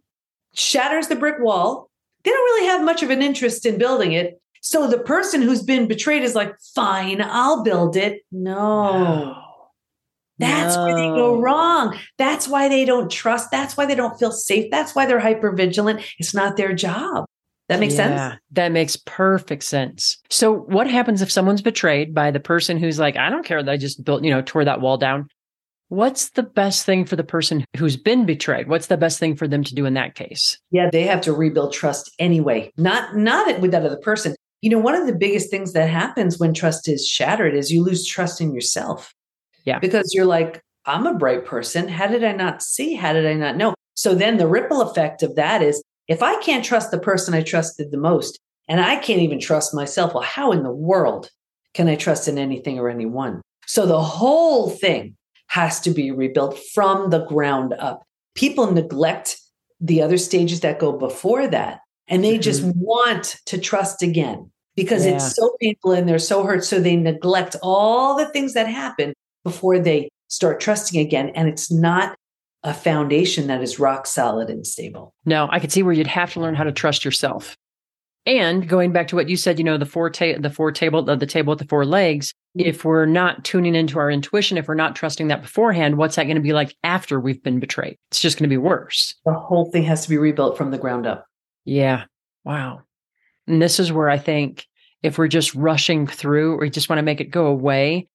shatters 0.54 1.08
the 1.08 1.16
brick 1.16 1.40
wall 1.40 1.92
they 2.24 2.32
don't 2.32 2.44
really 2.44 2.68
have 2.68 2.84
much 2.84 3.04
of 3.04 3.10
an 3.10 3.22
interest 3.22 3.66
in 3.66 3.78
building 3.78 4.14
it. 4.14 4.40
So 4.62 4.88
the 4.88 5.00
person 5.00 5.42
who's 5.42 5.64
been 5.64 5.88
betrayed 5.88 6.24
is 6.24 6.36
like, 6.36 6.54
fine, 6.76 7.22
I'll 7.22 7.64
build 7.64 7.96
it. 7.96 8.22
No. 8.32 9.04
no. 9.04 9.44
That's 10.38 10.76
no. 10.76 10.86
where 10.86 10.96
they 10.96 11.08
go 11.08 11.40
wrong. 11.40 11.98
That's 12.18 12.48
why 12.48 12.70
they 12.70 12.86
don't 12.86 13.12
trust. 13.12 13.50
That's 13.52 13.76
why 13.76 13.86
they 13.86 13.96
don't 13.96 14.20
feel 14.20 14.32
safe. 14.32 14.70
That's 14.72 14.94
why 14.94 15.06
they're 15.06 15.20
hyper 15.20 15.52
vigilant. 15.52 16.02
It's 16.20 16.34
not 16.34 16.58
their 16.58 16.74
job. 16.74 17.26
That 17.72 17.80
makes 17.80 17.96
yeah, 17.96 18.30
sense? 18.30 18.42
That 18.52 18.72
makes 18.72 18.96
perfect 19.06 19.64
sense. 19.64 20.18
So 20.30 20.54
what 20.54 20.90
happens 20.90 21.22
if 21.22 21.32
someone's 21.32 21.62
betrayed 21.62 22.14
by 22.14 22.32
the 22.32 22.40
person 22.40 22.78
who's 22.78 23.00
like, 23.00 23.16
I 23.16 23.30
don't 23.30 23.46
care 23.46 23.64
that 23.64 23.72
I 23.72 23.78
just 23.78 24.04
built, 24.04 24.24
you 24.24 24.30
know, 24.30 24.42
tore 24.42 24.66
that 24.66 24.82
wall 24.82 24.98
down. 24.98 25.28
What's 25.88 26.30
the 26.32 26.44
best 26.44 26.86
thing 26.86 27.06
for 27.06 27.16
the 27.16 27.24
person 27.24 27.66
who's 27.78 27.98
been 27.98 28.26
betrayed? 28.26 28.70
What's 28.70 28.88
the 28.88 28.98
best 28.98 29.20
thing 29.20 29.36
for 29.36 29.48
them 29.48 29.64
to 29.64 29.76
do 29.76 29.86
in 29.86 29.94
that 29.96 30.16
case? 30.16 30.58
Yeah, 30.72 30.90
they 30.90 31.04
have 31.04 31.22
to 31.22 31.34
rebuild 31.34 31.74
trust 31.74 32.12
anyway. 32.18 32.72
Not 32.78 33.16
not 33.18 33.60
with 33.60 33.72
that 33.72 33.86
other 33.86 33.98
person. 33.98 34.36
You 34.62 34.70
know, 34.70 34.80
one 34.80 34.96
of 34.96 35.06
the 35.08 35.16
biggest 35.16 35.50
things 35.50 35.74
that 35.74 35.90
happens 35.90 36.40
when 36.40 36.54
trust 36.54 36.88
is 36.88 37.06
shattered 37.08 37.56
is 37.56 37.72
you 37.72 37.84
lose 37.84 38.06
trust 38.06 38.40
in 38.40 38.54
yourself. 38.54 39.14
Yeah. 39.66 39.80
Because 39.80 40.14
you're 40.14 40.26
like, 40.26 40.62
I'm 40.86 41.06
a 41.06 41.14
bright 41.14 41.46
person. 41.46 41.88
How 41.88 42.08
did 42.08 42.24
I 42.24 42.32
not 42.32 42.62
see? 42.62 42.96
How 42.96 43.14
did 43.14 43.26
I 43.26 43.34
not 43.34 43.58
know? 43.58 43.74
So 43.96 44.16
then 44.16 44.38
the 44.38 44.48
ripple 44.48 44.82
effect 44.82 45.24
of 45.24 45.36
that 45.36 45.62
is 45.62 45.84
if 46.12 46.22
I 46.22 46.36
can't 46.42 46.66
trust 46.66 46.92
the 46.92 47.00
person 47.00 47.34
I 47.34 47.42
trusted 47.42 47.90
the 47.90 47.98
most 47.98 48.38
and 48.68 48.82
I 48.82 48.98
can't 48.98 49.22
even 49.22 49.40
trust 49.40 49.74
myself, 49.74 50.14
well, 50.14 50.24
how 50.24 50.52
in 50.52 50.64
the 50.64 50.72
world 50.72 51.30
can 51.74 51.88
I 51.88 51.96
trust 51.96 52.28
in 52.28 52.38
anything 52.38 52.78
or 52.78 52.90
anyone? 52.90 53.42
So 53.66 53.86
the 53.86 54.02
whole 54.02 54.70
thing 54.70 55.16
has 55.48 55.80
to 55.82 55.90
be 55.90 56.12
rebuilt 56.12 56.60
from 56.74 57.12
the 57.12 57.26
ground 57.26 57.74
up. 57.80 58.04
People 58.36 58.74
neglect 58.74 59.38
the 59.80 60.02
other 60.02 60.18
stages 60.18 60.60
that 60.60 60.80
go 60.80 60.92
before 60.92 61.48
that. 61.48 61.80
And 62.10 62.26
they 62.26 62.34
mm-hmm. 62.34 62.42
just 62.42 62.64
want 62.76 63.38
to 63.46 63.58
trust 63.58 64.04
again 64.04 64.52
because 64.76 65.06
yeah. 65.06 65.14
it's 65.14 65.34
so 65.34 65.56
painful 65.62 65.94
and 65.94 66.10
they're 66.10 66.20
so 66.20 66.44
hurt. 66.44 66.66
So 66.66 66.82
they 66.82 66.98
neglect 66.98 67.56
all 67.64 68.18
the 68.18 68.28
things 68.28 68.54
that 68.54 68.68
happen 68.68 69.14
before 69.46 69.80
they 69.80 70.10
start 70.28 70.60
trusting 70.60 71.00
again. 71.00 71.30
And 71.36 71.48
it's 71.48 71.72
not 71.72 72.18
a 72.64 72.74
foundation 72.74 73.48
that 73.48 73.62
is 73.62 73.80
rock 73.80 74.06
solid 74.06 74.50
and 74.50 74.66
stable. 74.66 75.14
No, 75.26 75.48
I 75.52 75.60
could 75.60 75.72
see 75.72 75.84
where 75.84 75.94
you'd 75.94 76.08
have 76.08 76.34
to 76.34 76.40
learn 76.40 76.56
how 76.56 76.64
to 76.64 76.72
trust 76.72 77.04
yourself. 77.04 77.58
And 78.26 78.70
going 78.70 78.92
back 78.92 79.08
to 79.08 79.16
what 79.16 79.30
you 79.30 79.36
said, 79.36 79.58
you 79.58 79.66
know, 79.66 79.80
the 79.80 79.86
four 79.86 80.10
ta- 80.12 80.38
the 80.40 80.52
four 80.52 80.72
table 80.72 81.02
the, 81.02 81.16
the 81.16 81.26
table 81.26 81.52
with 81.52 81.60
the 81.60 81.68
four 81.68 81.86
legs, 81.86 82.34
mm-hmm. 82.58 82.68
if 82.68 82.86
we're 82.86 83.08
not 83.08 83.44
tuning 83.44 83.74
into 83.74 83.98
our 83.98 84.12
intuition, 84.12 84.58
if 84.58 84.68
we're 84.68 84.76
not 84.76 84.96
trusting 84.96 85.28
that 85.30 85.42
beforehand, 85.42 85.98
what's 85.98 86.18
that 86.18 86.26
going 86.26 86.36
to 86.36 86.42
be 86.42 86.54
like 86.54 86.76
after 86.84 87.20
we've 87.20 87.42
been 87.42 87.60
betrayed? 87.60 87.98
It's 88.12 88.22
just 88.22 88.38
going 88.38 88.48
to 88.48 88.54
be 88.54 88.58
worse. 88.58 89.16
The 89.26 89.34
whole 89.34 89.72
thing 89.72 89.84
has 89.84 90.04
to 90.04 90.10
be 90.10 90.18
rebuilt 90.18 90.56
from 90.56 90.70
the 90.70 90.78
ground 90.78 91.08
up. 91.08 91.26
Yeah. 91.66 92.04
Wow. 92.44 92.82
And 93.48 93.60
this 93.60 93.80
is 93.80 93.92
where 93.92 94.10
I 94.10 94.20
think 94.20 94.68
if 95.02 95.18
we're 95.18 95.28
just 95.28 95.56
rushing 95.56 96.06
through 96.06 96.58
or 96.58 96.66
you 96.66 96.72
just 96.72 96.90
want 96.90 97.00
to 97.00 97.04
make 97.04 97.22
it 97.22 97.32
go 97.32 97.48
away, 97.48 98.08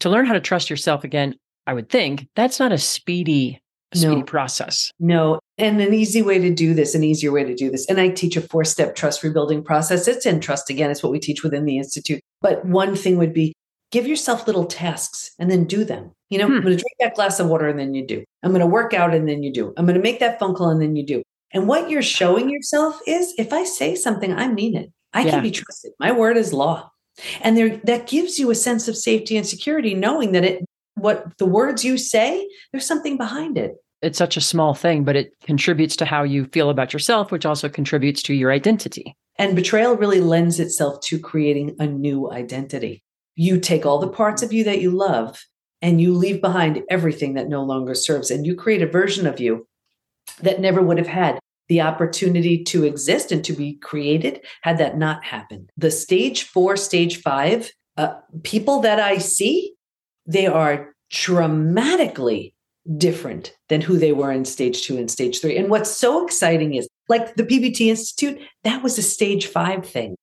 to 0.00 0.10
learn 0.10 0.26
how 0.26 0.32
to 0.32 0.40
trust 0.40 0.70
yourself 0.70 1.04
again, 1.04 1.34
I 1.66 1.74
would 1.74 1.90
think 1.90 2.26
that's 2.34 2.58
not 2.58 2.72
a 2.72 2.78
speedy 2.78 3.61
speedy 3.94 4.16
no. 4.16 4.22
process. 4.22 4.90
No. 4.98 5.38
And 5.58 5.80
an 5.80 5.94
easy 5.94 6.22
way 6.22 6.38
to 6.38 6.52
do 6.52 6.74
this, 6.74 6.94
an 6.94 7.04
easier 7.04 7.32
way 7.32 7.44
to 7.44 7.54
do 7.54 7.70
this. 7.70 7.86
And 7.88 8.00
I 8.00 8.08
teach 8.08 8.36
a 8.36 8.40
four 8.40 8.64
step 8.64 8.94
trust 8.94 9.22
rebuilding 9.22 9.62
process. 9.62 10.08
It's 10.08 10.26
in 10.26 10.40
trust 10.40 10.70
again, 10.70 10.90
it's 10.90 11.02
what 11.02 11.12
we 11.12 11.18
teach 11.18 11.42
within 11.42 11.64
the 11.64 11.78
Institute. 11.78 12.20
But 12.40 12.64
one 12.64 12.96
thing 12.96 13.18
would 13.18 13.32
be 13.32 13.52
give 13.90 14.06
yourself 14.06 14.46
little 14.46 14.64
tasks 14.64 15.32
and 15.38 15.50
then 15.50 15.64
do 15.64 15.84
them. 15.84 16.10
You 16.30 16.38
know, 16.38 16.46
hmm. 16.46 16.54
I'm 16.54 16.62
going 16.62 16.76
to 16.76 16.82
drink 16.82 16.96
that 17.00 17.14
glass 17.14 17.38
of 17.38 17.48
water 17.48 17.68
and 17.68 17.78
then 17.78 17.94
you 17.94 18.06
do. 18.06 18.24
I'm 18.42 18.50
going 18.50 18.60
to 18.60 18.66
work 18.66 18.94
out 18.94 19.14
and 19.14 19.28
then 19.28 19.42
you 19.42 19.52
do. 19.52 19.72
I'm 19.76 19.84
going 19.84 19.96
to 19.96 20.02
make 20.02 20.20
that 20.20 20.40
phone 20.40 20.54
call 20.54 20.70
and 20.70 20.80
then 20.80 20.96
you 20.96 21.04
do. 21.04 21.22
And 21.52 21.68
what 21.68 21.90
you're 21.90 22.02
showing 22.02 22.48
yourself 22.48 22.98
is 23.06 23.34
if 23.36 23.52
I 23.52 23.64
say 23.64 23.94
something, 23.94 24.32
I 24.32 24.48
mean 24.48 24.74
it. 24.74 24.90
I 25.12 25.22
yeah. 25.22 25.32
can 25.32 25.42
be 25.42 25.50
trusted. 25.50 25.92
My 26.00 26.10
word 26.10 26.38
is 26.38 26.52
law. 26.52 26.90
And 27.42 27.58
there 27.58 27.76
that 27.84 28.06
gives 28.06 28.38
you 28.38 28.50
a 28.50 28.54
sense 28.54 28.88
of 28.88 28.96
safety 28.96 29.36
and 29.36 29.46
security 29.46 29.94
knowing 29.94 30.32
that 30.32 30.44
it 30.44 30.64
what 30.94 31.36
the 31.38 31.46
words 31.46 31.84
you 31.84 31.98
say, 31.98 32.48
there's 32.70 32.86
something 32.86 33.16
behind 33.16 33.58
it. 33.58 33.76
It's 34.02 34.18
such 34.18 34.36
a 34.36 34.40
small 34.40 34.74
thing, 34.74 35.04
but 35.04 35.16
it 35.16 35.32
contributes 35.44 35.96
to 35.96 36.04
how 36.04 36.24
you 36.24 36.46
feel 36.46 36.70
about 36.70 36.92
yourself, 36.92 37.30
which 37.30 37.46
also 37.46 37.68
contributes 37.68 38.22
to 38.24 38.34
your 38.34 38.50
identity. 38.50 39.16
And 39.36 39.56
betrayal 39.56 39.96
really 39.96 40.20
lends 40.20 40.60
itself 40.60 41.00
to 41.02 41.18
creating 41.18 41.76
a 41.78 41.86
new 41.86 42.30
identity. 42.30 43.02
You 43.36 43.58
take 43.60 43.86
all 43.86 43.98
the 43.98 44.08
parts 44.08 44.42
of 44.42 44.52
you 44.52 44.64
that 44.64 44.82
you 44.82 44.90
love 44.90 45.42
and 45.80 46.00
you 46.00 46.14
leave 46.14 46.40
behind 46.40 46.82
everything 46.90 47.34
that 47.34 47.48
no 47.48 47.62
longer 47.62 47.94
serves, 47.94 48.30
and 48.30 48.46
you 48.46 48.54
create 48.54 48.82
a 48.82 48.86
version 48.86 49.26
of 49.26 49.40
you 49.40 49.66
that 50.40 50.60
never 50.60 50.80
would 50.82 50.98
have 50.98 51.08
had 51.08 51.38
the 51.68 51.80
opportunity 51.80 52.62
to 52.64 52.84
exist 52.84 53.32
and 53.32 53.44
to 53.44 53.52
be 53.52 53.74
created 53.74 54.40
had 54.62 54.78
that 54.78 54.98
not 54.98 55.24
happened. 55.24 55.70
The 55.76 55.90
stage 55.90 56.44
four, 56.44 56.76
stage 56.76 57.20
five, 57.20 57.72
uh, 57.96 58.14
people 58.42 58.80
that 58.80 59.00
I 59.00 59.18
see, 59.18 59.74
they 60.26 60.46
are 60.46 60.94
dramatically 61.10 62.54
different 62.98 63.54
than 63.68 63.80
who 63.80 63.96
they 63.96 64.12
were 64.12 64.32
in 64.32 64.44
stage 64.44 64.82
two 64.82 64.96
and 64.96 65.10
stage 65.10 65.40
three. 65.40 65.56
And 65.56 65.70
what's 65.70 65.90
so 65.90 66.24
exciting 66.24 66.74
is 66.74 66.88
like 67.08 67.34
the 67.36 67.44
PBT 67.44 67.88
Institute, 67.88 68.40
that 68.64 68.82
was 68.82 68.98
a 68.98 69.02
stage 69.02 69.46
five 69.46 69.86
thing. 69.86 70.16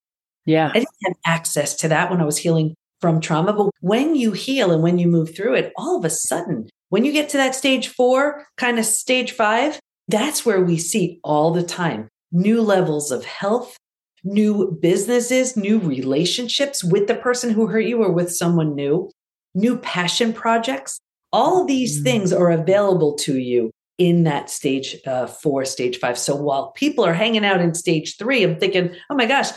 Yeah. 0.45 0.69
I 0.69 0.79
didn't 0.79 0.87
have 1.05 1.15
access 1.25 1.75
to 1.77 1.87
that 1.89 2.09
when 2.09 2.21
I 2.21 2.25
was 2.25 2.37
healing 2.37 2.75
from 3.01 3.21
trauma. 3.21 3.53
But 3.53 3.69
when 3.81 4.15
you 4.15 4.31
heal 4.31 4.71
and 4.71 4.83
when 4.83 4.97
you 4.97 5.07
move 5.07 5.35
through 5.35 5.55
it, 5.55 5.71
all 5.77 5.97
of 5.97 6.05
a 6.05 6.09
sudden, 6.09 6.67
when 6.89 7.05
you 7.05 7.11
get 7.11 7.29
to 7.29 7.37
that 7.37 7.55
stage 7.55 7.87
four, 7.87 8.45
kind 8.57 8.79
of 8.79 8.85
stage 8.85 9.31
five, 9.31 9.79
that's 10.07 10.45
where 10.45 10.61
we 10.61 10.77
see 10.77 11.19
all 11.23 11.51
the 11.51 11.63
time 11.63 12.09
new 12.31 12.61
levels 12.61 13.11
of 13.11 13.25
health, 13.25 13.75
new 14.23 14.77
businesses, 14.81 15.57
new 15.57 15.79
relationships 15.79 16.83
with 16.83 17.07
the 17.07 17.15
person 17.15 17.51
who 17.51 17.67
hurt 17.67 17.85
you 17.85 18.03
or 18.03 18.11
with 18.11 18.31
someone 18.31 18.75
new, 18.75 19.09
new 19.55 19.77
passion 19.77 20.33
projects. 20.33 20.99
All 21.31 21.61
of 21.61 21.67
these 21.67 21.99
mm. 21.99 22.03
things 22.03 22.33
are 22.33 22.49
available 22.49 23.15
to 23.19 23.37
you 23.37 23.71
in 23.97 24.23
that 24.23 24.49
stage 24.49 24.95
uh, 25.05 25.27
four, 25.27 25.65
stage 25.65 25.99
five. 25.99 26.17
So 26.17 26.35
while 26.35 26.71
people 26.71 27.05
are 27.05 27.13
hanging 27.13 27.45
out 27.45 27.61
in 27.61 27.73
stage 27.73 28.17
three, 28.17 28.43
I'm 28.43 28.59
thinking, 28.59 28.95
oh 29.09 29.15
my 29.15 29.25
gosh, 29.25 29.49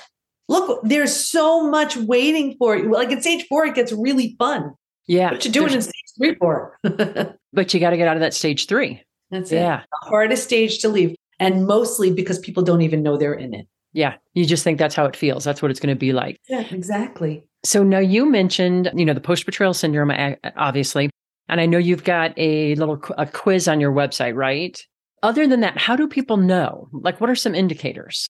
look, 0.48 0.80
there's 0.82 1.14
so 1.14 1.68
much 1.70 1.96
waiting 1.96 2.56
for 2.58 2.76
you. 2.76 2.92
Like 2.92 3.10
in 3.10 3.20
stage 3.20 3.46
four, 3.48 3.64
it 3.64 3.74
gets 3.74 3.92
really 3.92 4.34
fun. 4.38 4.74
Yeah. 5.06 5.30
What 5.30 5.44
you 5.44 5.50
doing 5.50 5.72
in 5.72 5.82
stage 5.82 5.94
three 6.18 6.34
for? 6.34 6.78
but 6.82 7.72
you 7.72 7.80
got 7.80 7.90
to 7.90 7.96
get 7.96 8.08
out 8.08 8.16
of 8.16 8.20
that 8.20 8.34
stage 8.34 8.66
three. 8.66 9.02
That's 9.30 9.50
yeah. 9.50 9.80
it. 9.80 9.86
The 10.02 10.08
hardest 10.08 10.44
stage 10.44 10.80
to 10.80 10.88
leave. 10.88 11.14
And 11.38 11.66
mostly 11.66 12.12
because 12.12 12.38
people 12.38 12.62
don't 12.62 12.82
even 12.82 13.02
know 13.02 13.16
they're 13.16 13.34
in 13.34 13.54
it. 13.54 13.66
Yeah. 13.92 14.14
You 14.34 14.44
just 14.44 14.64
think 14.64 14.78
that's 14.78 14.94
how 14.94 15.06
it 15.06 15.16
feels. 15.16 15.44
That's 15.44 15.62
what 15.62 15.70
it's 15.70 15.80
going 15.80 15.94
to 15.94 15.98
be 15.98 16.12
like. 16.12 16.38
Yeah, 16.48 16.64
exactly. 16.70 17.44
So 17.64 17.82
now 17.82 17.98
you 17.98 18.28
mentioned, 18.28 18.90
you 18.94 19.04
know, 19.04 19.14
the 19.14 19.20
post 19.20 19.46
betrayal 19.46 19.74
syndrome, 19.74 20.12
obviously. 20.56 21.10
And 21.48 21.60
I 21.60 21.66
know 21.66 21.78
you've 21.78 22.04
got 22.04 22.32
a 22.36 22.74
little 22.76 23.02
a 23.18 23.26
quiz 23.26 23.68
on 23.68 23.80
your 23.80 23.92
website, 23.92 24.34
right? 24.34 24.80
Other 25.22 25.46
than 25.46 25.60
that, 25.60 25.78
how 25.78 25.96
do 25.96 26.08
people 26.08 26.36
know? 26.36 26.88
Like, 26.92 27.20
what 27.20 27.30
are 27.30 27.36
some 27.36 27.54
indicators? 27.54 28.26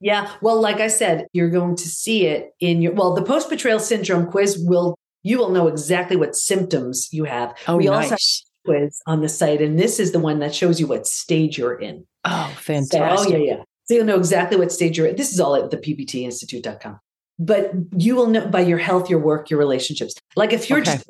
Yeah. 0.00 0.30
Well, 0.42 0.60
like 0.60 0.80
I 0.80 0.88
said, 0.88 1.26
you're 1.32 1.50
going 1.50 1.76
to 1.76 1.88
see 1.88 2.26
it 2.26 2.50
in 2.60 2.82
your, 2.82 2.92
well, 2.92 3.14
the 3.14 3.22
post 3.22 3.48
betrayal 3.48 3.78
syndrome 3.78 4.26
quiz 4.26 4.58
will, 4.58 4.96
you 5.22 5.38
will 5.38 5.50
know 5.50 5.68
exactly 5.68 6.16
what 6.16 6.34
symptoms 6.34 7.08
you 7.12 7.24
have. 7.24 7.56
Oh, 7.68 7.76
we 7.76 7.86
nice. 7.86 8.10
also 8.10 8.10
have 8.10 8.20
quiz 8.64 9.00
on 9.06 9.20
the 9.20 9.28
site, 9.28 9.62
and 9.62 9.78
this 9.78 10.00
is 10.00 10.12
the 10.12 10.18
one 10.18 10.40
that 10.40 10.54
shows 10.54 10.80
you 10.80 10.86
what 10.86 11.06
stage 11.06 11.56
you're 11.56 11.78
in. 11.78 12.06
Oh, 12.24 12.52
fantastic. 12.58 13.00
So, 13.00 13.34
oh, 13.34 13.36
yeah, 13.36 13.54
yeah. 13.54 13.62
So 13.84 13.94
you'll 13.94 14.06
know 14.06 14.18
exactly 14.18 14.58
what 14.58 14.72
stage 14.72 14.98
you're 14.98 15.06
in. 15.06 15.16
This 15.16 15.32
is 15.32 15.40
all 15.40 15.54
at 15.56 15.70
the 15.70 15.76
pbtinstitute.com. 15.76 16.98
But 17.38 17.72
you 17.96 18.14
will 18.14 18.28
know 18.28 18.46
by 18.46 18.60
your 18.60 18.78
health, 18.78 19.10
your 19.10 19.18
work, 19.18 19.50
your 19.50 19.58
relationships. 19.58 20.14
Like 20.36 20.52
if 20.52 20.70
you're 20.70 20.80
okay. 20.80 20.92
just 20.92 21.06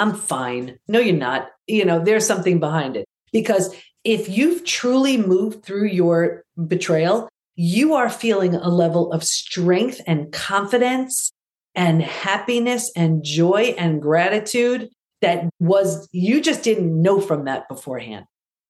I'm 0.00 0.14
fine. 0.14 0.78
No, 0.88 0.98
you're 0.98 1.14
not. 1.14 1.50
You 1.66 1.84
know, 1.84 2.02
there's 2.02 2.26
something 2.26 2.58
behind 2.58 2.96
it. 2.96 3.06
Because 3.32 3.74
if 4.02 4.30
you've 4.30 4.64
truly 4.64 5.18
moved 5.18 5.62
through 5.62 5.88
your 5.88 6.42
betrayal, 6.66 7.28
you 7.54 7.94
are 7.94 8.08
feeling 8.08 8.54
a 8.54 8.70
level 8.70 9.12
of 9.12 9.22
strength 9.22 10.00
and 10.06 10.32
confidence 10.32 11.30
and 11.74 12.00
happiness 12.00 12.90
and 12.96 13.22
joy 13.22 13.74
and 13.76 14.00
gratitude 14.00 14.88
that 15.20 15.50
was 15.60 16.08
you 16.12 16.40
just 16.40 16.64
didn't 16.64 17.00
know 17.00 17.20
from 17.20 17.44
that 17.44 17.68
beforehand. 17.68 18.24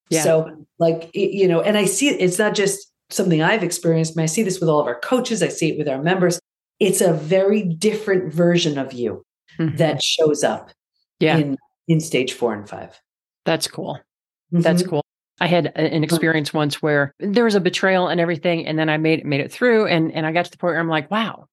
Yeah. 0.09 0.24
So 0.24 0.66
like 0.81 1.11
you 1.14 1.47
know, 1.47 1.61
and 1.61 1.78
I 1.78 1.85
see 1.85 2.09
it's 2.09 2.41
not 2.41 2.55
just 2.55 2.91
something 3.11 3.41
I've 3.41 3.62
experienced, 3.62 4.16
but 4.16 4.22
I 4.22 4.26
see 4.26 4.43
this 4.43 4.59
with 4.59 4.68
all 4.68 4.81
of 4.81 4.89
our 4.89 4.99
coaches, 4.99 5.45
I 5.45 5.49
see 5.49 5.70
it 5.70 5.78
with 5.78 5.89
our 5.89 6.03
members. 6.03 6.41
It's 6.81 7.01
a 7.01 7.12
very 7.12 7.62
different 7.62 8.33
version 8.33 8.78
of 8.78 8.93
you 8.93 9.24
mm-hmm. 9.59 9.76
that 9.76 10.03
shows 10.03 10.43
up 10.43 10.72
yeah. 11.21 11.37
in 11.37 11.57
in 11.89 12.01
stage 12.01 12.33
4 12.33 12.55
and 12.55 12.68
5. 12.68 13.01
That's 13.45 13.66
cool. 13.66 13.99
Mm-hmm. 14.53 14.62
That's 14.62 14.83
cool. 14.83 15.05
I 15.41 15.47
had 15.47 15.73
an 15.75 16.05
experience 16.05 16.53
once 16.53 16.83
where 16.83 17.14
there 17.18 17.45
was 17.45 17.55
a 17.55 17.61
betrayal 17.61 18.09
and 18.09 18.21
everything, 18.21 18.66
and 18.66 18.79
then 18.79 18.91
I 18.91 18.99
made 18.99 19.25
made 19.25 19.41
it 19.41 19.53
through, 19.53 19.87
and 19.87 20.12
and 20.12 20.27
I 20.27 20.33
got 20.33 20.45
to 20.47 20.51
the 20.51 20.59
point 20.59 20.73
where 20.73 20.81
I'm 20.81 20.89
like, 20.89 21.11
wow, 21.11 21.47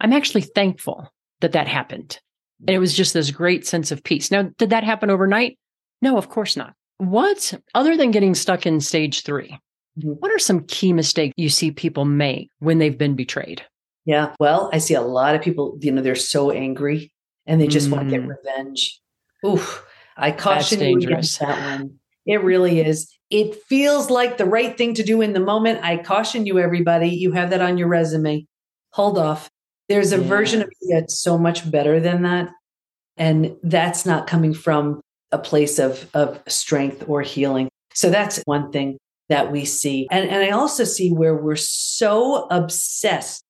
I'm 0.00 0.12
actually 0.12 0.42
thankful 0.42 1.12
that 1.40 1.52
that 1.52 1.68
happened 1.68 2.18
and 2.66 2.74
it 2.74 2.78
was 2.78 2.94
just 2.94 3.14
this 3.14 3.30
great 3.30 3.66
sense 3.66 3.90
of 3.90 4.02
peace. 4.02 4.30
Now, 4.30 4.50
did 4.58 4.70
that 4.70 4.84
happen 4.84 5.10
overnight? 5.10 5.58
No, 6.02 6.16
of 6.16 6.28
course 6.28 6.56
not. 6.56 6.74
What, 6.98 7.54
other 7.74 7.96
than 7.96 8.10
getting 8.10 8.34
stuck 8.34 8.66
in 8.66 8.80
stage 8.80 9.22
3 9.22 9.48
mm-hmm. 9.98 10.08
what 10.10 10.32
are 10.32 10.38
some 10.38 10.64
key 10.64 10.92
mistakes 10.92 11.34
you 11.36 11.48
see 11.48 11.70
people 11.70 12.04
make 12.04 12.50
when 12.58 12.78
they've 12.78 12.98
been 12.98 13.14
betrayed? 13.14 13.64
Yeah. 14.04 14.34
Well, 14.40 14.70
I 14.72 14.78
see 14.78 14.94
a 14.94 15.02
lot 15.02 15.34
of 15.34 15.42
people, 15.42 15.78
you 15.80 15.92
know, 15.92 16.02
they're 16.02 16.14
so 16.16 16.50
angry 16.50 17.12
and 17.46 17.60
they 17.60 17.66
just 17.66 17.88
mm. 17.88 17.92
want 17.92 18.08
to 18.08 18.16
get 18.16 18.26
revenge. 18.26 19.00
Oof. 19.46 19.84
I 20.16 20.32
caution 20.32 20.80
you 20.80 20.98
against 20.98 21.38
that 21.40 21.78
one. 21.78 21.98
It 22.26 22.42
really 22.42 22.80
is. 22.80 23.08
It 23.30 23.54
feels 23.62 24.10
like 24.10 24.36
the 24.36 24.44
right 24.44 24.76
thing 24.76 24.94
to 24.94 25.02
do 25.02 25.20
in 25.20 25.32
the 25.32 25.40
moment. 25.40 25.80
I 25.82 25.98
caution 25.98 26.44
you, 26.44 26.58
everybody. 26.58 27.08
You 27.08 27.32
have 27.32 27.50
that 27.50 27.60
on 27.60 27.78
your 27.78 27.88
resume. 27.88 28.46
Hold 28.90 29.18
off. 29.18 29.48
There's 29.88 30.12
a 30.12 30.18
yeah. 30.18 30.26
version 30.26 30.62
of 30.62 30.68
you 30.80 30.94
that's 30.94 31.18
so 31.18 31.38
much 31.38 31.70
better 31.70 32.00
than 32.00 32.22
that. 32.22 32.50
And 33.16 33.56
that's 33.62 34.04
not 34.04 34.26
coming 34.26 34.54
from 34.54 35.00
a 35.32 35.38
place 35.38 35.78
of, 35.78 36.08
of 36.14 36.42
strength 36.48 37.04
or 37.06 37.22
healing. 37.22 37.68
So 37.94 38.10
that's 38.10 38.42
one 38.44 38.72
thing 38.72 38.98
that 39.28 39.52
we 39.52 39.64
see. 39.64 40.06
And, 40.10 40.28
and 40.28 40.42
I 40.42 40.50
also 40.50 40.84
see 40.84 41.10
where 41.12 41.34
we're 41.34 41.56
so 41.56 42.46
obsessed 42.50 43.42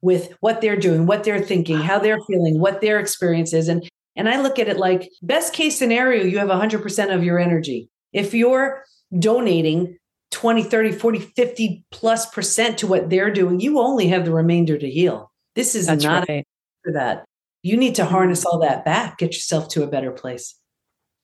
with 0.00 0.32
what 0.40 0.60
they're 0.60 0.76
doing, 0.76 1.06
what 1.06 1.24
they're 1.24 1.42
thinking, 1.42 1.78
how 1.78 1.98
they're 1.98 2.20
feeling, 2.20 2.60
what 2.60 2.80
their 2.80 2.98
experience 2.98 3.52
is. 3.52 3.68
And, 3.68 3.88
and 4.18 4.28
I 4.28 4.40
look 4.40 4.58
at 4.58 4.68
it 4.68 4.76
like 4.76 5.10
best 5.22 5.54
case 5.54 5.78
scenario, 5.78 6.24
you 6.24 6.38
have 6.38 6.48
100% 6.48 7.14
of 7.14 7.22
your 7.24 7.38
energy. 7.38 7.88
If 8.12 8.34
you're 8.34 8.84
donating 9.16 9.96
20, 10.32 10.64
30, 10.64 10.92
40, 10.92 11.18
50 11.20 11.84
plus 11.92 12.26
percent 12.26 12.78
to 12.78 12.86
what 12.88 13.08
they're 13.08 13.30
doing, 13.30 13.60
you 13.60 13.78
only 13.78 14.08
have 14.08 14.24
the 14.24 14.32
remainder 14.32 14.76
to 14.76 14.90
heal. 14.90 15.30
This 15.54 15.74
is 15.74 15.86
That's 15.86 16.04
not 16.04 16.28
right. 16.28 16.44
for 16.84 16.92
that. 16.92 17.24
You 17.62 17.76
need 17.76 17.94
to 17.94 18.04
harness 18.04 18.44
all 18.44 18.58
that 18.58 18.84
back, 18.84 19.18
get 19.18 19.34
yourself 19.34 19.68
to 19.70 19.84
a 19.84 19.86
better 19.86 20.10
place. 20.10 20.54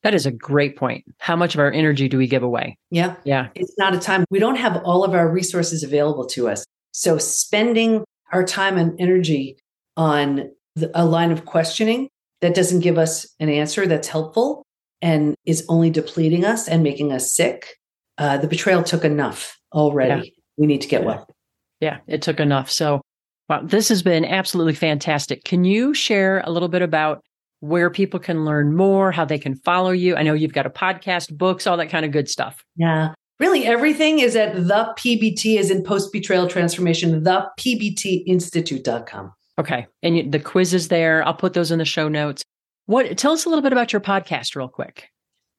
That 0.05 0.15
is 0.15 0.25
a 0.27 0.31
great 0.31 0.77
point. 0.77 1.05
How 1.19 1.35
much 1.35 1.55
of 1.55 1.61
our 1.61 1.73
energy 1.73 2.09
do 2.09 2.19
we 2.19 2.29
give 2.29 2.43
away? 2.43 2.79
Yeah. 2.91 3.17
Yeah. 3.25 3.49
It's 3.55 3.75
not 3.77 3.95
a 3.95 3.99
time. 3.99 4.25
We 4.31 4.39
don't 4.39 4.57
have 4.57 4.83
all 4.85 5.03
of 5.03 5.15
our 5.15 5.29
resources 5.29 5.83
available 5.83 6.27
to 6.27 6.49
us. 6.49 6.65
So 6.93 7.19
spending 7.19 8.05
our 8.33 8.45
time 8.45 8.77
and 8.77 9.01
energy 9.01 9.59
on 9.97 10.51
the, 10.77 10.91
a 10.95 11.05
line 11.05 11.33
of 11.33 11.45
questioning 11.45 12.09
that 12.45 12.55
doesn't 12.55 12.81
give 12.81 12.99
us 12.99 13.27
an 13.41 13.49
answer 13.49 13.87
that's 13.87 14.07
helpful 14.07 14.67
and 15.01 15.35
is 15.47 15.65
only 15.71 15.89
depleting 15.89 16.45
us 16.45 16.69
and 16.69 16.83
making 16.83 17.11
us 17.11 17.35
sick, 17.35 17.79
uh, 18.19 18.37
the 18.37 18.47
betrayal 18.47 18.83
took 18.83 19.03
enough 19.03 19.59
already. 19.73 20.27
Yeah. 20.27 20.31
We 20.59 20.67
need 20.67 20.83
to 20.83 20.89
get 20.89 21.01
yeah. 21.01 21.07
well. 21.07 21.27
Yeah, 21.81 21.99
it 22.07 22.21
took 22.21 22.41
enough. 22.41 22.71
So, 22.71 23.01
wow, 23.49 23.63
this 23.65 23.89
has 23.89 24.03
been 24.03 24.27
absolutely 24.27 24.75
fantastic. 24.75 25.45
Can 25.45 25.65
you 25.65 25.95
share 25.95 26.43
a 26.45 26.51
little 26.51 26.69
bit 26.69 26.83
about 26.83 27.23
where 27.61 27.89
people 27.89 28.21
can 28.21 28.45
learn 28.45 28.77
more, 28.77 29.11
how 29.11 29.25
they 29.25 29.39
can 29.39 29.55
follow 29.57 29.91
you? 29.91 30.15
I 30.15 30.23
know 30.23 30.35
you've 30.35 30.53
got 30.53 30.67
a 30.67 30.71
podcast, 30.71 31.35
books, 31.37 31.67
all 31.67 31.79
that 31.79 31.89
kind 31.89 32.05
of 32.05 32.13
good 32.13 32.29
stuff. 32.29 32.63
Yeah. 32.77 33.15
Really, 33.41 33.65
everything 33.65 34.19
is 34.19 34.37
at 34.37 34.55
the 34.55 34.95
PBT, 34.99 35.59
is 35.59 35.71
in 35.71 35.83
post 35.83 36.13
betrayal 36.13 36.47
transformation, 36.47 37.25
the 37.25 37.49
PBTinstitute.com. 37.59 39.33
Okay. 39.59 39.87
And 40.03 40.33
the 40.33 40.41
quiz 40.41 40.75
is 40.75 40.89
there. 40.89 41.27
I'll 41.27 41.35
put 41.35 41.53
those 41.53 41.71
in 41.71 41.79
the 41.79 41.85
show 41.85 42.09
notes. 42.09 42.43
What 42.87 43.17
tell 43.17 43.33
us 43.33 43.45
a 43.45 43.49
little 43.49 43.63
bit 43.63 43.73
about 43.73 43.93
your 43.93 44.01
podcast 44.01 44.57
real 44.57 44.69
quick. 44.69 45.09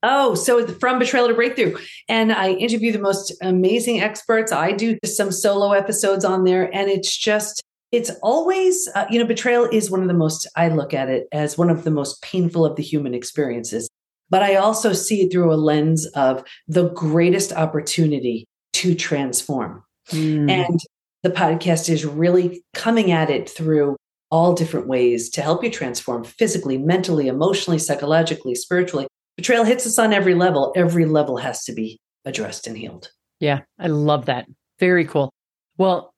Oh, 0.04 0.36
so 0.36 0.68
from 0.68 1.00
betrayal 1.00 1.28
to 1.28 1.34
breakthrough. 1.34 1.78
And 2.08 2.32
I 2.32 2.52
interview 2.52 2.92
the 2.92 3.00
most 3.00 3.34
amazing 3.42 4.02
experts. 4.02 4.52
I 4.52 4.72
do 4.72 4.98
some 5.04 5.32
solo 5.32 5.72
episodes 5.72 6.24
on 6.24 6.44
there 6.44 6.74
and 6.74 6.90
it's 6.90 7.16
just 7.16 7.64
it's 7.92 8.12
always 8.22 8.90
uh, 8.94 9.06
you 9.10 9.18
know 9.20 9.26
betrayal 9.26 9.66
is 9.72 9.90
one 9.90 10.02
of 10.02 10.08
the 10.08 10.14
most 10.14 10.48
I 10.56 10.68
look 10.68 10.94
at 10.94 11.10
it 11.10 11.28
as 11.32 11.58
one 11.58 11.70
of 11.70 11.84
the 11.84 11.92
most 11.92 12.22
painful 12.22 12.66
of 12.66 12.76
the 12.76 12.84
human 12.84 13.14
experiences. 13.14 13.90
But 14.30 14.44
I 14.44 14.56
also 14.56 14.94
see 14.94 15.22
it 15.22 15.32
through 15.32 15.54
a 15.54 15.56
lens 15.56 16.06
of 16.08 16.44
the 16.68 16.90
greatest 16.90 17.54
opportunity 17.54 18.46
to 18.74 18.96
transform. 18.96 19.84
Mm. 20.10 20.50
And 20.50 20.80
the 21.26 21.32
podcast 21.32 21.90
is 21.90 22.06
really 22.06 22.64
coming 22.76 23.12
at 23.12 23.32
it 23.32 23.50
through 23.50 23.98
all 24.30 24.54
different 24.54 24.88
ways 24.88 25.28
to 25.28 25.42
help 25.42 25.64
you 25.64 25.72
transform 25.72 26.24
physically, 26.24 26.78
mentally, 26.78 27.28
emotionally, 27.28 27.80
psychologically, 27.80 28.54
spiritually. 28.54 29.08
Betrayal 29.36 29.64
hits 29.64 29.88
us 29.88 29.98
on 29.98 30.14
every 30.14 30.36
level. 30.36 30.72
Every 30.76 31.06
level 31.06 31.38
has 31.38 31.64
to 31.64 31.74
be 31.74 32.00
addressed 32.26 32.68
and 32.68 32.78
healed. 32.78 33.10
Yeah, 33.40 33.62
I 33.80 33.88
love 33.88 34.28
that. 34.28 34.46
Very 34.80 35.04
cool. 35.04 35.32
Well, 35.80 36.14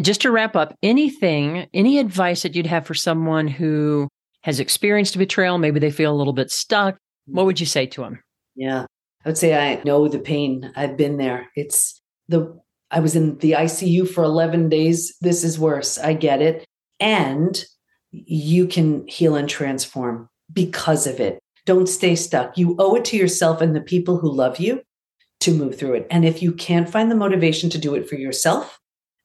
just 0.00 0.22
to 0.22 0.30
wrap 0.30 0.56
up, 0.56 0.74
anything, 0.82 1.66
any 1.74 1.98
advice 1.98 2.42
that 2.42 2.56
you'd 2.56 2.64
have 2.64 2.86
for 2.86 2.94
someone 2.94 3.48
who 3.48 4.08
has 4.44 4.60
experienced 4.60 5.14
a 5.14 5.18
betrayal, 5.18 5.58
maybe 5.58 5.78
they 5.78 5.90
feel 5.90 6.10
a 6.10 6.16
little 6.16 6.32
bit 6.32 6.50
stuck, 6.50 6.96
what 7.26 7.44
would 7.44 7.60
you 7.60 7.66
say 7.66 7.84
to 7.84 8.00
them? 8.00 8.22
Yeah, 8.56 8.86
I 9.26 9.28
would 9.28 9.36
say 9.36 9.54
I 9.54 9.82
know 9.84 10.08
the 10.08 10.18
pain. 10.18 10.72
I've 10.74 10.96
been 10.96 11.18
there. 11.18 11.50
It's 11.54 12.00
the 12.28 12.58
I 12.90 13.00
was 13.00 13.14
in 13.14 13.38
the 13.38 13.52
ICU 13.52 14.08
for 14.08 14.24
11 14.24 14.68
days. 14.68 15.16
This 15.20 15.44
is 15.44 15.58
worse. 15.58 15.98
I 15.98 16.14
get 16.14 16.40
it. 16.40 16.64
And 17.00 17.62
you 18.10 18.66
can 18.66 19.06
heal 19.06 19.36
and 19.36 19.48
transform 19.48 20.28
because 20.52 21.06
of 21.06 21.20
it. 21.20 21.38
Don't 21.66 21.88
stay 21.88 22.14
stuck. 22.14 22.56
You 22.56 22.74
owe 22.78 22.94
it 22.94 23.04
to 23.06 23.16
yourself 23.16 23.60
and 23.60 23.76
the 23.76 23.80
people 23.80 24.18
who 24.18 24.32
love 24.32 24.58
you 24.58 24.82
to 25.40 25.52
move 25.52 25.78
through 25.78 25.94
it. 25.94 26.06
And 26.10 26.24
if 26.24 26.42
you 26.42 26.52
can't 26.52 26.88
find 26.88 27.10
the 27.10 27.16
motivation 27.16 27.70
to 27.70 27.78
do 27.78 27.94
it 27.94 28.08
for 28.08 28.16
yourself 28.16 28.78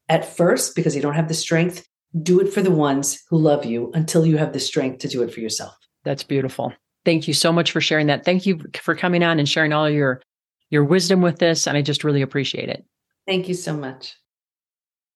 at 0.09 0.25
first, 0.25 0.75
because 0.75 0.95
you 0.95 1.01
don't 1.01 1.15
have 1.15 1.29
the 1.29 1.33
strength, 1.33 1.87
do 2.21 2.39
it 2.39 2.53
for 2.53 2.61
the 2.61 2.71
ones 2.71 3.23
who 3.29 3.37
love 3.37 3.65
you 3.65 3.91
until 3.93 4.25
you 4.25 4.37
have 4.37 4.53
the 4.53 4.59
strength 4.59 4.99
to 4.99 5.07
do 5.07 5.23
it 5.23 5.33
for 5.33 5.39
yourself. 5.39 5.75
That's 6.03 6.23
beautiful. 6.23 6.73
Thank 7.05 7.27
you 7.27 7.33
so 7.33 7.51
much 7.51 7.71
for 7.71 7.81
sharing 7.81 8.07
that. 8.07 8.25
Thank 8.25 8.45
you 8.45 8.59
for 8.75 8.95
coming 8.95 9.23
on 9.23 9.39
and 9.39 9.47
sharing 9.47 9.73
all 9.73 9.89
your 9.89 10.21
your 10.69 10.83
wisdom 10.83 11.21
with 11.21 11.37
this 11.37 11.67
and 11.67 11.77
I 11.77 11.81
just 11.81 12.03
really 12.03 12.21
appreciate 12.21 12.69
it. 12.69 12.83
Thank 13.25 13.47
you 13.47 13.53
so 13.53 13.75
much. 13.75 14.15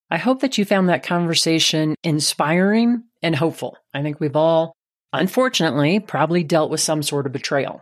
I 0.09 0.17
hope 0.17 0.39
that 0.39 0.57
you 0.57 0.65
found 0.65 0.89
that 0.89 1.03
conversation 1.03 1.95
inspiring 2.03 3.03
and 3.21 3.35
hopeful. 3.35 3.77
I 3.93 4.01
think 4.01 4.19
we've 4.19 4.35
all, 4.35 4.73
unfortunately, 5.11 5.99
probably 5.99 6.43
dealt 6.43 6.71
with 6.71 6.79
some 6.79 7.03
sort 7.03 7.25
of 7.25 7.33
betrayal. 7.33 7.81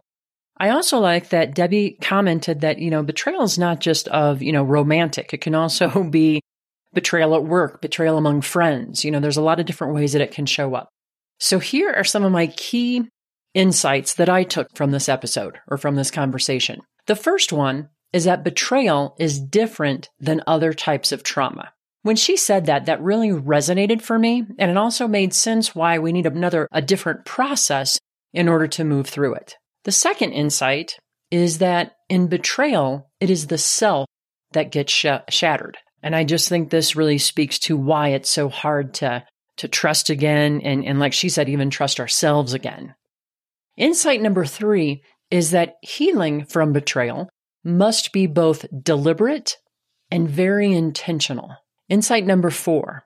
I 0.57 0.69
also 0.69 0.99
like 0.99 1.29
that 1.29 1.53
Debi 1.53 1.99
commented 2.01 2.61
that, 2.61 2.79
you 2.79 2.89
know, 2.89 3.03
betrayal 3.03 3.43
is 3.43 3.59
not 3.59 3.79
just 3.79 4.07
of, 4.07 4.41
you 4.41 4.51
know, 4.51 4.63
romantic. 4.63 5.33
It 5.33 5.41
can 5.41 5.53
also 5.53 6.03
be 6.09 6.41
betrayal 6.93 7.35
at 7.35 7.43
work, 7.43 7.81
betrayal 7.81 8.17
among 8.17 8.41
friends. 8.41 9.03
You 9.05 9.11
know, 9.11 9.19
there's 9.19 9.37
a 9.37 9.41
lot 9.41 9.59
of 9.59 9.65
different 9.65 9.93
ways 9.93 10.13
that 10.13 10.21
it 10.21 10.31
can 10.31 10.45
show 10.45 10.73
up. 10.73 10.89
So 11.39 11.59
here 11.59 11.91
are 11.91 12.05
some 12.05 12.23
of 12.23 12.31
my 12.31 12.47
key 12.47 13.03
insights 13.53 14.15
that 14.15 14.29
I 14.29 14.43
took 14.43 14.67
from 14.75 14.91
this 14.91 15.09
episode 15.09 15.59
or 15.67 15.77
from 15.77 15.95
this 15.95 16.09
conversation. 16.09 16.81
The 17.07 17.15
first 17.15 17.53
one 17.53 17.89
is 18.13 18.25
that 18.25 18.43
betrayal 18.43 19.15
is 19.19 19.39
different 19.39 20.09
than 20.19 20.41
other 20.47 20.73
types 20.73 21.11
of 21.11 21.23
trauma. 21.23 21.71
When 22.01 22.15
she 22.15 22.37
said 22.37 22.67
that, 22.67 22.85
that 22.85 23.01
really 23.01 23.29
resonated 23.29 24.01
for 24.01 24.19
me, 24.19 24.45
and 24.59 24.69
it 24.69 24.77
also 24.77 25.07
made 25.07 25.33
sense 25.33 25.73
why 25.73 25.97
we 25.97 26.11
need 26.11 26.27
another, 26.27 26.67
a 26.71 26.81
different 26.81 27.25
process 27.25 27.99
in 28.31 28.47
order 28.47 28.67
to 28.67 28.83
move 28.83 29.07
through 29.07 29.33
it. 29.33 29.55
The 29.85 29.91
second 29.91 30.33
insight 30.33 30.99
is 31.31 31.57
that 31.57 31.95
in 32.09 32.27
betrayal, 32.27 33.09
it 33.19 33.29
is 33.29 33.47
the 33.47 33.57
self 33.57 34.07
that 34.51 34.71
gets 34.71 34.93
sh- 34.93 35.07
shattered. 35.29 35.77
And 36.03 36.15
I 36.15 36.23
just 36.23 36.47
think 36.47 36.69
this 36.69 36.95
really 36.95 37.17
speaks 37.17 37.57
to 37.59 37.75
why 37.75 38.09
it's 38.09 38.29
so 38.29 38.49
hard 38.49 38.93
to, 38.95 39.25
to 39.57 39.67
trust 39.67 40.09
again. 40.11 40.61
And, 40.63 40.85
and 40.85 40.99
like 40.99 41.13
she 41.13 41.29
said, 41.29 41.49
even 41.49 41.71
trust 41.71 41.99
ourselves 41.99 42.53
again. 42.53 42.93
Insight 43.77 44.21
number 44.21 44.45
three 44.45 45.01
is 45.31 45.51
that 45.51 45.75
healing 45.81 46.45
from 46.45 46.71
betrayal 46.71 47.29
must 47.65 48.13
be 48.13 48.27
both 48.27 48.65
deliberate 48.83 49.57
and 50.11 50.29
very 50.29 50.71
intentional. 50.71 51.55
Insight 51.89 52.25
number 52.25 52.49
four. 52.49 53.03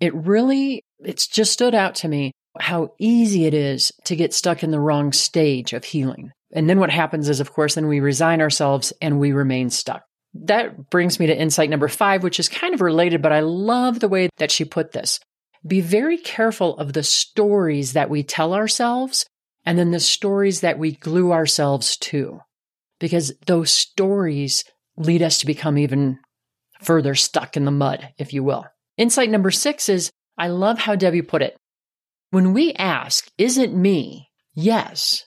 It 0.00 0.14
really, 0.14 0.82
it's 0.98 1.26
just 1.26 1.52
stood 1.52 1.74
out 1.74 1.94
to 1.96 2.08
me 2.08 2.32
how 2.58 2.94
easy 2.98 3.46
it 3.46 3.54
is 3.54 3.92
to 4.04 4.16
get 4.16 4.34
stuck 4.34 4.62
in 4.62 4.70
the 4.70 4.80
wrong 4.80 5.12
stage 5.12 5.72
of 5.72 5.84
healing. 5.84 6.32
And 6.52 6.68
then 6.68 6.80
what 6.80 6.90
happens 6.90 7.28
is, 7.28 7.38
of 7.38 7.52
course, 7.52 7.76
then 7.76 7.86
we 7.86 8.00
resign 8.00 8.40
ourselves 8.40 8.92
and 9.00 9.20
we 9.20 9.32
remain 9.32 9.70
stuck. 9.70 10.02
That 10.34 10.90
brings 10.90 11.20
me 11.20 11.26
to 11.26 11.36
insight 11.36 11.70
number 11.70 11.88
five, 11.88 12.22
which 12.22 12.40
is 12.40 12.48
kind 12.48 12.74
of 12.74 12.80
related, 12.80 13.22
but 13.22 13.32
I 13.32 13.40
love 13.40 14.00
the 14.00 14.08
way 14.08 14.28
that 14.38 14.50
she 14.50 14.64
put 14.64 14.92
this. 14.92 15.20
Be 15.66 15.80
very 15.80 16.16
careful 16.16 16.76
of 16.78 16.92
the 16.92 17.02
stories 17.02 17.92
that 17.92 18.10
we 18.10 18.22
tell 18.22 18.54
ourselves 18.54 19.26
and 19.64 19.78
then 19.78 19.90
the 19.90 20.00
stories 20.00 20.60
that 20.60 20.78
we 20.78 20.92
glue 20.92 21.32
ourselves 21.32 21.96
to 21.98 22.40
because 23.00 23.32
those 23.46 23.72
stories 23.72 24.62
lead 24.96 25.22
us 25.22 25.38
to 25.38 25.46
become 25.46 25.76
even 25.76 26.20
further 26.80 27.16
stuck 27.16 27.56
in 27.56 27.64
the 27.64 27.70
mud, 27.70 28.10
if 28.18 28.32
you 28.32 28.44
will. 28.44 28.66
Insight 28.96 29.30
number 29.30 29.50
six 29.50 29.88
is 29.88 30.10
I 30.38 30.48
love 30.48 30.78
how 30.78 30.94
Debi 30.94 31.26
put 31.26 31.42
it. 31.42 31.56
When 32.30 32.52
we 32.52 32.72
ask, 32.74 33.28
is 33.36 33.58
it 33.58 33.74
me? 33.74 34.28
Yes. 34.54 35.24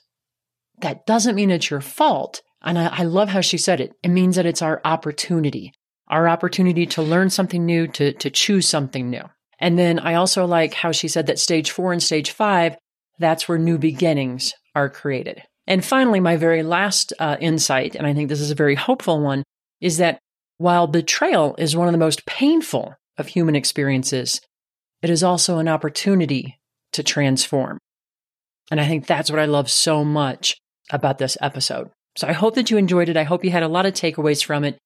That 0.80 1.06
doesn't 1.06 1.34
mean 1.34 1.50
it's 1.50 1.70
your 1.70 1.80
fault. 1.80 2.40
And 2.62 2.78
I, 2.78 2.86
I, 2.86 3.02
love 3.02 3.28
how 3.28 3.42
she 3.42 3.58
said 3.58 3.80
it. 3.80 3.92
It 4.02 4.08
means 4.08 4.36
that 4.36 4.46
it's 4.46 4.62
our 4.62 4.80
opportunity, 4.84 5.72
our 6.08 6.26
opportunity 6.26 6.86
to 6.86 7.02
learn 7.02 7.28
something 7.28 7.66
new, 7.66 7.86
to, 7.88 8.14
to 8.14 8.30
choose 8.30 8.66
something 8.66 9.10
new. 9.10 9.24
And 9.58 9.78
then 9.78 9.98
I 9.98 10.14
also 10.14 10.46
like 10.46 10.72
how 10.72 10.90
she 10.90 11.08
said 11.08 11.26
that 11.26 11.38
stage 11.38 11.70
four 11.70 11.92
and 11.92 12.02
stage 12.02 12.30
five, 12.30 12.76
that's 13.18 13.48
where 13.48 13.58
new 13.58 13.78
beginnings 13.78 14.54
are 14.74 14.88
created. 14.88 15.42
And 15.66 15.84
finally, 15.84 16.20
my 16.20 16.36
very 16.36 16.62
last 16.62 17.12
uh, 17.18 17.36
insight, 17.40 17.94
and 17.94 18.06
I 18.06 18.14
think 18.14 18.28
this 18.28 18.40
is 18.40 18.50
a 18.50 18.54
very 18.54 18.74
hopeful 18.74 19.20
one, 19.20 19.42
is 19.80 19.98
that 19.98 20.18
while 20.58 20.86
betrayal 20.86 21.54
is 21.58 21.76
one 21.76 21.88
of 21.88 21.92
the 21.92 21.98
most 21.98 22.26
painful 22.26 22.94
of 23.16 23.28
human 23.28 23.56
experiences, 23.56 24.40
it 25.02 25.10
is 25.10 25.22
also 25.22 25.58
an 25.58 25.68
opportunity 25.68 26.58
to 26.92 27.02
transform. 27.02 27.78
And 28.70 28.80
I 28.80 28.86
think 28.86 29.06
that's 29.06 29.30
what 29.30 29.40
I 29.40 29.44
love 29.44 29.70
so 29.70 30.04
much 30.04 30.56
about 30.90 31.18
this 31.18 31.36
episode. 31.40 31.90
So 32.16 32.28
I 32.28 32.32
hope 32.32 32.54
that 32.54 32.70
you 32.70 32.76
enjoyed 32.76 33.08
it. 33.08 33.16
I 33.16 33.24
hope 33.24 33.44
you 33.44 33.50
had 33.50 33.62
a 33.62 33.68
lot 33.68 33.86
of 33.86 33.94
takeaways 33.94 34.44
from 34.44 34.64
it. 34.64 34.78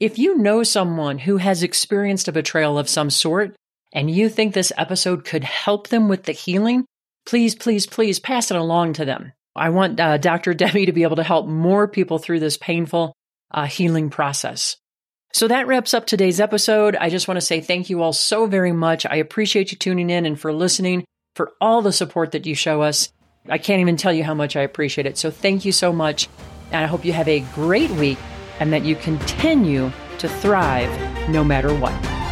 If 0.00 0.18
you 0.18 0.36
know 0.36 0.62
someone 0.62 1.18
who 1.18 1.38
has 1.38 1.62
experienced 1.62 2.28
a 2.28 2.32
betrayal 2.32 2.78
of 2.78 2.88
some 2.88 3.10
sort 3.10 3.56
and 3.92 4.10
you 4.10 4.28
think 4.28 4.52
this 4.52 4.72
episode 4.76 5.24
could 5.24 5.44
help 5.44 5.88
them 5.88 6.08
with 6.08 6.24
the 6.24 6.32
healing, 6.32 6.84
please, 7.26 7.54
please, 7.54 7.86
please 7.86 8.18
pass 8.18 8.50
it 8.50 8.56
along 8.56 8.94
to 8.94 9.04
them. 9.04 9.32
I 9.54 9.70
want 9.70 10.00
uh, 10.00 10.18
Dr. 10.18 10.54
Debi 10.54 10.86
to 10.86 10.92
be 10.92 11.02
able 11.02 11.16
to 11.16 11.22
help 11.22 11.46
more 11.46 11.88
people 11.88 12.18
through 12.18 12.40
this 12.40 12.56
painful 12.56 13.14
uh, 13.50 13.66
healing 13.66 14.10
process. 14.10 14.76
So 15.32 15.48
that 15.48 15.66
wraps 15.66 15.94
up 15.94 16.06
today's 16.06 16.38
episode. 16.38 16.94
I 16.94 17.10
just 17.10 17.26
want 17.26 17.38
to 17.38 17.46
say 17.46 17.60
thank 17.60 17.90
you 17.90 18.02
all 18.02 18.12
so 18.12 18.46
very 18.46 18.72
much. 18.72 19.04
I 19.04 19.16
appreciate 19.16 19.72
you 19.72 19.78
tuning 19.78 20.08
in 20.08 20.26
and 20.26 20.38
for 20.38 20.52
listening, 20.52 21.04
for 21.34 21.52
all 21.60 21.82
the 21.82 21.92
support 21.92 22.32
that 22.32 22.46
you 22.46 22.54
show 22.54 22.82
us. 22.82 23.10
I 23.48 23.58
can't 23.58 23.80
even 23.80 23.96
tell 23.96 24.12
you 24.12 24.24
how 24.24 24.34
much 24.34 24.56
I 24.56 24.62
appreciate 24.62 25.06
it. 25.06 25.18
So 25.18 25.30
thank 25.30 25.64
you 25.64 25.72
so 25.72 25.92
much. 25.92 26.28
And 26.70 26.84
I 26.84 26.86
hope 26.86 27.04
you 27.04 27.12
have 27.12 27.28
a 27.28 27.40
great 27.52 27.90
week 27.90 28.18
and 28.60 28.72
that 28.72 28.84
you 28.84 28.94
continue 28.96 29.90
to 30.18 30.28
thrive 30.28 31.28
no 31.28 31.42
matter 31.42 31.74
what. 31.74 32.23